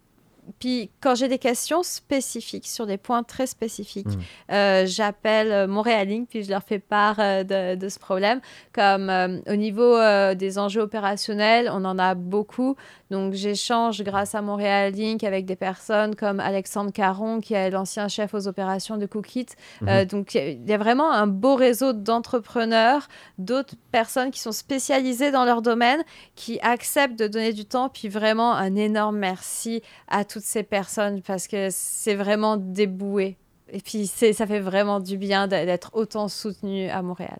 puis 0.59 0.89
quand 1.01 1.15
j'ai 1.15 1.27
des 1.27 1.37
questions 1.37 1.83
spécifiques 1.83 2.67
sur 2.67 2.85
des 2.85 2.97
points 2.97 3.23
très 3.23 3.47
spécifiques, 3.47 4.07
mmh. 4.07 4.51
euh, 4.53 4.85
j'appelle 4.85 5.69
Link 6.07 6.27
puis 6.29 6.43
je 6.43 6.49
leur 6.49 6.63
fais 6.63 6.79
part 6.79 7.17
euh, 7.19 7.75
de, 7.75 7.89
ce 7.89 7.99
problème. 7.99 8.41
Comme 8.73 9.09
euh, 9.09 9.39
au 9.47 9.55
niveau 9.55 9.97
des 10.35 10.59
enjeux 10.59 10.81
opérationnels, 10.81 11.69
on 11.71 11.85
en 11.85 11.97
a 11.99 12.15
beaucoup. 12.15 12.75
Donc 13.09 13.33
j'échange 13.33 14.01
grâce 14.03 14.35
à 14.35 14.41
Montréal 14.41 14.93
Link 14.93 15.23
avec 15.23 15.45
des 15.45 15.55
personnes 15.55 16.15
comme 16.15 16.39
Alexandre 16.39 16.91
Caron, 16.91 17.39
qui 17.39 17.53
est 17.53 17.69
l'ancien 17.69 18.07
chef 18.07 18.33
aux 18.33 18.47
opérations 18.47 18.97
de 18.97 19.05
Cookit. 19.05 19.47
Mmh. 19.81 20.05
donc 20.05 20.35
il 20.35 20.67
y 20.67 20.73
a 20.73 20.77
vraiment 20.77 21.11
un 21.11 21.27
beau 21.27 21.55
réseau 21.55 21.93
d'entrepreneurs, 21.93 23.07
d'autres 23.37 23.75
personnes 23.91 24.31
qui 24.31 24.39
sont 24.39 24.51
spécialisées 24.51 25.31
dans 25.31 25.45
leur 25.45 25.61
domaine, 25.61 26.03
qui 26.35 26.59
acceptent 26.61 27.17
de 27.17 27.27
donner 27.27 27.53
du 27.53 27.65
temps. 27.65 27.89
Puis 27.89 28.09
vraiment 28.09 28.53
un 28.53 28.75
énorme 28.75 29.17
merci 29.17 29.81
à 30.07 30.25
tous 30.25 30.36
toutes 30.37 30.45
ces 30.45 30.61
personnes 30.61 31.23
parce 31.23 31.47
que 31.47 31.69
c'est 31.71 32.13
vraiment 32.13 32.57
déboué. 32.57 33.37
Et 33.71 33.79
puis, 33.79 34.05
ça 34.05 34.45
fait 34.45 34.59
vraiment 34.59 34.99
du 34.99 35.17
bien 35.17 35.47
d'être 35.47 35.89
autant 35.93 36.27
soutenu 36.27 36.89
à 36.89 37.01
Montréal. 37.01 37.39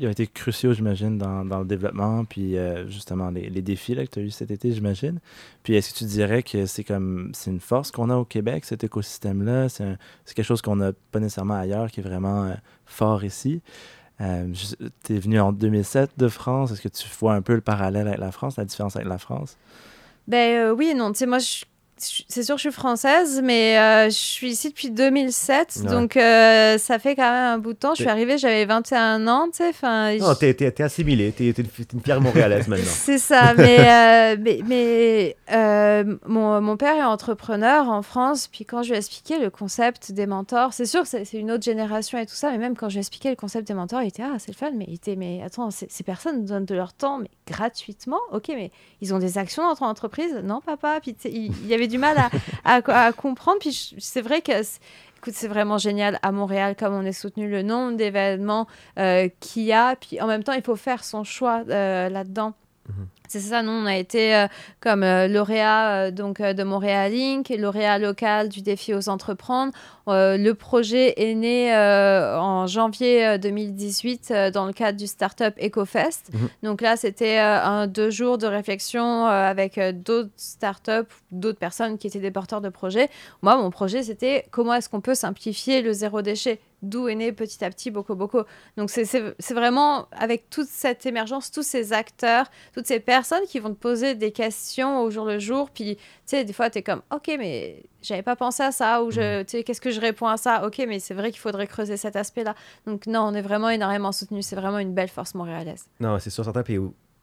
Ils 0.00 0.06
ont 0.06 0.10
été 0.10 0.26
cruciaux, 0.26 0.72
j'imagine, 0.72 1.18
dans, 1.18 1.44
dans, 1.44 1.58
le 1.58 1.66
développement, 1.66 2.24
puis 2.24 2.56
euh, 2.56 2.86
justement 2.86 3.30
les, 3.30 3.50
les, 3.50 3.62
défis 3.62 3.94
là, 3.94 4.06
que 4.06 4.10
tu 4.12 4.20
as 4.20 4.22
eu 4.22 4.30
cet 4.30 4.50
été, 4.50 4.72
j'imagine. 4.72 5.18
Puis 5.62 5.74
est-ce 5.74 5.92
que 5.92 5.98
tu 5.98 6.04
dirais 6.04 6.42
que 6.42 6.64
c'est 6.66 6.84
comme 6.84 7.32
c'est 7.34 7.50
une 7.50 7.60
force 7.60 7.90
qu'on 7.90 8.08
a 8.08 8.16
au 8.16 8.24
Québec, 8.24 8.64
cet 8.64 8.82
écosystème-là? 8.82 9.68
C'est 9.68 9.98
quelque 10.34 10.46
chose 10.46 10.62
qu'on 10.62 10.76
n'a 10.76 10.92
pas 11.10 11.20
nécessairement 11.20 11.54
ailleurs, 11.54 11.90
qui 11.90 12.00
est 12.00 12.04
vraiment 12.04 12.44
euh, 12.44 12.54
fort 12.86 13.24
ici. 13.24 13.60
Euh, 14.20 14.46
tu 15.04 15.16
es 15.16 15.18
venu 15.18 15.38
en 15.38 15.52
2007 15.52 16.12
de 16.16 16.28
France. 16.28 16.72
Est-ce 16.72 16.80
que 16.80 16.88
tu 16.88 17.06
vois 17.20 17.34
un 17.34 17.42
peu 17.42 17.54
le 17.54 17.60
parallèle 17.60 18.06
avec 18.06 18.20
la 18.20 18.32
France, 18.32 18.56
la 18.56 18.64
différence 18.64 18.96
avec 18.96 19.08
la 19.08 19.18
France? 19.18 19.58
Ben 20.28 20.70
oui 20.70 20.94
non. 20.94 21.12
Tu 21.12 21.18
sais, 21.18 21.26
moi, 21.26 21.40
je 21.40 21.64
c'est 22.00 22.42
sûr 22.42 22.54
que 22.56 22.62
je 22.62 22.68
suis 22.68 22.76
française, 22.76 23.40
mais 23.42 23.78
euh, 23.78 24.04
je 24.06 24.14
suis 24.14 24.50
ici 24.50 24.68
depuis 24.68 24.90
2007, 24.90 25.84
donc 25.84 26.16
euh, 26.16 26.78
ça 26.78 26.98
fait 26.98 27.16
quand 27.16 27.30
même 27.30 27.54
un 27.54 27.58
bout 27.58 27.72
de 27.72 27.78
temps. 27.78 27.94
Je 27.94 28.02
suis 28.02 28.10
arrivée, 28.10 28.38
j'avais 28.38 28.64
21 28.64 29.26
ans, 29.26 29.46
tu 29.50 29.58
sais. 29.58 29.68
Enfin, 29.68 30.16
non, 30.16 30.34
t'es, 30.34 30.54
t'es, 30.54 30.70
t'es 30.70 30.82
assimilée, 30.82 31.32
t'es, 31.32 31.52
t'es, 31.52 31.62
une 31.92 32.00
fière 32.00 32.20
montréalaise 32.20 32.68
maintenant. 32.68 32.84
c'est 32.86 33.18
ça, 33.18 33.54
mais, 33.56 33.78
euh, 33.80 34.36
mais, 34.40 34.60
mais 34.66 35.36
mon, 36.26 36.60
mon, 36.60 36.76
père 36.76 36.96
est 36.96 37.02
entrepreneur 37.02 37.88
en 37.88 38.02
France, 38.02 38.48
puis 38.48 38.64
quand 38.64 38.82
je 38.82 38.90
lui 38.90 38.94
ai 38.94 38.98
expliqué 38.98 39.38
le 39.38 39.50
concept 39.50 40.12
des 40.12 40.26
mentors, 40.26 40.72
c'est 40.72 40.86
sûr 40.86 41.02
que 41.02 41.08
c'est, 41.08 41.24
une 41.34 41.50
autre 41.50 41.64
génération 41.64 42.18
et 42.18 42.26
tout 42.26 42.34
ça, 42.34 42.50
mais 42.50 42.58
même 42.58 42.76
quand 42.76 42.88
je 42.88 42.94
lui 42.94 42.98
ai 42.98 43.00
expliqué 43.00 43.30
le 43.30 43.36
concept 43.36 43.66
des 43.68 43.74
mentors, 43.74 44.02
il 44.02 44.08
était 44.08 44.22
Ah, 44.22 44.38
c'est 44.38 44.52
le 44.52 44.56
fun, 44.56 44.70
mais 44.74 44.84
il 44.86 44.94
était, 44.94 45.16
mais 45.16 45.42
attends, 45.44 45.70
ces 45.70 46.04
personnes 46.04 46.44
donnent 46.44 46.64
de 46.64 46.74
leur 46.74 46.92
temps, 46.92 47.18
mais 47.18 47.30
gratuitement, 47.46 48.20
ok, 48.32 48.48
mais 48.48 48.70
ils 49.00 49.14
ont 49.14 49.18
des 49.18 49.38
actions 49.38 49.66
dans 49.66 49.74
ton 49.74 49.86
entreprise? 49.86 50.34
Non, 50.44 50.60
papa, 50.60 51.00
puis 51.00 51.16
il 51.24 51.66
y 51.66 51.74
avait 51.74 51.87
du 51.88 51.98
mal 51.98 52.16
à, 52.64 53.12
comprendre. 53.12 53.58
Puis 53.60 53.94
c'est 53.98 54.20
vrai 54.20 54.40
que 54.40 54.52
écoute, 54.52 55.34
c'est 55.34 55.48
vraiment 55.48 55.78
génial 55.78 56.18
à 56.22 56.30
Montréal, 56.32 56.76
comme 56.78 56.94
on 56.94 57.02
est 57.02 57.12
soutenu 57.12 57.48
le 57.50 57.62
nombre 57.62 57.96
d'événements 57.96 58.66
euh, 58.98 59.28
qu'il 59.40 59.64
y 59.64 59.72
a. 59.72 59.96
Puis 59.96 60.20
en 60.20 60.26
même 60.26 60.44
temps, 60.44 60.52
il 60.52 60.62
faut 60.62 60.76
faire 60.76 61.02
son 61.04 61.24
choix 61.24 61.64
euh, 61.68 62.08
là-dedans. 62.08 62.54
Mhm. 62.88 63.06
C'est 63.28 63.40
ça, 63.40 63.62
nous, 63.62 63.72
on 63.72 63.84
a 63.84 63.96
été 63.96 64.34
euh, 64.34 64.46
comme 64.80 65.02
euh, 65.02 65.28
lauréat 65.28 66.06
euh, 66.06 66.10
donc, 66.10 66.40
de 66.40 66.62
Montréal 66.62 67.12
Inc., 67.12 67.50
lauréat 67.50 67.98
local 67.98 68.48
du 68.48 68.62
défi 68.62 68.94
aux 68.94 69.10
entreprendre. 69.10 69.72
le 70.06 70.52
projet 70.52 71.12
est 71.18 71.34
né 71.34 71.70
en 71.76 72.66
janvier 72.66 73.38
2018 73.38 74.32
dans 74.54 74.64
le 74.64 74.72
cadre 74.72 74.96
du 74.96 75.06
Startup 75.06 75.54
EcoFest. 75.62 76.32
Mhm. 76.32 76.48
Donc 76.62 76.80
là, 76.80 76.96
c'était 76.96 77.38
un 77.38 77.86
deux 77.86 78.10
jours 78.10 78.38
de 78.38 78.46
réflexion 78.46 79.26
avec 79.26 79.78
d'autres 80.02 80.30
startups, 80.36 81.12
d'autres 81.30 81.58
personnes 81.58 81.98
qui 81.98 82.06
étaient 82.06 82.20
des 82.20 82.30
porteurs 82.30 82.62
de 82.62 82.70
projets. 82.70 83.10
Moi, 83.42 83.56
mon 83.58 83.70
projet, 83.70 84.02
c'était 84.02 84.46
comment 84.50 84.72
est-ce 84.72 84.88
qu'on 84.88 85.02
peut 85.02 85.14
simplifier 85.14 85.82
le 85.82 85.92
zéro 85.92 86.22
déchet? 86.22 86.60
D'où 86.82 87.08
est 87.08 87.14
né 87.14 87.32
petit 87.32 87.64
à 87.64 87.70
petit 87.70 87.90
Boko 87.90 88.14
Boko. 88.14 88.44
Donc 88.76 88.90
c'est 88.90 89.04
vraiment 89.50 90.08
avec 90.12 90.48
toute 90.50 90.68
cette 90.68 91.06
émergence, 91.06 91.50
tous 91.50 91.62
ces 91.62 91.92
acteurs, 91.92 92.46
toutes 92.72 92.86
ces 92.86 93.00
personnes 93.00 93.44
qui 93.48 93.58
vont 93.58 93.70
te 93.70 93.78
poser 93.78 94.14
des 94.14 94.32
questions 94.32 95.00
au 95.02 95.10
jour 95.10 95.24
le 95.24 95.38
jour, 95.38 95.70
puis 95.70 95.96
tu 95.96 96.02
sais, 96.26 96.44
des 96.44 96.52
fois 96.52 96.70
tu 96.70 96.78
es 96.78 96.82
comme, 96.82 97.02
ok, 97.12 97.34
mais 97.38 97.82
j'avais 98.02 98.22
pas 98.22 98.36
pensé 98.36 98.62
à 98.62 98.72
ça, 98.72 99.02
ou 99.02 99.10
je, 99.10 99.42
tu 99.42 99.50
sais, 99.50 99.64
qu'est-ce 99.64 99.80
que 99.80 99.90
je 99.90 100.00
réponds 100.00 100.28
à 100.28 100.36
ça, 100.36 100.64
ok, 100.66 100.84
mais 100.86 101.00
c'est 101.00 101.14
vrai 101.14 101.30
qu'il 101.30 101.40
faudrait 101.40 101.66
creuser 101.66 101.96
cet 101.96 102.16
aspect-là. 102.16 102.54
Donc 102.86 103.06
non, 103.06 103.22
on 103.22 103.34
est 103.34 103.42
vraiment 103.42 103.70
énormément 103.70 104.12
soutenu, 104.12 104.42
c'est 104.42 104.56
vraiment 104.56 104.78
une 104.78 104.94
belle 104.94 105.08
force 105.08 105.34
montréalaise. 105.34 105.86
Non, 106.00 106.18
c'est 106.18 106.30
sûr, 106.30 106.44
certain, 106.44 106.62
puis 106.62 106.78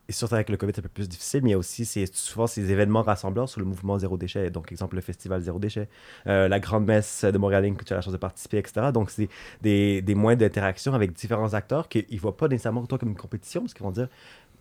et 0.08 0.12
surtout 0.12 0.36
avec 0.36 0.50
le 0.50 0.58
COVID, 0.58 0.72
c'est 0.74 0.82
un 0.82 0.84
peu 0.84 0.89
plus 0.89 1.10
difficile, 1.10 1.41
mais 1.44 1.50
il 1.50 1.54
y 1.54 1.56
a 1.56 1.58
aussi 1.58 1.86
souvent 2.13 2.46
ces 2.46 2.72
événements 2.72 3.02
rassembleurs 3.02 3.50
sur 3.50 3.60
le 3.60 3.65
mouvement 3.65 3.98
zéro 3.98 4.18
déchet. 4.18 4.52
Donc, 4.52 4.72
exemple, 4.72 4.96
le 4.96 5.02
festival 5.02 5.41
zéro 5.41 5.58
déchet, 5.58 5.89
euh, 6.28 6.48
la 6.48 6.60
grande 6.60 6.86
messe 6.86 7.26
de 7.26 7.38
Montréal 7.38 7.74
que 7.76 7.84
tu 7.84 7.94
as 7.94 7.96
la 7.96 8.02
chance 8.02 8.13
de 8.13 8.18
participer, 8.18 8.60
etc. 8.60 8.91
Donc, 8.94 9.10
c'est 9.10 9.30
des, 9.62 10.04
moyens 10.15 10.39
d'interaction 10.39 10.94
avec 10.94 11.13
différents 11.13 11.54
acteurs 11.54 11.89
qu'ils 11.89 12.06
ne 12.10 12.20
voient 12.20 12.38
pas 12.38 12.48
nécessairement 12.48 12.86
toi 12.86 13.00
comme 13.00 13.10
une 13.10 13.15
compétition, 13.15 13.62
parce 13.62 13.74
qu'ils 13.74 13.84
vont 13.84 13.91
dire 13.91 14.08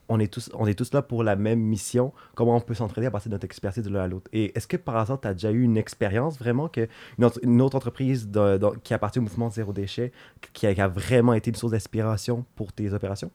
on 0.08 0.20
est, 0.20 0.32
tous, 0.32 0.50
on 0.52 0.66
est 0.66 0.74
tous 0.74 0.92
là 0.92 1.00
pour 1.00 1.22
la 1.24 1.34
même 1.34 1.60
mission, 1.60 2.12
comment 2.34 2.56
on 2.56 2.60
peut 2.60 2.74
s'entraider 2.74 3.06
à 3.06 3.10
partir 3.10 3.30
de 3.30 3.36
notre 3.36 3.46
expertise 3.46 3.82
de 3.82 3.90
l'un 3.90 4.02
à 4.02 4.06
l'autre? 4.06 4.28
Et 4.34 4.56
est-ce 4.56 4.66
que 4.66 4.76
par 4.76 4.96
hasard, 4.96 5.18
tu 5.18 5.28
as 5.28 5.32
déjà 5.32 5.50
eu 5.50 5.62
une 5.62 5.78
expérience 5.78 6.38
vraiment 6.38 6.68
que 6.68 6.88
une 7.18 7.62
autre, 7.62 7.76
entreprise 7.76 8.28
qui 8.82 8.94
appartient 8.94 9.18
au 9.18 9.22
mouvement 9.22 9.48
zéro 9.48 9.72
déchet, 9.72 10.12
qui 10.52 10.66
a 10.66 10.88
vraiment 10.88 11.32
été 11.32 11.50
une 11.50 11.56
source 11.56 11.72
d'inspiration 11.72 12.44
pour 12.54 12.72
tes 12.72 12.92
opérations? 12.92 13.30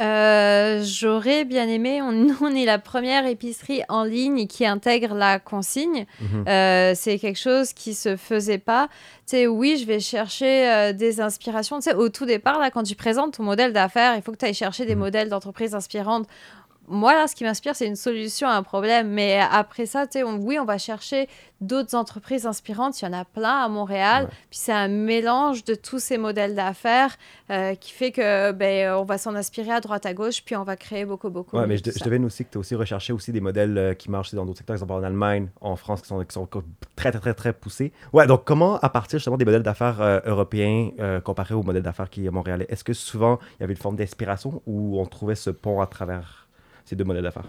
Euh, 0.00 0.82
j'aurais 0.84 1.44
bien 1.44 1.66
aimé. 1.68 2.02
On, 2.02 2.26
on, 2.42 2.54
est 2.54 2.64
la 2.64 2.78
première 2.78 3.26
épicerie 3.26 3.82
en 3.88 4.04
ligne 4.04 4.46
qui 4.46 4.66
intègre 4.66 5.14
la 5.14 5.38
consigne. 5.38 6.06
Mhm. 6.20 6.44
Euh, 6.48 6.92
c'est 6.94 7.18
quelque 7.18 7.38
chose 7.38 7.72
qui 7.72 7.94
se 7.94 8.16
faisait 8.16 8.58
pas. 8.58 8.88
Tu 9.26 9.36
sais, 9.36 9.46
oui, 9.46 9.78
je 9.80 9.86
vais 9.86 10.00
chercher 10.00 10.68
euh, 10.68 10.92
des 10.92 11.20
inspirations. 11.20 11.78
Tu 11.78 11.90
sais, 11.90 11.94
au 11.94 12.08
tout 12.08 12.26
départ, 12.26 12.58
là, 12.58 12.70
quand 12.70 12.82
tu 12.82 12.94
présentes 12.94 13.36
ton 13.38 13.42
modèle 13.42 13.72
d'affaires, 13.72 14.14
il 14.16 14.22
faut 14.22 14.32
que 14.32 14.36
tu 14.36 14.44
ailles 14.44 14.54
chercher 14.54 14.84
des 14.84 14.94
mhm. 14.94 15.00
modèles 15.00 15.28
d'entreprises 15.28 15.74
inspirantes 15.74 16.26
moi, 16.88 17.14
là, 17.14 17.26
ce 17.26 17.34
qui 17.34 17.44
m'inspire, 17.44 17.74
c'est 17.74 17.86
une 17.86 17.96
solution 17.96 18.48
à 18.48 18.54
un 18.54 18.62
problème. 18.62 19.08
Mais 19.08 19.38
après 19.38 19.86
ça, 19.86 20.06
tu 20.06 20.18
sais, 20.18 20.22
oui, 20.22 20.58
on 20.58 20.64
va 20.64 20.78
chercher 20.78 21.28
d'autres 21.60 21.94
entreprises 21.94 22.46
inspirantes. 22.46 23.00
Il 23.00 23.06
y 23.06 23.08
en 23.08 23.12
a 23.12 23.24
plein 23.24 23.64
à 23.64 23.68
Montréal. 23.68 24.28
Puis 24.50 24.58
c'est 24.58 24.72
un 24.72 24.88
mélange 24.88 25.64
de 25.64 25.74
tous 25.74 25.98
ces 25.98 26.18
modèles 26.18 26.54
d'affaires 26.54 27.16
euh, 27.50 27.74
qui 27.74 27.92
fait 27.92 28.12
que 28.12 28.52
ben, 28.52 28.92
on 28.94 29.04
va 29.04 29.18
s'en 29.18 29.34
inspirer 29.34 29.72
à 29.72 29.80
droite 29.80 30.06
à 30.06 30.14
gauche, 30.14 30.42
puis 30.44 30.56
on 30.56 30.64
va 30.64 30.76
créer 30.76 31.04
beaucoup, 31.04 31.30
beaucoup. 31.30 31.56
Ouais, 31.56 31.66
mais 31.66 31.76
je, 31.76 31.82
je 31.84 32.04
devine 32.04 32.24
aussi 32.24 32.44
que 32.44 32.50
tu 32.50 32.58
as 32.58 32.60
aussi 32.60 32.74
recherché 32.74 33.12
aussi 33.12 33.32
des 33.32 33.40
modèles 33.40 33.78
euh, 33.78 33.94
qui 33.94 34.10
marchent 34.10 34.34
dans 34.34 34.44
d'autres 34.44 34.58
secteurs, 34.58 34.74
exemple 34.74 34.92
en 34.92 35.02
Allemagne, 35.02 35.48
en 35.60 35.76
France, 35.76 36.02
qui 36.02 36.08
sont, 36.08 36.22
qui 36.24 36.32
sont 36.32 36.48
très, 36.94 37.10
très, 37.10 37.20
très, 37.20 37.34
très 37.34 37.52
poussés. 37.52 37.92
Ouais, 38.12 38.26
donc 38.26 38.44
comment, 38.44 38.78
à 38.78 38.88
partir 38.88 39.18
justement 39.18 39.36
des 39.36 39.44
modèles 39.44 39.62
d'affaires 39.62 40.00
euh, 40.00 40.20
européens 40.24 40.90
comparés 41.24 41.54
aux 41.54 41.62
modèles 41.62 41.82
d'affaires 41.82 42.10
qui 42.10 42.24
est 42.24 42.28
à 42.28 42.30
Montréal, 42.30 42.66
est-ce 42.68 42.84
que 42.84 42.92
souvent 42.92 43.38
il 43.58 43.62
y 43.62 43.64
avait 43.64 43.72
une 43.72 43.78
forme 43.78 43.96
d'inspiration 43.96 44.62
ou 44.66 45.00
on 45.00 45.06
trouvait 45.06 45.34
ce 45.34 45.50
pont 45.50 45.80
à 45.80 45.86
travers 45.86 46.45
ces 46.86 46.96
deux 46.96 47.04
modèles 47.04 47.24
d'affaires? 47.24 47.48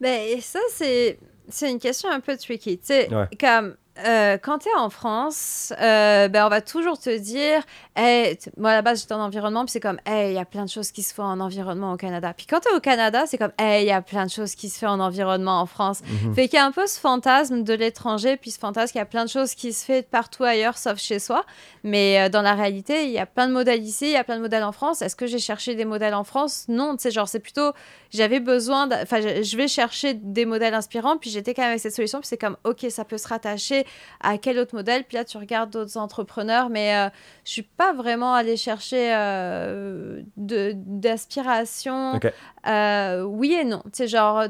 Ben, 0.00 0.40
ça, 0.40 0.60
c'est, 0.70 1.18
c'est 1.48 1.70
une 1.70 1.78
question 1.78 2.10
un 2.10 2.20
peu 2.20 2.36
tricky. 2.36 2.78
Tu 2.78 2.86
sais, 2.86 3.08
comme 3.38 3.76
euh, 4.06 4.38
quand 4.38 4.58
tu 4.58 4.68
es 4.68 4.74
en 4.74 4.90
France, 4.90 5.72
euh, 5.80 6.28
ben, 6.28 6.46
on 6.46 6.48
va 6.48 6.60
toujours 6.60 6.98
te 6.98 7.16
dire, 7.18 7.62
hey, 7.96 8.38
moi 8.56 8.70
à 8.70 8.74
la 8.74 8.82
base 8.82 9.00
j'étais 9.00 9.14
en 9.14 9.20
environnement, 9.20 9.64
puis 9.64 9.72
c'est 9.72 9.80
comme, 9.80 10.00
hey, 10.06 10.32
il 10.32 10.34
y 10.34 10.38
a 10.38 10.44
plein 10.44 10.64
de 10.64 10.70
choses 10.70 10.90
qui 10.90 11.02
se 11.02 11.14
font 11.14 11.24
en 11.24 11.40
environnement 11.40 11.92
au 11.92 11.96
Canada. 11.96 12.32
Puis 12.36 12.46
quand 12.46 12.60
tu 12.60 12.68
es 12.68 12.76
au 12.76 12.80
Canada, 12.80 13.24
c'est 13.26 13.38
comme, 13.38 13.52
hey, 13.58 13.84
il 13.84 13.88
y 13.88 13.92
a 13.92 14.02
plein 14.02 14.26
de 14.26 14.30
choses 14.30 14.54
qui 14.54 14.68
se 14.68 14.78
font 14.78 14.88
en 14.88 15.00
environnement 15.00 15.60
en 15.60 15.66
France. 15.66 16.00
Mhm. 16.24 16.34
Fait 16.34 16.48
qu'il 16.48 16.58
y 16.58 16.60
a 16.60 16.64
un 16.64 16.72
peu 16.72 16.86
ce 16.86 16.98
fantasme 16.98 17.62
de 17.62 17.74
l'étranger, 17.74 18.36
puis 18.36 18.50
ce 18.50 18.58
fantasme 18.58 18.92
qu'il 18.92 18.98
y 18.98 19.02
a 19.02 19.06
plein 19.06 19.24
de 19.24 19.30
choses 19.30 19.54
qui 19.54 19.72
se 19.72 19.84
font 19.84 20.02
partout 20.10 20.44
ailleurs, 20.44 20.78
sauf 20.78 20.98
chez 20.98 21.18
soi. 21.18 21.44
Mais 21.84 22.20
euh, 22.20 22.28
dans 22.28 22.42
la 22.42 22.54
réalité, 22.54 23.04
il 23.04 23.10
y 23.10 23.18
a 23.18 23.26
plein 23.26 23.48
de 23.48 23.52
modèles 23.52 23.82
ici, 23.82 24.06
il 24.06 24.12
y 24.12 24.16
a 24.16 24.24
plein 24.24 24.36
de 24.36 24.42
modèles 24.42 24.64
en 24.64 24.72
France. 24.72 25.02
Est-ce 25.02 25.16
que 25.16 25.26
j'ai 25.26 25.38
cherché 25.38 25.74
des 25.74 25.84
modèles 25.84 26.14
en 26.14 26.24
France? 26.24 26.66
Non, 26.68 26.96
tu 26.96 27.02
sais, 27.02 27.10
genre, 27.10 27.28
c'est 27.28 27.40
plutôt, 27.40 27.72
j'avais 28.10 28.40
besoin, 28.40 28.88
enfin, 29.02 29.20
je 29.20 29.56
vais 29.56 29.68
chercher 29.68 30.14
des 30.14 30.44
modèles 30.44 30.74
inspirants, 30.74 31.16
puis 31.16 31.30
j'étais 31.30 31.54
quand 31.54 31.62
même 31.62 31.70
avec 31.70 31.80
cette 31.80 31.94
solution, 31.94 32.20
puis 32.20 32.28
c'est 32.28 32.38
comme, 32.38 32.56
ok, 32.64 32.86
ça 32.90 33.04
peut 33.04 33.18
se 33.18 33.28
rattacher 33.28 33.86
à 34.20 34.38
quel 34.38 34.58
autre 34.58 34.74
modèle. 34.74 35.04
Puis 35.04 35.16
là, 35.16 35.24
tu 35.24 35.38
regardes 35.38 35.70
d'autres 35.70 35.96
entrepreneurs, 35.96 36.68
mais 36.70 36.92
je 36.92 37.06
euh, 37.06 37.10
je 37.44 37.50
suis 37.52 37.62
pas 37.62 37.92
vraiment 37.92 38.34
allée 38.34 38.56
chercher 38.56 39.12
euh, 39.14 40.22
d'aspiration. 40.36 42.20
Euh, 42.66 43.22
oui 43.22 43.54
et 43.54 43.64
non. 43.64 43.82
C'est 43.92 44.06
genre, 44.08 44.44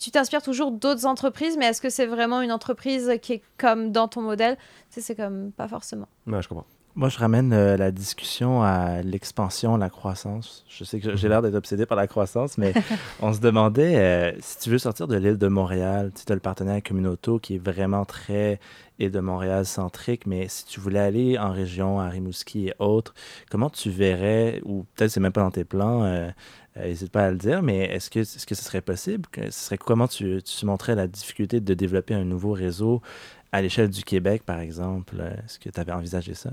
tu 0.00 0.10
t'inspires 0.10 0.42
toujours 0.42 0.72
d'autres 0.72 1.06
entreprises, 1.06 1.56
mais 1.56 1.66
est-ce 1.66 1.80
que 1.80 1.90
c'est 1.90 2.06
vraiment 2.06 2.40
une 2.40 2.52
entreprise 2.52 3.12
qui 3.22 3.34
est 3.34 3.42
comme 3.56 3.92
dans 3.92 4.08
ton 4.08 4.22
modèle? 4.22 4.56
C'est 4.90 5.14
comme 5.14 5.52
pas 5.52 5.68
forcément. 5.68 6.08
Ouais, 6.26 6.42
je 6.42 6.48
comprends. 6.48 6.66
Moi, 6.96 7.08
je 7.08 7.18
ramène 7.18 7.52
euh, 7.52 7.76
la 7.76 7.90
discussion 7.90 8.62
à 8.62 9.02
l'expansion, 9.02 9.76
la 9.76 9.90
croissance. 9.90 10.64
Je 10.68 10.84
sais 10.84 11.00
que 11.00 11.16
j'ai 11.16 11.28
l'air 11.28 11.42
d'être 11.42 11.56
obsédé 11.56 11.86
par 11.86 11.96
la 11.96 12.06
croissance, 12.06 12.56
mais 12.56 12.72
on 13.20 13.32
se 13.32 13.40
demandait 13.40 13.96
euh, 13.96 14.32
si 14.38 14.60
tu 14.60 14.70
veux 14.70 14.78
sortir 14.78 15.08
de 15.08 15.16
l'île 15.16 15.36
de 15.36 15.48
Montréal, 15.48 16.12
tu 16.14 16.30
as 16.30 16.36
le 16.36 16.40
partenaire 16.40 16.80
Communauto 16.84 17.40
qui 17.40 17.56
est 17.56 17.58
vraiment 17.58 18.04
très 18.04 18.60
île 19.00 19.10
de 19.10 19.18
Montréal 19.18 19.66
centrique, 19.66 20.24
mais 20.24 20.46
si 20.46 20.66
tu 20.66 20.78
voulais 20.78 21.00
aller 21.00 21.36
en 21.36 21.50
région, 21.50 21.98
à 21.98 22.08
Rimouski 22.08 22.68
et 22.68 22.74
autres, 22.78 23.12
comment 23.50 23.70
tu 23.70 23.90
verrais, 23.90 24.60
ou 24.64 24.84
peut-être 24.94 25.10
c'est 25.10 25.18
même 25.18 25.32
pas 25.32 25.42
dans 25.42 25.50
tes 25.50 25.64
plans, 25.64 26.04
euh, 26.04 26.30
n'hésite 26.76 27.10
pas 27.10 27.24
à 27.24 27.30
le 27.32 27.38
dire, 27.38 27.60
mais 27.64 27.86
est-ce 27.86 28.08
que, 28.08 28.20
est-ce 28.20 28.46
que 28.46 28.54
ce 28.54 28.62
serait 28.62 28.82
possible? 28.82 29.28
Ce 29.34 29.50
serait, 29.50 29.78
comment 29.78 30.06
tu, 30.06 30.40
tu 30.44 30.64
montrais 30.64 30.94
la 30.94 31.08
difficulté 31.08 31.58
de 31.58 31.74
développer 31.74 32.14
un 32.14 32.24
nouveau 32.24 32.52
réseau 32.52 33.02
à 33.50 33.62
l'échelle 33.62 33.90
du 33.90 34.04
Québec, 34.04 34.44
par 34.46 34.60
exemple? 34.60 35.16
Est-ce 35.44 35.58
que 35.58 35.70
tu 35.70 35.80
avais 35.80 35.92
envisagé 35.92 36.34
ça? 36.34 36.50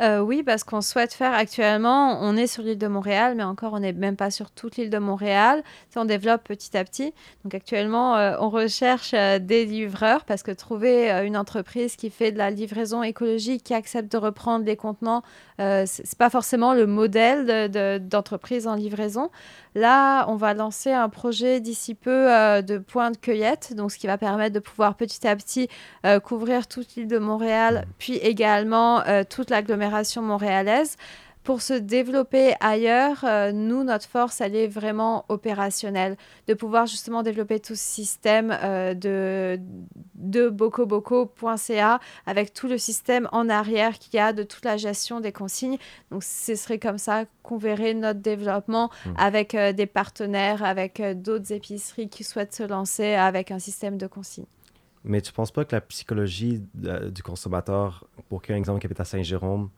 Euh, 0.00 0.20
oui, 0.20 0.42
parce 0.42 0.64
qu'on 0.64 0.80
souhaite 0.80 1.12
faire 1.12 1.34
actuellement, 1.34 2.18
on 2.22 2.34
est 2.36 2.46
sur 2.46 2.62
l'île 2.62 2.78
de 2.78 2.86
Montréal, 2.86 3.34
mais 3.36 3.42
encore 3.42 3.74
on 3.74 3.80
n'est 3.80 3.92
même 3.92 4.16
pas 4.16 4.30
sur 4.30 4.50
toute 4.50 4.76
l'île 4.76 4.88
de 4.88 4.98
Montréal. 4.98 5.62
on 5.94 6.06
développe 6.06 6.42
petit 6.44 6.74
à 6.76 6.84
petit. 6.84 7.12
Donc 7.44 7.54
actuellement, 7.54 8.16
euh, 8.16 8.34
on 8.40 8.48
recherche 8.48 9.12
euh, 9.12 9.38
des 9.38 9.66
livreurs 9.66 10.24
parce 10.24 10.42
que 10.42 10.52
trouver 10.52 11.10
une 11.10 11.36
entreprise 11.36 11.96
qui 11.96 12.08
fait 12.08 12.32
de 12.32 12.38
la 12.38 12.50
livraison 12.50 13.02
écologique, 13.02 13.62
qui 13.62 13.74
accepte 13.74 14.10
de 14.10 14.16
reprendre 14.16 14.64
les 14.64 14.76
contenants, 14.76 15.22
c'est 15.58 16.16
pas 16.16 16.30
forcément 16.30 16.72
le 16.72 16.86
modèle 16.86 17.68
d'entreprise 18.08 18.66
en 18.66 18.74
livraison. 18.74 19.30
Là, 19.74 20.26
on 20.28 20.34
va 20.34 20.52
lancer 20.52 20.90
un 20.92 21.08
projet 21.08 21.60
d'ici 21.60 21.94
peu 21.94 22.32
euh, 22.32 22.60
de 22.60 22.78
point 22.78 23.12
de 23.12 23.16
cueillette, 23.16 23.74
donc 23.76 23.92
ce 23.92 23.98
qui 23.98 24.08
va 24.08 24.18
permettre 24.18 24.54
de 24.54 24.58
pouvoir 24.58 24.96
petit 24.96 25.26
à 25.26 25.36
petit 25.36 25.68
euh, 26.04 26.18
couvrir 26.18 26.66
toute 26.66 26.96
l'île 26.96 27.06
de 27.06 27.18
Montréal, 27.18 27.86
puis 27.98 28.14
également 28.16 29.06
euh, 29.06 29.22
toute 29.28 29.48
l'agglomération 29.50 30.22
montréalaise 30.22 30.96
pour 31.42 31.62
se 31.62 31.72
développer 31.72 32.54
ailleurs, 32.60 33.24
euh, 33.24 33.50
nous, 33.52 33.82
notre 33.82 34.06
force, 34.06 34.40
elle 34.40 34.54
est 34.54 34.66
vraiment 34.66 35.24
opérationnelle, 35.28 36.16
de 36.46 36.54
pouvoir 36.54 36.86
justement 36.86 37.22
développer 37.22 37.60
tout 37.60 37.74
ce 37.74 37.82
système 37.82 38.56
euh, 38.62 38.92
de, 38.92 39.58
de 40.16 40.50
bocoboko.ca 40.50 41.98
avec 42.26 42.52
tout 42.52 42.68
le 42.68 42.76
système 42.76 43.26
en 43.32 43.48
arrière 43.48 43.98
qu'il 43.98 44.14
y 44.14 44.18
a 44.18 44.34
de 44.34 44.42
toute 44.42 44.64
la 44.64 44.76
gestion 44.76 45.20
des 45.20 45.32
consignes. 45.32 45.78
Donc, 46.10 46.24
ce 46.24 46.54
serait 46.54 46.78
comme 46.78 46.98
ça 46.98 47.24
qu'on 47.42 47.56
verrait 47.56 47.94
notre 47.94 48.20
développement 48.20 48.90
mmh. 49.06 49.10
avec 49.16 49.54
euh, 49.54 49.72
des 49.72 49.86
partenaires, 49.86 50.62
avec 50.62 51.00
d'autres 51.22 51.52
épiceries 51.52 52.10
qui 52.10 52.22
souhaitent 52.22 52.54
se 52.54 52.64
lancer 52.64 53.14
avec 53.14 53.50
un 53.50 53.58
système 53.58 53.96
de 53.96 54.06
consignes. 54.06 54.46
Mais 55.04 55.22
tu 55.22 55.32
penses 55.32 55.50
pas 55.50 55.64
que 55.64 55.74
la 55.74 55.80
psychologie 55.80 56.62
du 56.74 57.22
consommateur, 57.22 58.06
pour 58.28 58.42
qu'un 58.42 58.56
exemple 58.56 58.80
qui 58.80 58.86
habite 58.86 59.00
à 59.00 59.06
Saint-Jérôme, 59.06 59.70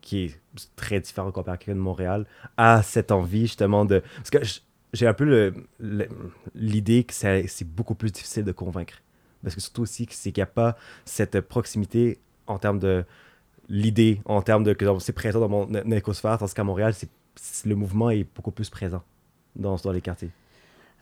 qui 0.00 0.24
est 0.24 0.40
très 0.76 1.00
différent 1.00 1.30
comparé 1.30 1.58
à 1.68 1.74
de 1.74 1.78
Montréal, 1.78 2.26
a 2.56 2.82
cette 2.82 3.12
envie 3.12 3.42
justement 3.42 3.84
de... 3.84 4.02
Parce 4.16 4.30
que 4.30 4.38
j'ai 4.92 5.06
un 5.06 5.14
peu 5.14 5.52
l'idée 6.54 7.04
que 7.04 7.14
c'est 7.14 7.64
beaucoup 7.64 7.94
plus 7.94 8.10
difficile 8.10 8.44
de 8.44 8.52
convaincre. 8.52 9.02
Parce 9.42 9.54
que 9.54 9.60
surtout 9.60 9.82
aussi, 9.82 10.06
c'est 10.10 10.32
qu'il 10.32 10.40
n'y 10.40 10.48
a 10.48 10.52
pas 10.52 10.76
cette 11.04 11.40
proximité 11.40 12.18
en 12.46 12.58
termes 12.58 12.78
de 12.78 13.04
l'idée, 13.68 14.20
en 14.24 14.42
termes 14.42 14.64
de 14.64 14.72
que 14.72 14.98
c'est 14.98 15.12
présent 15.12 15.40
dans 15.40 15.48
mon 15.48 15.92
écosphère, 15.92 16.38
tandis 16.38 16.54
qu'à 16.54 16.64
Montréal, 16.64 16.94
le 17.64 17.74
mouvement 17.74 18.10
est 18.10 18.26
beaucoup 18.34 18.50
plus 18.50 18.70
présent 18.70 19.02
dans, 19.54 19.76
dans 19.76 19.92
les 19.92 20.00
quartiers. 20.00 20.30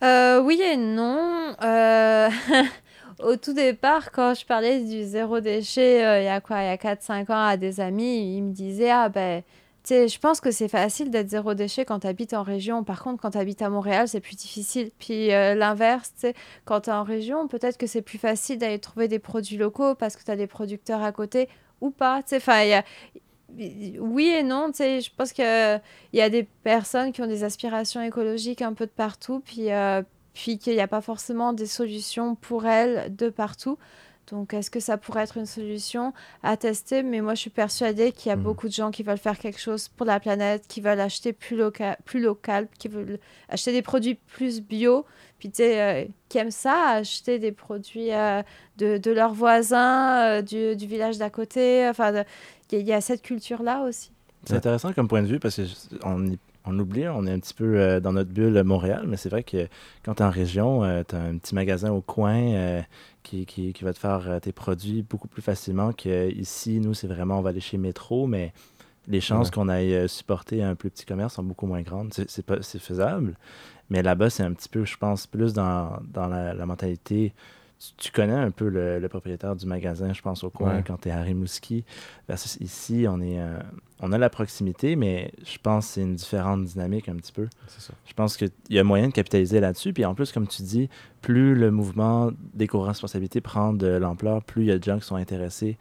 Euh, 0.03 0.41
oui 0.41 0.61
et 0.61 0.77
non. 0.77 1.55
Euh, 1.63 2.29
au 3.19 3.35
tout 3.35 3.53
départ, 3.53 4.11
quand 4.11 4.33
je 4.33 4.45
parlais 4.45 4.81
du 4.81 5.03
zéro 5.03 5.39
déchet, 5.39 6.05
euh, 6.05 6.21
il 6.21 6.25
y 6.25 6.27
a 6.27 6.41
quoi, 6.41 6.61
il 6.61 6.65
y 6.65 6.69
a 6.69 6.77
4-5 6.77 7.31
ans, 7.31 7.45
à 7.45 7.57
des 7.57 7.79
amis, 7.79 8.37
ils 8.37 8.43
me 8.43 8.51
disaient 8.53 8.91
Ah 8.91 9.09
ben, 9.09 9.41
tu 9.83 9.89
sais, 9.93 10.07
je 10.07 10.19
pense 10.19 10.41
que 10.41 10.51
c'est 10.51 10.67
facile 10.67 11.09
d'être 11.09 11.29
zéro 11.29 11.53
déchet 11.53 11.85
quand 11.85 11.99
tu 12.01 12.07
habites 12.07 12.33
en 12.33 12.43
région. 12.43 12.83
Par 12.83 13.01
contre, 13.03 13.21
quand 13.21 13.31
tu 13.31 13.37
habites 13.37 13.61
à 13.61 13.69
Montréal, 13.69 14.07
c'est 14.07 14.19
plus 14.19 14.35
difficile. 14.35 14.91
Puis 14.99 15.29
l'inverse, 15.29 16.11
tu 16.13 16.21
sais, 16.21 16.33
quand 16.65 16.81
tu 16.81 16.89
es 16.89 16.93
en 16.93 17.03
région, 17.03 17.47
peut-être 17.47 17.77
que 17.77 17.87
c'est 17.87 18.01
plus 18.01 18.17
facile 18.17 18.57
d'aller 18.57 18.79
trouver 18.79 19.07
des 19.07 19.19
produits 19.19 19.57
locaux 19.57 19.95
parce 19.95 20.17
que 20.17 20.23
tu 20.23 20.31
as 20.31 20.35
des 20.35 20.47
producteurs 20.47 21.01
à 21.01 21.11
côté 21.13 21.47
ou 21.79 21.89
pas. 21.89 22.21
Tu 22.23 22.29
sais, 22.29 22.37
enfin, 22.37 22.63
il 22.63 22.69
y 22.69 22.73
a 22.73 22.83
oui 23.99 24.27
et 24.27 24.43
non, 24.43 24.71
tu 24.71 24.77
sais, 24.77 25.01
je 25.01 25.09
pense 25.15 25.31
qu'il 25.31 25.81
y 26.13 26.21
a 26.21 26.29
des 26.29 26.43
personnes 26.63 27.11
qui 27.11 27.21
ont 27.21 27.27
des 27.27 27.43
aspirations 27.43 28.01
écologiques 28.01 28.61
un 28.61 28.73
peu 28.73 28.85
de 28.85 28.91
partout, 28.91 29.41
puis, 29.43 29.71
euh, 29.71 30.01
puis 30.37 30.59
qu'il 30.59 30.73
n'y 30.73 30.81
a 30.81 30.87
pas 30.87 31.01
forcément 31.01 31.51
des 31.51 31.65
solutions 31.65 32.35
pour 32.35 32.67
elles 32.67 33.15
de 33.15 33.29
partout. 33.29 33.79
Donc, 34.29 34.53
est-ce 34.53 34.69
que 34.69 34.79
ça 34.79 34.95
pourrait 34.95 35.23
être 35.23 35.37
une 35.37 35.47
solution 35.47 36.13
à 36.43 36.57
tester? 36.57 37.01
Mais 37.01 37.21
moi, 37.21 37.33
je 37.33 37.39
suis 37.39 37.49
persuadée 37.49 38.11
qu'il 38.11 38.29
y 38.29 38.33
a 38.33 38.35
mmh. 38.35 38.43
beaucoup 38.43 38.67
de 38.67 38.73
gens 38.73 38.91
qui 38.91 39.01
veulent 39.01 39.17
faire 39.17 39.39
quelque 39.39 39.59
chose 39.59 39.87
pour 39.87 40.05
la 40.05 40.19
planète, 40.19 40.65
qui 40.67 40.79
veulent 40.79 40.99
acheter 40.99 41.33
plus, 41.33 41.57
local, 41.57 41.97
plus 42.05 42.21
local, 42.21 42.67
qui 42.77 42.87
veulent 42.87 43.17
acheter 43.49 43.71
des 43.71 43.81
produits 43.81 44.13
plus 44.13 44.61
bio, 44.61 45.05
puis 45.39 45.49
tu 45.49 45.55
sais, 45.57 45.81
euh, 45.81 46.05
qui 46.29 46.37
aiment 46.37 46.51
ça, 46.51 46.89
acheter 46.89 47.39
des 47.39 47.51
produits 47.51 48.13
euh, 48.13 48.43
de, 48.77 48.99
de, 48.99 49.11
leurs 49.11 49.33
voisins, 49.33 50.43
du, 50.43 50.75
du, 50.75 50.85
village 50.85 51.17
d'à 51.17 51.31
côté. 51.31 51.87
Enfin, 51.89 52.23
il 52.71 52.81
y, 52.81 52.93
a 52.93 53.01
cette 53.01 53.23
culture-là 53.23 53.85
aussi. 53.85 54.11
C'est 54.45 54.55
intéressant 54.55 54.93
comme 54.93 55.07
point 55.07 55.23
de 55.23 55.27
vue 55.27 55.39
parce 55.39 55.59
qu'on 55.99 56.37
on 56.67 56.77
oublie, 56.79 57.07
on 57.07 57.25
est 57.25 57.31
un 57.31 57.39
petit 57.39 57.53
peu 57.53 57.79
euh, 57.79 57.99
dans 57.99 58.13
notre 58.13 58.31
bulle 58.31 58.61
Montréal, 58.63 59.05
mais 59.07 59.17
c'est 59.17 59.29
vrai 59.29 59.43
que 59.43 59.67
quand 60.03 60.15
tu 60.15 60.23
es 60.23 60.25
en 60.25 60.29
région, 60.29 60.83
euh, 60.83 61.03
tu 61.07 61.15
as 61.15 61.21
un 61.21 61.37
petit 61.37 61.55
magasin 61.55 61.91
au 61.91 62.01
coin 62.01 62.35
euh, 62.35 62.81
qui, 63.23 63.45
qui, 63.45 63.73
qui, 63.73 63.83
va 63.83 63.93
te 63.93 63.99
faire 63.99 64.39
tes 64.41 64.51
produits 64.51 65.01
beaucoup 65.01 65.27
plus 65.27 65.41
facilement 65.41 65.93
qu'ici. 65.93 66.79
Nous, 66.79 66.93
c'est 66.93 67.07
vraiment, 67.07 67.39
on 67.39 67.41
va 67.41 67.49
aller 67.49 67.59
chez 67.59 67.77
Métro, 67.77 68.27
mais 68.27 68.53
les 69.07 69.21
chances 69.21 69.51
qu'on 69.51 69.69
aille 69.69 70.07
supporter 70.09 70.61
un 70.63 70.75
plus 70.75 70.89
petit 70.89 71.05
commerce 71.05 71.35
sont 71.35 71.43
beaucoup 71.43 71.65
moins 71.65 71.81
grandes. 71.81 72.13
C'est 72.13 72.79
faisable, 72.79 73.37
mais 73.89 74.03
là-bas, 74.03 74.29
c'est 74.29 74.43
un 74.43 74.53
petit 74.53 74.69
peu, 74.69 74.85
je 74.85 74.97
pense, 74.97 75.27
plus 75.27 75.53
dans, 75.53 75.99
dans 76.11 76.27
la, 76.27 76.53
la 76.53 76.65
mentalité 76.65 77.33
tu, 77.97 78.11
connais 78.11 78.33
un 78.33 78.51
peu 78.51 78.69
le, 78.69 79.05
propriétaire 79.07 79.55
du 79.55 79.65
magasin, 79.65 80.13
je 80.13 80.21
pense, 80.21 80.43
au 80.43 80.49
coin, 80.49 80.81
quand 80.81 81.01
tu 81.01 81.09
es 81.09 81.11
à 81.11 81.21
Rimouski. 81.21 81.85
ici, 82.59 83.05
on, 83.07 83.21
est, 83.21 83.39
euh, 83.39 83.59
on 83.99 84.11
a 84.11 84.17
la 84.17 84.29
proximité, 84.29 84.95
mais 84.95 85.31
je 85.45 85.57
pense 85.61 85.87
que 85.87 85.93
c'est 85.93 86.01
une 86.01 86.15
différente 86.15 86.63
dynamique 86.65 87.07
un 87.07 87.15
petit 87.15 87.31
peu. 87.31 87.47
Je 88.05 88.13
pense 88.13 88.35
qu'il 88.35 88.49
y 88.69 88.79
a 88.79 88.83
moyen 88.83 89.07
de 89.09 89.13
capitaliser 89.13 89.59
là-dessus. 89.59 89.93
Puis 89.93 90.05
en 90.05 90.15
plus, 90.15 90.31
comme 90.31 90.47
tu 90.47 90.63
dis, 90.63 90.89
plus 91.21 91.53
le 91.53 91.69
mouvement 91.69 92.31
d'éco-responsabilité 92.53 93.41
prend 93.41 93.73
de 93.73 93.87
l'ampleur, 93.87 94.43
plus 94.43 94.63
il 94.63 94.67
y 94.67 94.71
a 94.71 94.79
de 94.79 94.83
gens 94.83 94.97
qui 94.97 95.05
sont 95.05 95.15
intéressés 95.15 95.77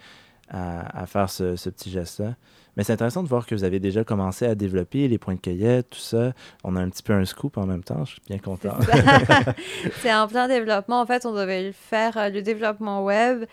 à, 0.49 1.07
faire 1.07 1.31
ce, 1.31 1.57
ce 1.57 1.71
petit 1.71 1.91
geste-là. 1.91 2.35
Mais 2.77 2.85
c'est 2.85 2.93
intéressant 2.93 3.23
de 3.23 3.29
voir 3.29 3.47
que 3.47 3.55
vous 3.55 3.65
avez 3.65 3.81
déjà 3.81 4.05
commencé 4.05 4.45
à 4.45 4.55
développer 4.55 5.09
les 5.09 5.19
points 5.19 5.35
de 5.35 5.41
cueillette, 5.41 5.91
tout 5.91 5.99
ça. 5.99 6.33
On 6.63 6.77
a 6.77 6.81
un 6.81 6.91
petit 6.91 7.03
peu 7.03 7.15
un 7.15 7.25
scoop 7.25 7.57
en 7.57 7.67
même 7.67 7.83
temps. 7.83 8.05
Je 8.05 8.13
suis 8.13 8.23
bien 8.29 8.39
content. 8.39 8.77
c'est 10.03 10.13
en 10.15 10.29
plein 10.29 10.47
développement. 10.47 11.01
En 11.01 11.07
fait, 11.07 11.25
on 11.25 11.33
devait 11.33 11.73
faire, 11.73 12.19
euh, 12.19 12.29
le 12.29 12.43
développement 12.43 13.03
web. 13.03 13.45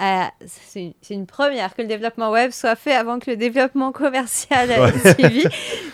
Euh, 0.00 0.22
c'est 0.46 0.94
une 1.10 1.26
première 1.26 1.76
que 1.76 1.82
le 1.82 1.88
développement 1.88 2.30
web 2.30 2.50
soit 2.50 2.76
fait 2.76 2.94
avant 2.94 3.18
que 3.18 3.30
le 3.30 3.36
développement 3.36 3.92
commercial 3.92 4.70
ait 4.70 5.12
suivi. 5.14 5.44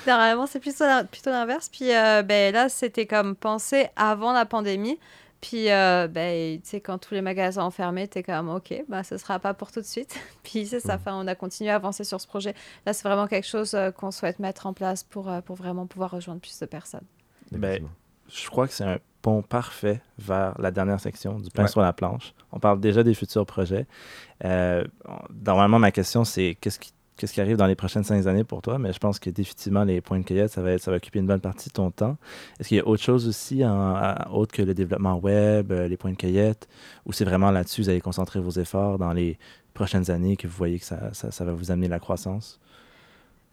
Normalement, 0.06 0.46
c'est 0.46 0.60
plutôt, 0.60 0.84
plutôt 1.10 1.30
l'inverse. 1.30 1.68
Puis 1.68 1.94
euh, 1.94 2.22
ben, 2.22 2.54
là, 2.54 2.68
c'était 2.68 3.06
comme 3.06 3.34
pensé 3.34 3.88
avant 3.96 4.32
la 4.32 4.46
pandémie. 4.46 4.98
Puis, 5.40 5.70
euh, 5.70 6.08
ben, 6.08 6.60
tu 6.60 6.68
sais, 6.68 6.80
quand 6.80 6.98
tous 6.98 7.14
les 7.14 7.22
magasins 7.22 7.64
ont 7.64 7.70
fermé, 7.70 8.08
tu 8.08 8.18
es 8.18 8.22
comme, 8.22 8.48
OK, 8.48 8.74
bah, 8.88 9.04
ce 9.04 9.14
ne 9.14 9.18
sera 9.18 9.38
pas 9.38 9.54
pour 9.54 9.70
tout 9.70 9.80
de 9.80 9.86
suite. 9.86 10.18
Puis, 10.42 10.66
c'est 10.66 10.80
ça, 10.80 10.96
enfin, 10.96 11.14
on 11.14 11.26
a 11.28 11.34
continué 11.34 11.70
à 11.70 11.76
avancer 11.76 12.04
sur 12.04 12.20
ce 12.20 12.26
projet. 12.26 12.54
Là, 12.86 12.92
c'est 12.92 13.06
vraiment 13.06 13.28
quelque 13.28 13.46
chose 13.46 13.74
euh, 13.74 13.90
qu'on 13.90 14.10
souhaite 14.10 14.40
mettre 14.40 14.66
en 14.66 14.72
place 14.72 15.04
pour, 15.04 15.28
euh, 15.28 15.40
pour 15.40 15.56
vraiment 15.56 15.86
pouvoir 15.86 16.10
rejoindre 16.10 16.40
plus 16.40 16.58
de 16.58 16.66
personnes. 16.66 17.06
Ben, 17.52 17.86
je 18.28 18.48
crois 18.48 18.66
que 18.66 18.74
c'est 18.74 18.84
un 18.84 18.98
pont 19.22 19.42
parfait 19.42 20.00
vers 20.18 20.60
la 20.60 20.70
dernière 20.70 21.00
section 21.00 21.38
du 21.38 21.50
pain 21.50 21.66
sur 21.66 21.80
la 21.80 21.92
planche. 21.92 22.34
On 22.52 22.58
parle 22.58 22.80
déjà 22.80 23.02
des 23.02 23.14
futurs 23.14 23.46
projets. 23.46 23.86
normalement, 24.42 25.78
ma 25.78 25.92
question, 25.92 26.24
c'est 26.24 26.56
qu'est-ce 26.60 26.78
qui 26.78 26.92
qu'est-ce 27.18 27.34
qui 27.34 27.40
arrive 27.40 27.56
dans 27.56 27.66
les 27.66 27.74
prochaines 27.74 28.04
cinq 28.04 28.26
années 28.26 28.44
pour 28.44 28.62
toi, 28.62 28.78
mais 28.78 28.92
je 28.92 28.98
pense 28.98 29.18
que 29.18 29.28
définitivement, 29.28 29.84
les 29.84 30.00
points 30.00 30.20
de 30.20 30.24
cueillette, 30.24 30.50
ça 30.50 30.62
va, 30.62 30.72
être, 30.72 30.80
ça 30.80 30.90
va 30.90 30.96
occuper 30.96 31.18
une 31.18 31.26
bonne 31.26 31.40
partie 31.40 31.68
de 31.68 31.74
ton 31.74 31.90
temps. 31.90 32.16
Est-ce 32.58 32.68
qu'il 32.68 32.78
y 32.78 32.80
a 32.80 32.86
autre 32.86 33.02
chose 33.02 33.26
aussi, 33.28 33.64
en, 33.64 34.14
autre 34.32 34.54
que 34.54 34.62
le 34.62 34.72
développement 34.72 35.16
web, 35.16 35.72
euh, 35.72 35.88
les 35.88 35.96
points 35.96 36.12
de 36.12 36.16
cueillette, 36.16 36.68
ou 37.04 37.12
c'est 37.12 37.24
vraiment 37.24 37.50
là-dessus, 37.50 37.82
vous 37.82 37.88
allez 37.90 38.00
concentrer 38.00 38.40
vos 38.40 38.50
efforts 38.50 38.98
dans 38.98 39.12
les 39.12 39.38
prochaines 39.74 40.10
années 40.10 40.36
que 40.36 40.46
vous 40.46 40.56
voyez 40.56 40.78
que 40.78 40.84
ça, 40.84 41.12
ça, 41.12 41.44
va 41.44 41.52
vous 41.52 41.70
amener 41.70 41.88
la 41.88 41.98
croissance? 41.98 42.60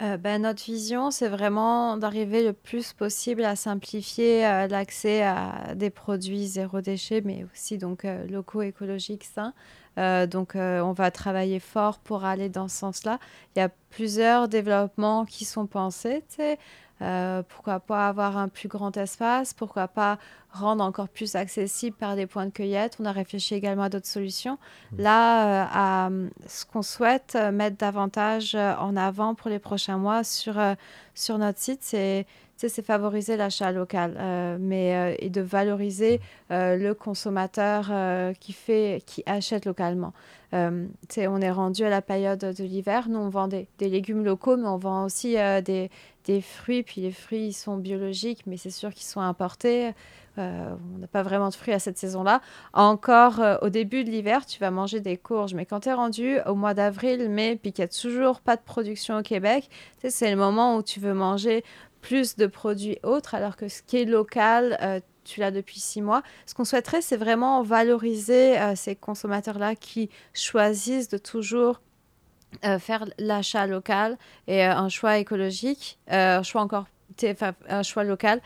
Euh, 0.02 0.16
ben, 0.16 0.42
notre 0.42 0.62
vision, 0.62 1.10
c'est 1.10 1.28
vraiment 1.28 1.96
d'arriver 1.96 2.44
le 2.44 2.52
plus 2.52 2.92
possible 2.92 3.44
à 3.44 3.56
simplifier 3.56 4.46
euh, 4.46 4.66
l'accès 4.68 5.22
à 5.22 5.74
des 5.74 5.90
produits 5.90 6.46
zéro 6.46 6.80
déchet, 6.80 7.22
mais 7.24 7.46
aussi 7.52 7.78
donc 7.78 8.06
locaux, 8.28 8.62
écologiques, 8.62 9.24
sains. 9.24 9.54
Euh, 9.98 10.26
donc, 10.26 10.56
euh, 10.56 10.80
on 10.80 10.92
va 10.92 11.10
travailler 11.10 11.60
fort 11.60 11.98
pour 11.98 12.24
aller 12.24 12.48
dans 12.48 12.68
ce 12.68 12.76
sens-là. 12.76 13.18
Il 13.54 13.60
y 13.60 13.62
a 13.62 13.70
plusieurs 13.90 14.48
développements 14.48 15.24
qui 15.24 15.44
sont 15.44 15.66
pensés. 15.66 16.22
Euh, 17.02 17.42
pourquoi 17.48 17.78
pas 17.78 18.08
avoir 18.08 18.38
un 18.38 18.48
plus 18.48 18.68
grand 18.68 18.96
espace 18.96 19.52
Pourquoi 19.52 19.86
pas 19.86 20.18
rendre 20.50 20.82
encore 20.82 21.08
plus 21.08 21.34
accessible 21.34 21.94
par 21.94 22.16
des 22.16 22.26
points 22.26 22.46
de 22.46 22.50
cueillette 22.50 22.96
On 23.00 23.04
a 23.04 23.12
réfléchi 23.12 23.54
également 23.54 23.82
à 23.84 23.88
d'autres 23.90 24.06
solutions. 24.06 24.58
Mmh. 24.92 25.02
Là, 25.02 25.68
à, 26.06 26.10
ce 26.46 26.64
qu'on 26.64 26.82
souhaite 26.82 27.36
mettre 27.52 27.76
davantage 27.76 28.54
en 28.54 28.96
avant 28.96 29.34
pour 29.34 29.50
les 29.50 29.58
prochains 29.58 29.98
mois 29.98 30.24
sur, 30.24 30.54
sur 31.14 31.36
notre 31.36 31.58
site, 31.58 31.80
c'est 31.82 32.26
c'est 32.56 32.82
favoriser 32.82 33.36
l'achat 33.36 33.70
local, 33.70 34.16
euh, 34.18 34.56
mais 34.58 34.94
euh, 34.94 35.16
et 35.18 35.30
de 35.30 35.40
valoriser 35.40 36.20
euh, 36.50 36.76
le 36.76 36.94
consommateur 36.94 37.92
qui 38.40 38.52
fait, 38.52 39.02
qui 39.06 39.22
achète 39.26 39.66
localement. 39.66 40.12
on 40.52 41.40
est 41.40 41.50
rendu 41.50 41.84
à 41.84 41.90
la 41.90 42.02
période 42.02 42.40
de 42.40 42.64
l'hiver. 42.64 43.08
Nous, 43.08 43.18
on 43.18 43.28
vend 43.28 43.48
des, 43.48 43.68
légumes 43.80 44.24
locaux, 44.24 44.56
mais 44.56 44.68
on 44.68 44.78
vend 44.78 45.04
aussi 45.04 45.36
des, 45.64 45.90
des, 46.24 46.40
fruits. 46.40 46.82
Puis 46.82 47.02
les 47.02 47.12
fruits, 47.12 47.48
ils 47.48 47.52
sont 47.52 47.76
biologiques, 47.76 48.44
mais 48.46 48.56
c'est 48.56 48.70
sûr 48.70 48.92
qu'ils 48.94 49.06
sont 49.06 49.20
importés. 49.20 49.92
on 50.38 50.98
n'a 50.98 51.06
pas 51.12 51.22
vraiment 51.22 51.50
de 51.50 51.54
fruits 51.54 51.74
à 51.74 51.78
cette 51.78 51.98
saison-là. 51.98 52.40
Encore 52.72 53.42
au 53.60 53.68
début 53.68 54.02
de 54.04 54.10
l'hiver, 54.10 54.46
tu 54.46 54.58
vas 54.60 54.70
manger 54.70 55.00
des 55.00 55.18
courges, 55.18 55.52
mais 55.52 55.66
quand 55.66 55.80
tu 55.80 55.90
es 55.90 55.92
rendu 55.92 56.38
au 56.46 56.54
mois 56.54 56.72
d'avril, 56.72 57.28
mai, 57.28 57.58
puis 57.60 57.72
qu'il 57.72 57.82
n'y 57.82 57.90
a 57.90 57.92
toujours 57.92 58.40
pas 58.40 58.56
de 58.56 58.62
production 58.62 59.18
au 59.18 59.22
Québec, 59.22 59.68
c'est 60.08 60.30
le 60.30 60.36
moment 60.36 60.76
où 60.76 60.82
tu 60.82 61.00
veux 61.00 61.14
manger 61.14 61.64
plus 62.06 62.36
de 62.36 62.46
produits 62.46 62.98
autres, 63.02 63.34
alors 63.34 63.56
que 63.56 63.68
ce 63.68 63.82
qui 63.82 63.96
est 63.96 64.04
local, 64.04 64.78
euh, 64.80 65.00
tu 65.24 65.40
l'as 65.40 65.50
depuis 65.50 65.80
six 65.80 66.00
mois. 66.00 66.22
Ce 66.46 66.54
qu'on 66.54 66.64
souhaiterait, 66.64 67.02
c'est 67.02 67.16
vraiment 67.16 67.64
valoriser 67.64 68.56
euh, 68.60 68.76
ces 68.76 68.94
consommateurs-là 68.94 69.74
qui 69.74 70.08
choisissent 70.32 71.08
de 71.08 71.18
toujours 71.18 71.80
euh, 72.64 72.78
faire 72.78 73.06
l'achat 73.18 73.66
local 73.66 74.18
et 74.46 74.62
un 74.62 74.88
choix 74.88 75.18
écologique, 75.18 75.98
un 76.06 76.44
choix 76.44 76.62
encore 76.62 76.86
un 77.68 77.82
choix 77.82 78.04
local. 78.04 78.40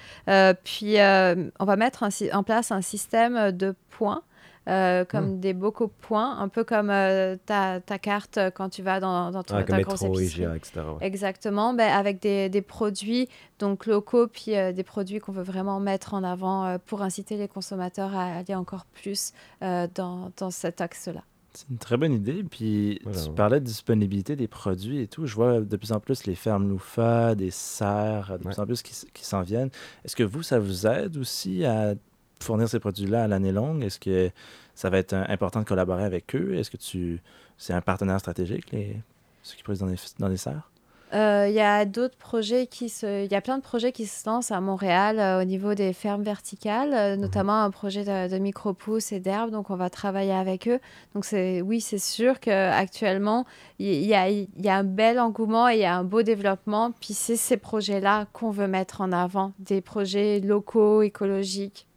puis 0.65 0.97
on 0.99 1.65
va 1.65 1.77
mettre 1.77 2.05
en 2.33 2.43
place 2.43 2.71
un 2.71 2.83
système 2.83 3.51
de 3.51 3.75
points 3.91 4.23
euh, 4.69 5.07
comme 5.07 5.37
hmm. 5.37 5.41
des 5.41 5.55
beaucoup 5.55 5.89
points, 5.89 6.39
un 6.39 6.49
peu 6.49 6.65
comme 6.65 6.91
euh, 6.91 7.37
ta, 7.47 7.81
ta, 7.81 7.99
carte 7.99 8.37
euh, 8.37 8.51
quand 8.51 8.69
tu 8.69 8.83
vas 8.83 9.01
dans, 9.01 9.31
dans 9.31 9.43
ton, 9.43 9.63
ta 9.63 9.81
grosse 9.81 10.03
épicerie. 10.03 10.55
etc. 10.55 10.83
Exactement, 11.01 11.73
ben, 11.73 11.91
avec 11.91 12.21
des, 12.21 12.51
des, 12.51 12.61
produits 12.61 13.29
donc 13.59 13.87
locaux, 13.87 14.27
puis 14.27 14.53
des 14.53 14.83
produits 14.83 15.19
qu'on 15.19 15.33
veut 15.33 15.43
vraiment 15.43 15.81
mettre 15.81 16.13
en 16.13 16.23
avant 16.23 16.79
pour 16.87 17.03
inciter 17.03 17.37
les 17.37 17.49
consommateurs 17.49 18.15
à 18.15 18.39
aller 18.39 18.55
encore 18.55 18.85
plus 18.85 19.33
dans, 19.61 20.31
dans 20.37 20.51
cet 20.51 20.81
axe-là. 20.81 21.23
C'est 21.53 21.69
une 21.69 21.79
très 21.79 21.97
bonne 21.97 22.13
idée. 22.13 22.45
Puis 22.45 23.01
tu 23.05 23.31
parlais 23.33 23.61
de 23.61 23.65
disponibilité 23.65 24.37
des 24.37 24.47
produits 24.47 25.01
et 25.01 25.09
tout. 25.09 25.27
Je 25.27 25.35
vois 25.35 25.61
de 25.61 25.77
plus 25.77 25.93
en 25.93 26.01
plus 26.01 26.27
les 26.27 26.35
fermes 26.35 26.69
loufa, 26.69 27.35
des 27.35 27.51
serres, 27.51 28.39
de 28.39 28.45
plus 28.45 28.59
en 28.59 28.67
plus 28.67 28.83
qui, 28.83 28.95
qui 29.13 29.25
s'en 29.25 29.43
viennent. 29.43 29.71
Est-ce 30.05 30.15
que 30.15 30.23
vous, 30.23 30.43
ça 30.43 30.59
vous 30.59 30.87
aide 30.87 31.17
aussi 31.17 31.65
à 31.65 31.95
fournir 32.43 32.69
ces 32.69 32.81
produits-là 32.81 33.25
à 33.25 33.29
l'année 33.29 33.53
longue? 33.53 33.83
Est-ce 33.85 33.99
que 34.01 34.31
ça 34.75 34.91
va 34.91 34.99
être 34.99 35.15
important 35.15 35.61
de 35.61 35.65
collaborer 35.65 36.05
avec 36.05 36.35
eux? 36.35 36.55
Est-ce 36.55 36.71
que 36.71 36.77
tu 36.77 37.21
c'est 37.59 37.75
un 37.75 37.83
partenaire 37.83 38.19
stratégique, 38.19 38.73
les, 38.73 38.97
ceux 39.43 39.57
qui 39.57 39.63
produisent 39.63 39.81
dans 39.81 39.87
les, 39.87 39.97
dans 40.19 40.29
les 40.29 40.39
serres? 40.39 40.71
Euh, 41.13 41.47
il 41.49 41.55
y 41.55 41.61
a 41.61 41.85
d'autres 41.85 42.17
projets 42.17 42.69
qui 42.69 42.89
se... 42.89 43.25
Il 43.25 43.33
y 43.33 43.35
a 43.35 43.41
plein 43.41 43.59
de 43.59 43.63
projets 43.63 43.91
qui 43.91 44.07
se 44.07 44.29
lancent 44.29 44.53
à 44.53 44.61
Montréal 44.61 45.19
euh, 45.19 45.43
au 45.43 45.45
niveau 45.45 45.75
des 45.75 45.93
fermes 45.93 46.23
verticales, 46.23 46.95
euh, 46.95 47.17
mhm. 47.17 47.23
notamment 47.23 47.65
un 47.65 47.71
projet 47.71 48.05
de, 48.05 48.33
de 48.33 48.39
micro-pousses 48.39 49.11
et 49.11 49.19
d'herbes. 49.19 49.51
Donc, 49.51 49.71
on 49.71 49.77
va 49.77 49.91
travailler 49.91 50.33
avec 50.33 50.69
eux. 50.69 50.79
Donc, 51.15 51.25
c'est... 51.25 51.63
oui, 51.63 51.81
c'est 51.81 51.99
sûr 51.99 52.39
qu'actuellement, 52.39 53.45
il 53.81 54.07
y, 54.07 54.15
a, 54.15 54.31
y 54.31 54.69
a 54.69 54.77
un 54.77 54.85
bel 54.85 55.19
engouement 55.19 55.69
et 55.69 55.75
il 55.75 55.81
y 55.81 55.85
a 55.85 55.97
un 55.97 56.05
beau 56.05 56.23
développement. 56.23 56.93
Puis, 56.93 57.13
c'est 57.15 57.37
ces 57.37 57.57
projets-là 57.57 58.27
qu'on 58.33 58.51
veut 58.51 58.69
mettre 58.69 59.01
en 59.01 59.11
avant. 59.11 59.53
Des 59.59 59.81
projets 59.81 60.39
locaux, 60.39 61.03
écologiques, 61.03 61.89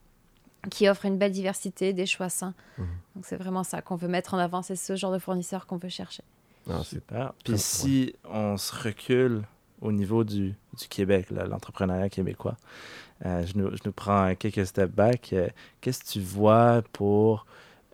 qui 0.69 0.87
offrent 0.87 1.05
une 1.05 1.17
belle 1.17 1.31
diversité, 1.31 1.93
des 1.93 2.05
choix 2.05 2.29
sains. 2.29 2.53
Mhm. 2.77 2.87
Donc, 3.15 3.25
c'est 3.25 3.37
vraiment 3.37 3.63
ça 3.63 3.81
qu'on 3.81 3.95
veut 3.95 4.07
mettre 4.07 4.33
en 4.33 4.37
avant. 4.37 4.61
C'est 4.61 4.75
ce 4.75 4.95
genre 4.95 5.11
de 5.11 5.19
fournisseurs 5.19 5.65
qu'on 5.65 5.77
veut 5.77 5.89
chercher. 5.89 6.23
Ah, 6.69 6.83
super. 6.83 7.33
Puis 7.43 7.57
si 7.57 8.15
on 8.23 8.57
se 8.57 8.73
recule 8.73 9.43
au 9.81 9.91
niveau 9.91 10.23
du, 10.23 10.55
du 10.79 10.87
Québec, 10.89 11.27
l'entrepreneuriat 11.29 12.09
québécois, 12.09 12.55
euh, 13.25 13.45
je, 13.45 13.57
nous, 13.57 13.71
je, 13.71 13.81
nous, 13.85 13.91
prends 13.91 14.33
quelques 14.35 14.65
steps 14.65 14.93
back. 14.93 15.31
Euh, 15.33 15.47
qu'est-ce 15.81 15.99
que 15.99 16.09
tu 16.09 16.19
vois 16.21 16.81
pour 16.93 17.45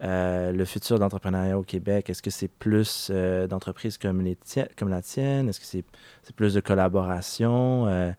euh, 0.04 0.52
le 0.52 0.66
futur 0.66 1.00
d'entrepreneuriat 1.00 1.58
au 1.58 1.64
Québec? 1.64 2.10
Est-ce 2.10 2.22
que 2.22 2.30
c'est 2.30 2.48
plus 2.48 3.12
d'entreprises 3.50 3.98
comme, 3.98 4.22
les 4.22 4.38
comme 4.78 4.90
la 4.90 5.02
tienne? 5.02 5.50
Est-ce 5.50 5.60
que 5.60 5.66
c'est 5.66 6.36
plus 6.36 6.54
de 6.54 6.62
collaboration? 6.62 8.14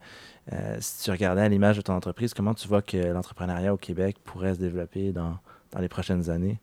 Si 0.79 1.03
tu 1.03 1.11
regardais 1.11 1.41
à 1.41 1.49
l'image 1.49 1.77
de 1.77 1.81
ton 1.81 1.93
entreprise, 1.93 2.33
comment 2.33 2.53
tu 2.53 2.67
vois 2.67 2.81
que 2.81 2.97
l'entrepreneuriat 2.97 3.73
au 3.73 3.77
Québec 3.77 4.17
pourrait 4.23 4.55
se 4.55 4.59
développer 4.59 5.11
dans, 5.11 5.37
dans 5.71 5.79
les 5.79 5.89
prochaines 5.89 6.29
années? 6.29 6.59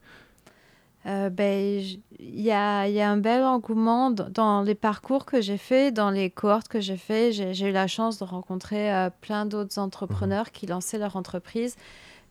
Euh, 1.07 1.31
ben, 1.31 1.81
il 2.19 2.41
y 2.41 2.51
a, 2.51 2.87
y 2.89 3.01
a, 3.01 3.11
un 3.11 3.17
bel 3.17 3.43
engouement 3.43 4.11
dans 4.11 4.63
les 4.63 4.75
parcours 4.75 5.25
que 5.25 5.41
j'ai 5.41 5.57
fait, 5.57 5.91
dans 5.93 6.11
les 6.11 6.29
cohortes 6.29 6.69
que 6.69 6.81
j'ai 6.81 6.97
fait. 6.97 7.33
J'ai 7.33 7.69
eu 7.69 7.73
la 7.73 7.87
chance 7.87 8.19
de 8.19 8.25
rencontrer 8.25 8.93
euh, 8.93 9.09
plein 9.21 9.47
d'autres 9.47 9.79
entrepreneurs 9.79 10.47
mhm. 10.47 10.53
qui 10.53 10.67
lançaient 10.67 10.99
leur 10.99 11.17
entreprise. 11.17 11.77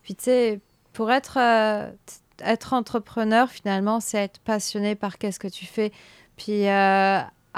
Puis, 0.04 0.16
tu 0.16 0.26
sais, 0.26 0.60
pour 0.94 1.12
être, 1.12 1.38
euh, 1.40 1.90
être 2.40 2.74
entrepreneur, 2.74 3.50
finalement, 3.50 4.00
c'est 4.00 4.20
être 4.20 4.40
passionné 4.42 4.96
par 4.96 5.18
qu'est-ce 5.18 5.40
que 5.40 5.48
tu 5.48 5.66
fais. 5.66 5.92
Puis, 6.36 6.68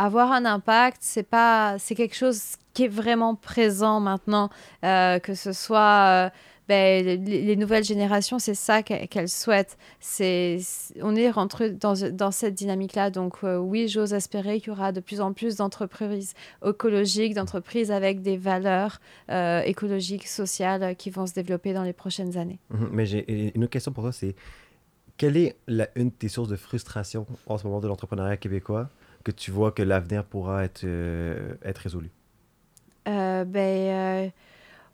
avoir 0.06 0.32
un 0.32 0.46
impact, 0.46 0.98
c'est 1.02 1.24
pas, 1.24 1.78
c'est 1.80 1.96
quelque 1.96 2.16
chose 2.16 2.56
qui 2.74 2.86
est 2.86 2.90
vraiment 2.90 3.36
présent 3.36 4.00
maintenant, 4.00 4.50
que 4.82 5.34
ce 5.36 5.52
soit 5.52 6.32
ben, 6.70 7.04
les, 7.26 7.56
nouvelles 7.56 7.84
générations, 7.84 8.38
c'est 8.38 8.54
ça 8.54 8.84
qu'elles 8.84 9.28
souhaitent. 9.28 9.76
C'est, 10.00 10.60
on 11.02 11.16
est 11.16 11.32
rentré 11.32 11.72
dans, 11.72 12.32
cette 12.32 12.54
dynamique-là. 12.54 13.10
Donc 13.10 13.38
euh, 13.44 13.58
oui, 13.58 13.88
j'ose 13.88 14.14
espérer 14.14 14.60
qu'il 14.60 14.68
y 14.68 14.72
aura 14.72 14.92
de 14.92 15.00
plus 15.00 15.20
en 15.20 15.34
plus 15.34 15.56
d'entreprises 15.56 16.36
écologiques, 16.64 17.34
d'entreprises 17.34 17.92
avec 17.92 18.22
des 18.22 18.38
valeurs 18.38 19.02
euh, 19.32 19.62
écologiques, 19.62 20.28
sociales 20.28 20.96
qui 20.96 21.10
vont 21.10 21.26
se 21.26 21.34
développer 21.34 21.74
dans 21.74 21.84
les 21.84 21.94
prochaines 21.94 22.38
années. 22.38 22.60
Mhm. 22.70 22.90
mais 22.92 23.08
j'ai 23.08 23.52
une 23.56 23.68
question 23.68 23.92
pour 23.92 24.04
toi, 24.04 24.12
c'est 24.12 24.36
quelle 25.18 25.38
est 25.38 25.58
une 25.96 26.10
de 26.10 26.14
tes 26.14 26.30
sources 26.30 26.50
de 26.50 26.56
frustration 26.56 27.26
en 27.48 27.58
ce 27.58 27.66
moment 27.66 27.80
de 27.80 27.88
l'entrepreneuriat 27.88 28.38
québécois? 28.38 28.90
Que 29.24 29.32
tu 29.32 29.52
vois 29.52 29.72
que 29.72 29.84
l'avenir 29.84 30.24
pourra 30.24 30.64
être, 30.64 30.84
euh, 30.84 31.56
être 31.64 31.80
résolu? 31.80 32.12
ben 33.06 34.32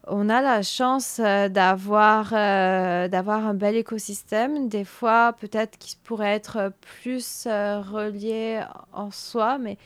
on 0.08 0.30
a 0.30 0.42
la 0.42 0.62
chance 0.62 1.20
euh, 1.20 1.50
d'avoir 1.50 2.32
euh, 2.34 3.08
d'avoir 3.08 3.46
un 3.46 3.54
bel 3.54 3.76
écosystème. 3.76 4.68
Des 4.70 4.84
fois, 4.86 5.34
peut-être 5.40 5.78
qu'il 5.78 5.98
pourrait 6.00 6.34
être 6.34 6.72
plus 7.02 7.46
euh, 7.48 7.82
relié 7.82 8.62
en 8.94 9.12
soi, 9.12 9.58
mais 9.58 9.78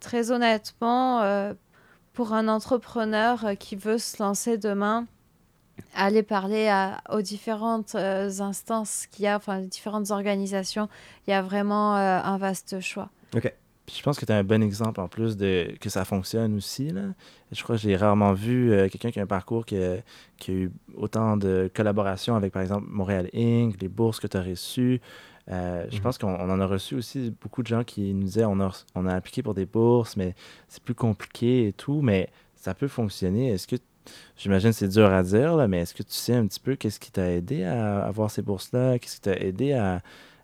très 0.00 0.30
honnêtement, 0.30 1.22
pour 2.12 2.32
un 2.32 2.48
entrepreneur 2.48 3.52
qui 3.58 3.76
veut 3.76 3.98
se 3.98 4.20
lancer 4.20 4.58
demain, 4.58 5.06
aller 5.94 6.24
parler 6.24 6.90
aux 7.08 7.22
différentes 7.22 7.94
instances 7.94 9.06
qu'il 9.12 9.26
y 9.26 9.28
a, 9.28 9.36
enfin, 9.36 9.60
différentes 9.60 10.10
organisations, 10.10 10.88
il 11.26 11.30
y 11.30 11.34
a 11.34 11.40
vraiment 11.40 11.94
un 11.94 12.36
vaste 12.36 12.80
choix. 12.80 13.10
OK 13.88 13.92
je 13.96 14.02
pense 14.02 14.18
que 14.18 14.24
tu 14.24 14.32
as 14.32 14.36
un 14.36 14.44
bon 14.44 14.62
exemple 14.62 15.00
en 15.00 15.08
plus 15.08 15.36
de 15.36 15.74
que 15.80 15.90
ça 15.90 16.04
fonctionne 16.04 16.54
aussi. 16.56 16.90
Là. 16.90 17.02
Je 17.50 17.62
crois 17.62 17.76
que 17.76 17.82
j'ai 17.82 17.96
rarement 17.96 18.32
vu 18.32 18.72
euh, 18.72 18.88
quelqu'un 18.88 19.10
qui 19.10 19.18
a 19.18 19.22
un 19.22 19.26
parcours 19.26 19.66
qui 19.66 19.76
a, 19.76 19.96
qui 20.38 20.50
a, 20.50 20.54
eu 20.54 20.72
autant 20.96 21.36
de 21.36 21.70
collaborations 21.74 22.36
avec, 22.36 22.52
par 22.52 22.62
exemple, 22.62 22.86
Montréal 22.88 23.28
Inc., 23.34 23.80
les 23.80 23.88
bourses 23.88 24.20
que 24.20 24.26
tu 24.26 24.36
as 24.36 24.42
reçues. 24.42 25.00
Euh, 25.50 25.86
je 25.90 25.96
mhm. 25.96 26.02
pense 26.02 26.18
qu'on 26.18 26.34
en 26.34 26.60
a 26.60 26.66
reçu 26.66 26.94
aussi 26.94 27.34
beaucoup 27.40 27.62
de 27.62 27.66
gens 27.66 27.82
qui 27.82 28.14
nous 28.14 28.24
disaient 28.24 28.44
on 28.44 28.60
a, 28.60 28.70
on 28.94 29.06
a 29.06 29.14
appliqué 29.14 29.42
pour 29.42 29.54
des 29.54 29.66
bourses, 29.66 30.16
mais 30.16 30.34
c'est 30.68 30.82
plus 30.82 30.94
compliqué 30.94 31.68
et 31.68 31.72
tout, 31.72 32.00
mais 32.00 32.30
ça 32.54 32.74
peut 32.74 32.88
fonctionner. 32.88 33.50
Est-ce 33.50 33.66
que 33.66 33.76
J'imagine 34.36 34.70
que 34.70 34.76
c'est 34.76 34.88
dur 34.88 35.12
à 35.12 35.22
dire, 35.22 35.54
là, 35.54 35.68
mais 35.68 35.78
est-ce 35.82 35.94
que 35.94 36.02
tu 36.02 36.14
sais 36.14 36.34
un 36.34 36.44
petit 36.48 36.58
peu 36.58 36.74
qu'est-ce 36.74 36.98
qui 36.98 37.12
t'a 37.12 37.30
aidé 37.30 37.62
à 37.62 38.04
avoir 38.04 38.32
ces 38.32 38.42
bourses-là? 38.42 38.98
Qu'est-ce 38.98 39.14
qui 39.14 39.20
t'a 39.20 39.36
aidé 39.36 39.74
à, 39.74 40.02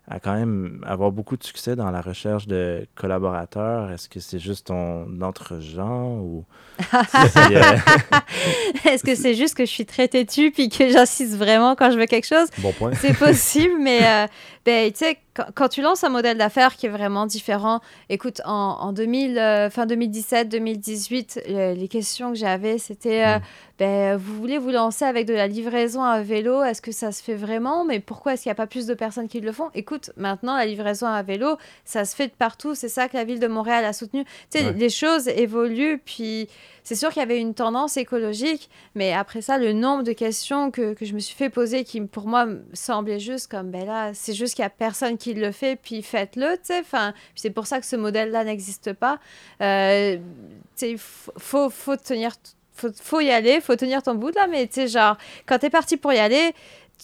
à 0.09 0.19
quand 0.19 0.33
même 0.33 0.83
avoir 0.87 1.11
beaucoup 1.11 1.37
de 1.37 1.43
succès 1.43 1.75
dans 1.75 1.91
la 1.91 2.01
recherche 2.01 2.47
de 2.47 2.87
collaborateurs? 2.95 3.91
Est-ce 3.91 4.09
que 4.09 4.19
c'est 4.19 4.39
juste 4.39 4.67
ton 4.67 5.21
entre-genre 5.21 6.23
ou... 6.23 6.45
Euh, 7.51 7.77
Est-ce 8.85 9.03
que 9.03 9.15
c'est 9.15 9.33
juste 9.33 9.55
que 9.55 9.65
je 9.65 9.69
suis 9.69 9.85
très 9.85 10.07
têtue 10.07 10.51
puis 10.51 10.69
que 10.69 10.89
j'insiste 10.89 11.35
vraiment 11.35 11.75
quand 11.75 11.91
je 11.91 11.97
veux 11.97 12.05
quelque 12.05 12.27
chose? 12.27 12.47
Bon 12.59 12.71
point. 12.71 12.91
C'est 12.93 13.17
possible, 13.17 13.73
mais 13.79 13.99
euh, 14.03 14.27
ben, 14.65 14.91
tu 14.91 14.99
sais, 14.99 15.17
quand, 15.55 15.69
tu 15.69 15.81
lances 15.81 16.03
un 16.03 16.09
modèle 16.09 16.37
d'affaires 16.37 16.75
qui 16.75 16.85
est 16.85 16.89
vraiment 16.89 17.25
différent, 17.25 17.81
écoute, 18.09 18.41
en, 18.45 18.91
2000, 18.91 19.37
euh, 19.37 19.69
fin 19.69 19.85
2017-2018, 19.85 21.73
les 21.75 21.87
questions 21.87 22.31
que 22.31 22.37
j'avais, 22.37 22.77
c'était 22.77 23.25
euh, 23.25 23.37
mm. 23.37 23.41
ben, 23.79 24.17
vous 24.17 24.35
voulez 24.35 24.57
vous 24.57 24.71
lancer 24.71 25.05
avec 25.05 25.25
de 25.25 25.33
la 25.33 25.47
livraison 25.47 26.03
à 26.03 26.21
vélo? 26.21 26.63
Est-ce 26.63 26.81
que 26.81 26.91
ça 26.91 27.11
se 27.11 27.23
fait 27.23 27.35
vraiment? 27.35 27.85
Mais 27.85 27.99
pourquoi 27.99 28.33
est-ce 28.33 28.43
qu'il 28.43 28.49
n'y 28.49 28.53
a 28.53 28.55
pas 28.55 28.67
plus 28.67 28.85
de 28.85 28.93
personnes 28.93 29.27
qui 29.27 29.39
le 29.39 29.51
font? 29.51 29.69
Écoute, 29.73 30.11
maintenant, 30.17 30.55
la 30.55 30.65
livraison 30.65 31.07
à 31.07 31.21
vélo, 31.21 31.57
ça 31.85 32.05
se 32.05 32.15
fait 32.15 32.27
de 32.27 32.33
partout. 32.33 32.75
C'est 32.75 32.89
ça 32.89 33.07
que 33.07 33.17
la 33.17 33.23
ville 33.23 33.39
de 33.39 33.47
Montréal 33.47 33.85
a 33.85 33.93
soutenu. 33.93 34.25
Tu 34.51 34.59
sais, 34.59 34.73
les 34.73 34.89
choses 34.89 35.27
évoluent, 35.27 36.01
puis 36.03 36.47
c'est 36.89 36.95
sûr 36.95 37.09
qu'il 37.09 37.19
y 37.19 37.23
avait 37.23 37.39
une 37.39 37.53
tendance 37.53 37.97
écologique, 37.97 38.67
mais 38.95 39.13
après 39.13 39.43
ça, 39.43 39.59
le 39.59 39.73
nombre 39.73 40.01
de 40.01 40.11
questions 40.11 40.71
que, 40.71 40.95
que 40.95 41.05
je 41.05 41.13
me 41.13 41.19
suis 41.19 41.35
fait 41.35 41.51
poser 41.51 41.83
qui, 41.83 42.01
pour 42.01 42.25
moi, 42.25 42.47
semblait 42.73 43.19
juste 43.19 43.45
comme, 43.45 43.69
ben 43.69 43.85
là, 43.85 44.11
c'est 44.15 44.33
juste 44.33 44.55
qu'il 44.55 44.63
n'y 44.63 44.67
a 44.67 44.71
personne 44.71 45.19
qui 45.19 45.35
le 45.35 45.51
fait, 45.51 45.75
puis 45.75 46.01
faites-le, 46.01 46.53
tu 46.53 46.61
sais. 46.63 46.79
Enfin, 46.79 47.13
c'est 47.35 47.51
pour 47.51 47.67
ça 47.67 47.79
que 47.79 47.85
ce 47.85 47.95
modèle-là 47.95 48.43
n'existe 48.43 48.93
pas. 48.93 49.19
Euh, 49.61 50.17
tu 50.17 50.23
sais, 50.75 50.95
faut, 50.97 51.69
faut 51.69 51.95
tenir... 51.95 52.31
Faut, 52.73 52.89
faut 52.99 53.19
y 53.19 53.29
aller, 53.29 53.61
faut 53.61 53.75
tenir 53.75 54.01
ton 54.01 54.15
bout 54.15 54.33
là, 54.33 54.47
mais 54.47 54.65
tu 54.65 54.73
sais, 54.75 54.87
genre, 54.87 55.15
quand 55.45 55.59
tu 55.59 55.67
es 55.67 55.69
parti 55.69 55.95
pour 55.95 56.11
y 56.11 56.17
aller, 56.17 56.55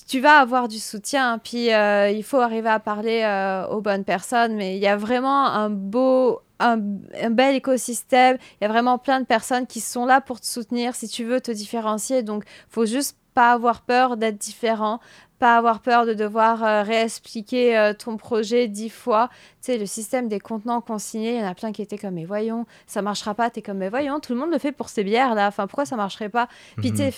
tu 0.08 0.20
vas 0.20 0.40
avoir 0.40 0.68
du 0.68 0.80
soutien. 0.80 1.40
Puis 1.44 1.74
euh, 1.74 2.10
il 2.10 2.24
faut 2.24 2.40
arriver 2.40 2.70
à 2.70 2.80
parler 2.80 3.22
euh, 3.24 3.68
aux 3.68 3.82
bonnes 3.82 4.04
personnes. 4.04 4.56
Mais 4.56 4.78
il 4.78 4.82
y 4.82 4.88
a 4.88 4.98
vraiment 4.98 5.46
un 5.46 5.70
beau, 5.70 6.42
un, 6.60 6.78
bel 6.78 7.56
écosystème. 7.56 8.38
Il 8.60 8.64
y 8.64 8.66
a 8.66 8.68
vraiment 8.68 8.98
plein 8.98 9.20
de 9.20 9.26
personnes 9.26 9.68
qui 9.68 9.80
sont 9.80 10.06
là 10.06 10.22
pour 10.22 10.40
te 10.40 10.46
soutenir 10.46 10.96
si 10.96 11.08
tu 11.08 11.24
veux 11.24 11.42
te 11.42 11.52
différencier. 11.52 12.24
Donc, 12.24 12.44
faut 12.70 12.86
juste 12.86 13.18
pas 13.34 13.52
avoir 13.52 13.82
peur 13.82 14.16
d'être 14.16 14.38
différent, 14.38 15.02
pas 15.40 15.58
avoir 15.58 15.82
peur 15.82 16.06
de 16.06 16.14
devoir 16.14 16.64
euh, 16.64 16.84
réexpliquer 16.84 17.92
ton 18.00 18.16
projet 18.16 18.68
dix 18.70 18.90
fois. 18.90 19.30
Tu 19.62 19.74
sais, 19.74 19.78
le 19.78 19.86
système 19.86 20.30
des 20.30 20.40
contenants 20.40 20.80
consignés, 20.80 21.36
il 21.36 21.42
y 21.42 21.44
en 21.44 21.48
a 21.48 21.56
plein 21.56 21.74
qui 21.74 21.82
étaient 21.82 21.98
comme, 21.98 22.14
mais 22.14 22.26
voyons, 22.26 22.66
ça 22.88 23.02
marchera 23.02 23.36
pas. 23.36 23.50
Tu 23.50 23.60
es 23.60 23.62
comme, 23.62 23.80
mais 23.80 23.90
voyons, 23.90 24.20
tout 24.22 24.34
le 24.34 24.40
monde 24.40 24.52
le 24.52 24.60
fait 24.60 24.72
pour 24.72 24.88
ces 24.88 25.04
bières 25.04 25.36
là. 25.36 25.48
Enfin, 25.48 25.68
pourquoi 25.68 25.86
ça 25.86 25.98
marcherait 25.98 26.30
pas? 26.30 26.48
Puis, 26.78 26.96
sais, 26.96 27.14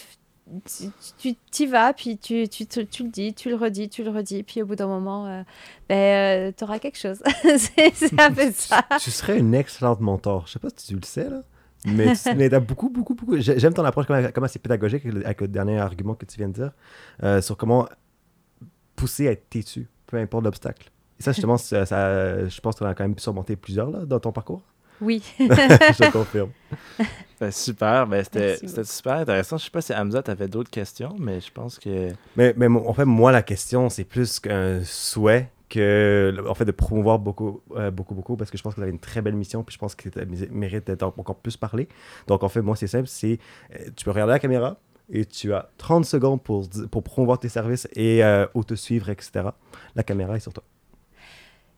tu 1.20 1.36
t'y 1.52 1.66
vas, 1.66 1.94
puis 1.94 2.18
tu, 2.18 2.48
tu, 2.48 2.66
tu, 2.66 2.86
tu, 2.88 3.04
le 3.04 3.10
dis, 3.10 3.34
tu 3.34 3.50
le 3.50 3.56
redis, 3.56 3.90
tu 3.90 4.04
le 4.04 4.10
redis, 4.10 4.44
puis 4.44 4.62
au 4.62 4.66
bout 4.66 4.76
d'un 4.76 4.88
moment, 4.88 5.28
euh, 5.28 5.44
ben, 5.90 5.96
euh, 5.96 6.52
tu 6.56 6.64
auras 6.64 6.80
quelque 6.80 6.98
chose. 6.98 7.22
c'est 7.58 8.20
un 8.20 8.32
peu 8.32 8.52
ça. 8.52 8.84
Tu, 9.00 9.12
serais 9.12 9.40
une 9.40 9.54
excellente 9.54 10.00
mentor. 10.00 10.48
Je 10.48 10.54
sais 10.54 10.60
pas 10.60 10.70
si 10.76 10.88
tu 10.88 10.96
le 10.96 11.04
sais, 11.04 11.30
là. 11.30 11.42
Mais 11.86 12.14
tu 12.16 12.30
as 12.30 12.60
beaucoup, 12.60 12.90
beaucoup, 12.90 13.14
beaucoup. 13.14 13.38
J'aime 13.40 13.74
ton 13.74 13.86
approche, 13.86 14.08
comment, 14.08 14.48
c'est 14.48 14.60
pédagogique 14.60 15.06
avec 15.06 15.42
le 15.42 15.48
dernier 15.48 15.80
argument 15.80 16.16
que 16.16 16.26
tu 16.26 16.38
viens 16.38 16.50
de 16.50 16.54
dire, 16.54 16.72
euh, 17.24 17.42
sur 17.42 17.56
comment 17.56 17.88
pousser 18.96 19.28
à 19.28 19.32
être 19.32 19.50
têtu, 19.50 19.88
peu 20.06 20.18
importe 20.18 20.44
l'obstacle. 20.44 20.92
Et 21.20 21.24
ça, 21.24 21.32
justement, 21.32 21.58
ça, 21.58 21.84
je 21.86 22.62
pense 22.62 22.76
que 22.76 22.80
tu 22.80 22.86
as 22.86 22.94
quand 22.94 23.04
même 23.04 23.16
pu 23.16 23.22
surmonter 23.22 23.56
plusieurs 23.56 23.90
là, 23.90 24.06
dans 24.06 24.20
ton 24.20 24.32
parcours. 24.32 24.62
Oui. 25.02 25.24
je 25.40 26.12
confirme. 26.12 26.52
Ben, 27.40 27.52
super, 27.52 28.08
ben, 28.08 28.24
c'était 28.24 28.84
super 28.84 29.14
intéressant. 29.14 29.60
Je 29.60 29.66
sais 29.66 29.70
pas 29.70 29.82
si 29.82 29.94
Hamza, 29.94 30.24
tu 30.24 30.32
avais 30.32 30.48
d'autres 30.48 30.72
questions, 30.72 31.16
mais 31.20 31.40
je 31.40 31.52
pense 31.52 31.78
que. 31.78 32.10
Mais, 32.36 32.56
mais 32.58 32.66
en 32.66 32.94
fait, 32.94 33.06
moi, 33.06 33.32
la 33.32 33.44
question, 33.44 33.92
c'est 33.92 34.06
plus 34.06 34.40
qu'un 34.40 34.84
souhait 34.84 35.52
que 35.70 36.34
en 36.50 36.56
fait 36.56 36.66
de 36.66 36.72
promouvoir 36.72 37.20
beaucoup 37.20 37.62
euh, 37.76 37.92
beaucoup 37.92 38.16
beaucoup 38.16 38.38
parce 38.38 38.50
que 38.50 38.58
je 38.58 38.64
pense 38.64 38.74
que 38.74 38.80
vous 38.80 38.84
avez 38.84 38.92
une 38.92 39.00
très 39.00 39.22
belle 39.22 39.36
mission 39.36 39.64
puis 39.64 39.74
je 39.74 39.78
pense 39.78 39.96
que 39.96 40.10
ça 40.10 40.22
mérite 40.50 40.88
d'être 40.88 41.04
encore 41.04 41.36
plus 41.36 41.58
parlé 41.58 41.90
donc 42.26 42.42
en 42.44 42.48
fait 42.48 42.62
moi 42.62 42.78
c'est 42.78 42.88
simple 42.88 43.08
c'est 43.08 43.38
euh, 43.76 43.90
tu 43.94 44.06
peux 44.06 44.12
regarder 44.12 44.32
la 44.32 44.40
caméra 44.40 44.78
et 45.10 45.26
tu 45.26 45.54
as 45.54 45.70
30 45.78 46.06
secondes 46.06 46.42
pour, 46.42 46.68
pour 46.92 47.04
promouvoir 47.04 47.40
tes 47.40 47.50
services 47.50 47.88
et 47.94 48.24
euh, 48.24 48.46
auto-suivre, 48.54 49.10
etc. 49.10 49.50
La 49.96 50.04
caméra 50.04 50.36
est 50.36 50.42
sur 50.42 50.54
toi. 50.54 50.64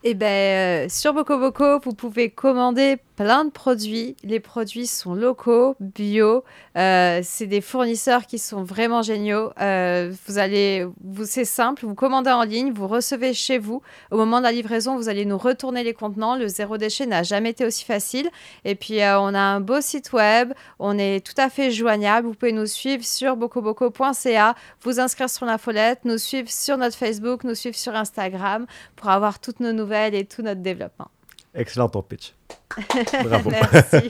Eh 0.06 0.14
bien, 0.14 0.30
euh, 0.30 0.86
sur 0.88 1.14
BocoBoco, 1.14 1.80
vous 1.82 1.94
pouvez 1.94 2.30
commander 2.30 3.00
plein 3.18 3.44
de 3.44 3.50
produits. 3.50 4.16
Les 4.24 4.40
produits 4.40 4.88
sont 4.88 5.14
locaux, 5.14 5.76
bio. 5.82 6.46
Euh, 6.78 7.20
c'est 7.22 7.48
des 7.48 7.60
fournisseurs 7.60 8.26
qui 8.26 8.40
sont 8.40 8.64
vraiment 8.64 9.02
géniaux. 9.02 9.52
Euh, 9.60 10.14
vous 10.26 10.38
allez, 10.38 10.88
vous, 11.04 11.26
c'est 11.26 11.44
simple, 11.44 11.86
vous 11.86 11.96
commandez 11.96 12.30
en 12.30 12.44
ligne, 12.44 12.72
vous 12.72 12.88
recevez 12.88 13.34
chez 13.34 13.58
vous. 13.58 13.82
Au 14.10 14.16
moment 14.16 14.38
de 14.38 14.44
la 14.44 14.54
livraison, 14.54 14.96
vous 14.96 15.10
allez 15.10 15.26
nous 15.26 15.38
retourner 15.38 15.84
les 15.84 15.94
contenants. 15.94 16.38
Le 16.38 16.48
zéro 16.48 16.78
déchet 16.78 17.06
n'a 17.06 17.24
jamais 17.24 17.50
été 17.50 17.66
aussi 17.66 17.84
facile. 17.84 18.30
Et 18.64 18.76
puis, 18.76 19.00
on 19.02 19.34
a 19.34 19.40
un 19.42 19.60
beau 19.60 19.82
site 19.82 20.14
web. 20.14 20.54
On 20.80 20.98
est 20.98 21.26
tout 21.26 21.36
à 21.36 21.50
fait 21.50 21.72
joignable. 21.72 22.26
Vous 22.26 22.36
pouvez 22.36 22.54
nous 22.54 22.68
suivre 22.68 23.04
sur 23.04 23.36
bocoboco.ca, 23.36 24.56
vous 24.82 25.00
inscrire 25.02 25.30
sur 25.30 25.46
la 25.46 25.58
folette, 25.58 26.06
nous 26.06 26.18
suivre 26.18 26.50
sur 26.50 26.78
notre 26.78 26.96
Facebook, 26.96 27.44
nous 27.44 27.56
suivre 27.56 27.76
sur 27.76 27.94
Instagram 27.96 28.66
pour 28.96 29.10
avoir 29.10 29.40
toutes 29.40 29.60
nos 29.60 29.74
nouvelles 29.74 29.89
et 29.92 30.26
tout 30.26 30.42
notre 30.42 30.62
développement. 30.62 31.10
Excellent 31.54 31.90
ton 31.90 32.02
pitch. 32.02 32.34
Bravo. 33.24 33.50
Merci. 33.50 34.10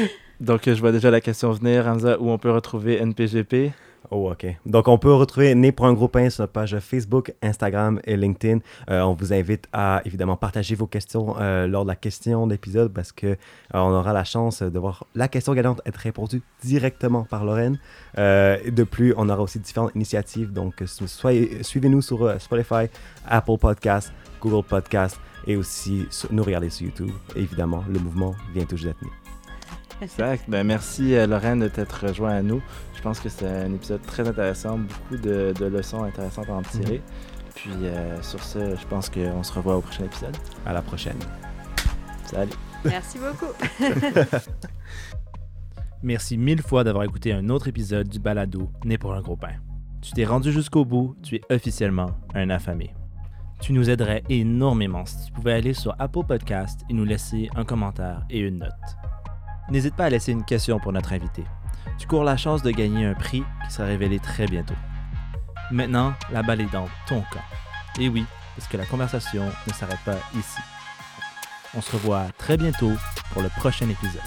Donc, 0.40 0.62
je 0.64 0.80
vois 0.80 0.92
déjà 0.92 1.10
la 1.10 1.20
question 1.20 1.52
venir, 1.52 1.86
Hamza, 1.86 2.18
où 2.20 2.30
on 2.30 2.38
peut 2.38 2.50
retrouver 2.50 2.96
NPGP. 2.96 3.72
Oh, 4.10 4.30
OK. 4.30 4.46
Donc, 4.66 4.88
on 4.88 4.98
peut 4.98 5.12
retrouver 5.12 5.54
Né 5.54 5.72
pour 5.72 5.86
sur 5.86 6.42
notre 6.42 6.46
page 6.46 6.78
Facebook, 6.80 7.32
Instagram 7.42 8.00
et 8.04 8.16
LinkedIn. 8.16 8.58
Euh, 8.90 9.00
on 9.02 9.14
vous 9.14 9.32
invite 9.32 9.68
à, 9.72 10.02
évidemment, 10.04 10.36
partager 10.36 10.74
vos 10.74 10.86
questions 10.86 11.36
euh, 11.38 11.66
lors 11.66 11.84
de 11.84 11.88
la 11.88 11.96
question 11.96 12.46
d'épisode 12.46 12.92
parce 12.92 13.12
que 13.12 13.26
euh, 13.26 13.36
on 13.72 13.92
aura 13.92 14.12
la 14.12 14.24
chance 14.24 14.62
de 14.62 14.78
voir 14.78 15.06
la 15.14 15.28
question 15.28 15.54
gagnante 15.54 15.80
être 15.86 15.96
répondue 15.96 16.42
directement 16.62 17.24
par 17.24 17.44
Lorraine. 17.44 17.78
de 18.16 18.84
plus, 18.84 19.14
on 19.16 19.28
aura 19.28 19.42
aussi 19.42 19.58
différentes 19.58 19.94
initiatives. 19.94 20.52
Donc, 20.52 20.82
suivez-nous 21.62 22.02
sur 22.02 22.40
Spotify, 22.40 22.86
Apple 23.26 23.58
Podcasts, 23.58 24.12
Google 24.40 24.66
Podcast 24.66 25.18
et 25.46 25.56
aussi 25.56 26.06
nous 26.30 26.42
regarder 26.42 26.70
sur 26.70 26.86
YouTube. 26.86 27.10
évidemment, 27.36 27.84
le 27.88 27.98
mouvement 27.98 28.34
vient 28.54 28.64
toujours 28.64 28.86
d'être 28.86 29.02
né. 29.02 29.21
Exact. 30.00 30.44
Ben, 30.48 30.64
merci 30.66 31.14
euh, 31.14 31.26
Lorraine 31.26 31.60
de 31.60 31.68
t'être 31.68 32.06
rejoint 32.06 32.36
à 32.36 32.42
nous. 32.42 32.62
Je 32.94 33.02
pense 33.02 33.20
que 33.20 33.28
c'est 33.28 33.46
un 33.46 33.72
épisode 33.72 34.02
très 34.02 34.26
intéressant, 34.26 34.78
beaucoup 34.78 35.16
de, 35.16 35.54
leçons 35.64 36.04
intéressantes 36.04 36.48
à 36.48 36.54
en 36.54 36.62
tirer. 36.62 36.98
Mhm. 36.98 37.52
Puis 37.54 37.70
euh, 37.82 38.22
sur 38.22 38.42
ce, 38.42 38.76
je 38.76 38.86
pense 38.86 39.10
qu'on 39.10 39.42
se 39.42 39.52
revoit 39.52 39.76
au 39.76 39.80
prochain 39.80 40.04
épisode. 40.04 40.36
À 40.64 40.72
la 40.72 40.82
prochaine. 40.82 41.18
Salut. 42.24 42.52
Merci 42.84 43.18
beaucoup. 43.18 43.52
Merci 46.02 46.36
mille 46.36 46.62
fois 46.62 46.82
d'avoir 46.82 47.04
écouté 47.04 47.32
un 47.32 47.48
autre 47.48 47.68
épisode 47.68 48.08
du 48.08 48.18
balado 48.18 48.70
Né 48.84 48.98
pour 48.98 49.14
un 49.14 49.20
gros 49.20 49.36
pain. 49.36 49.54
Tu 50.00 50.10
t'es 50.12 50.24
rendu 50.24 50.50
jusqu'au 50.50 50.84
bout, 50.84 51.14
tu 51.22 51.36
es 51.36 51.42
officiellement 51.50 52.10
un 52.34 52.50
affamé. 52.50 52.92
Tu 53.60 53.72
nous 53.72 53.88
aiderais 53.88 54.24
énormément 54.28 55.06
si 55.06 55.26
tu 55.26 55.32
pouvais 55.32 55.52
aller 55.52 55.74
sur 55.74 55.94
Apple 56.00 56.24
Podcast 56.26 56.80
et 56.90 56.94
nous 56.94 57.04
laisser 57.04 57.48
un 57.54 57.64
commentaire 57.64 58.24
et 58.28 58.40
une 58.40 58.58
note. 58.58 59.11
N'hésite 59.70 59.94
pas 59.94 60.06
à 60.06 60.10
laisser 60.10 60.32
une 60.32 60.44
question 60.44 60.78
pour 60.78 60.92
notre 60.92 61.12
invité. 61.12 61.44
Tu 61.98 62.06
cours 62.06 62.24
la 62.24 62.36
chance 62.36 62.62
de 62.62 62.70
gagner 62.70 63.06
un 63.06 63.14
prix 63.14 63.42
qui 63.64 63.72
sera 63.72 63.86
révélé 63.86 64.18
très 64.18 64.46
bientôt. 64.46 64.74
Maintenant, 65.70 66.14
la 66.30 66.42
balle 66.42 66.60
est 66.60 66.72
dans 66.72 66.88
ton 67.06 67.20
camp. 67.32 67.44
Et 67.98 68.08
oui, 68.08 68.24
parce 68.56 68.68
que 68.68 68.76
la 68.76 68.84
conversation 68.84 69.44
ne 69.66 69.72
s'arrête 69.72 70.00
pas 70.04 70.18
ici. 70.36 70.60
On 71.74 71.80
se 71.80 71.92
revoit 71.92 72.26
très 72.38 72.56
bientôt 72.56 72.92
pour 73.32 73.42
le 73.42 73.48
prochain 73.48 73.88
épisode. 73.88 74.20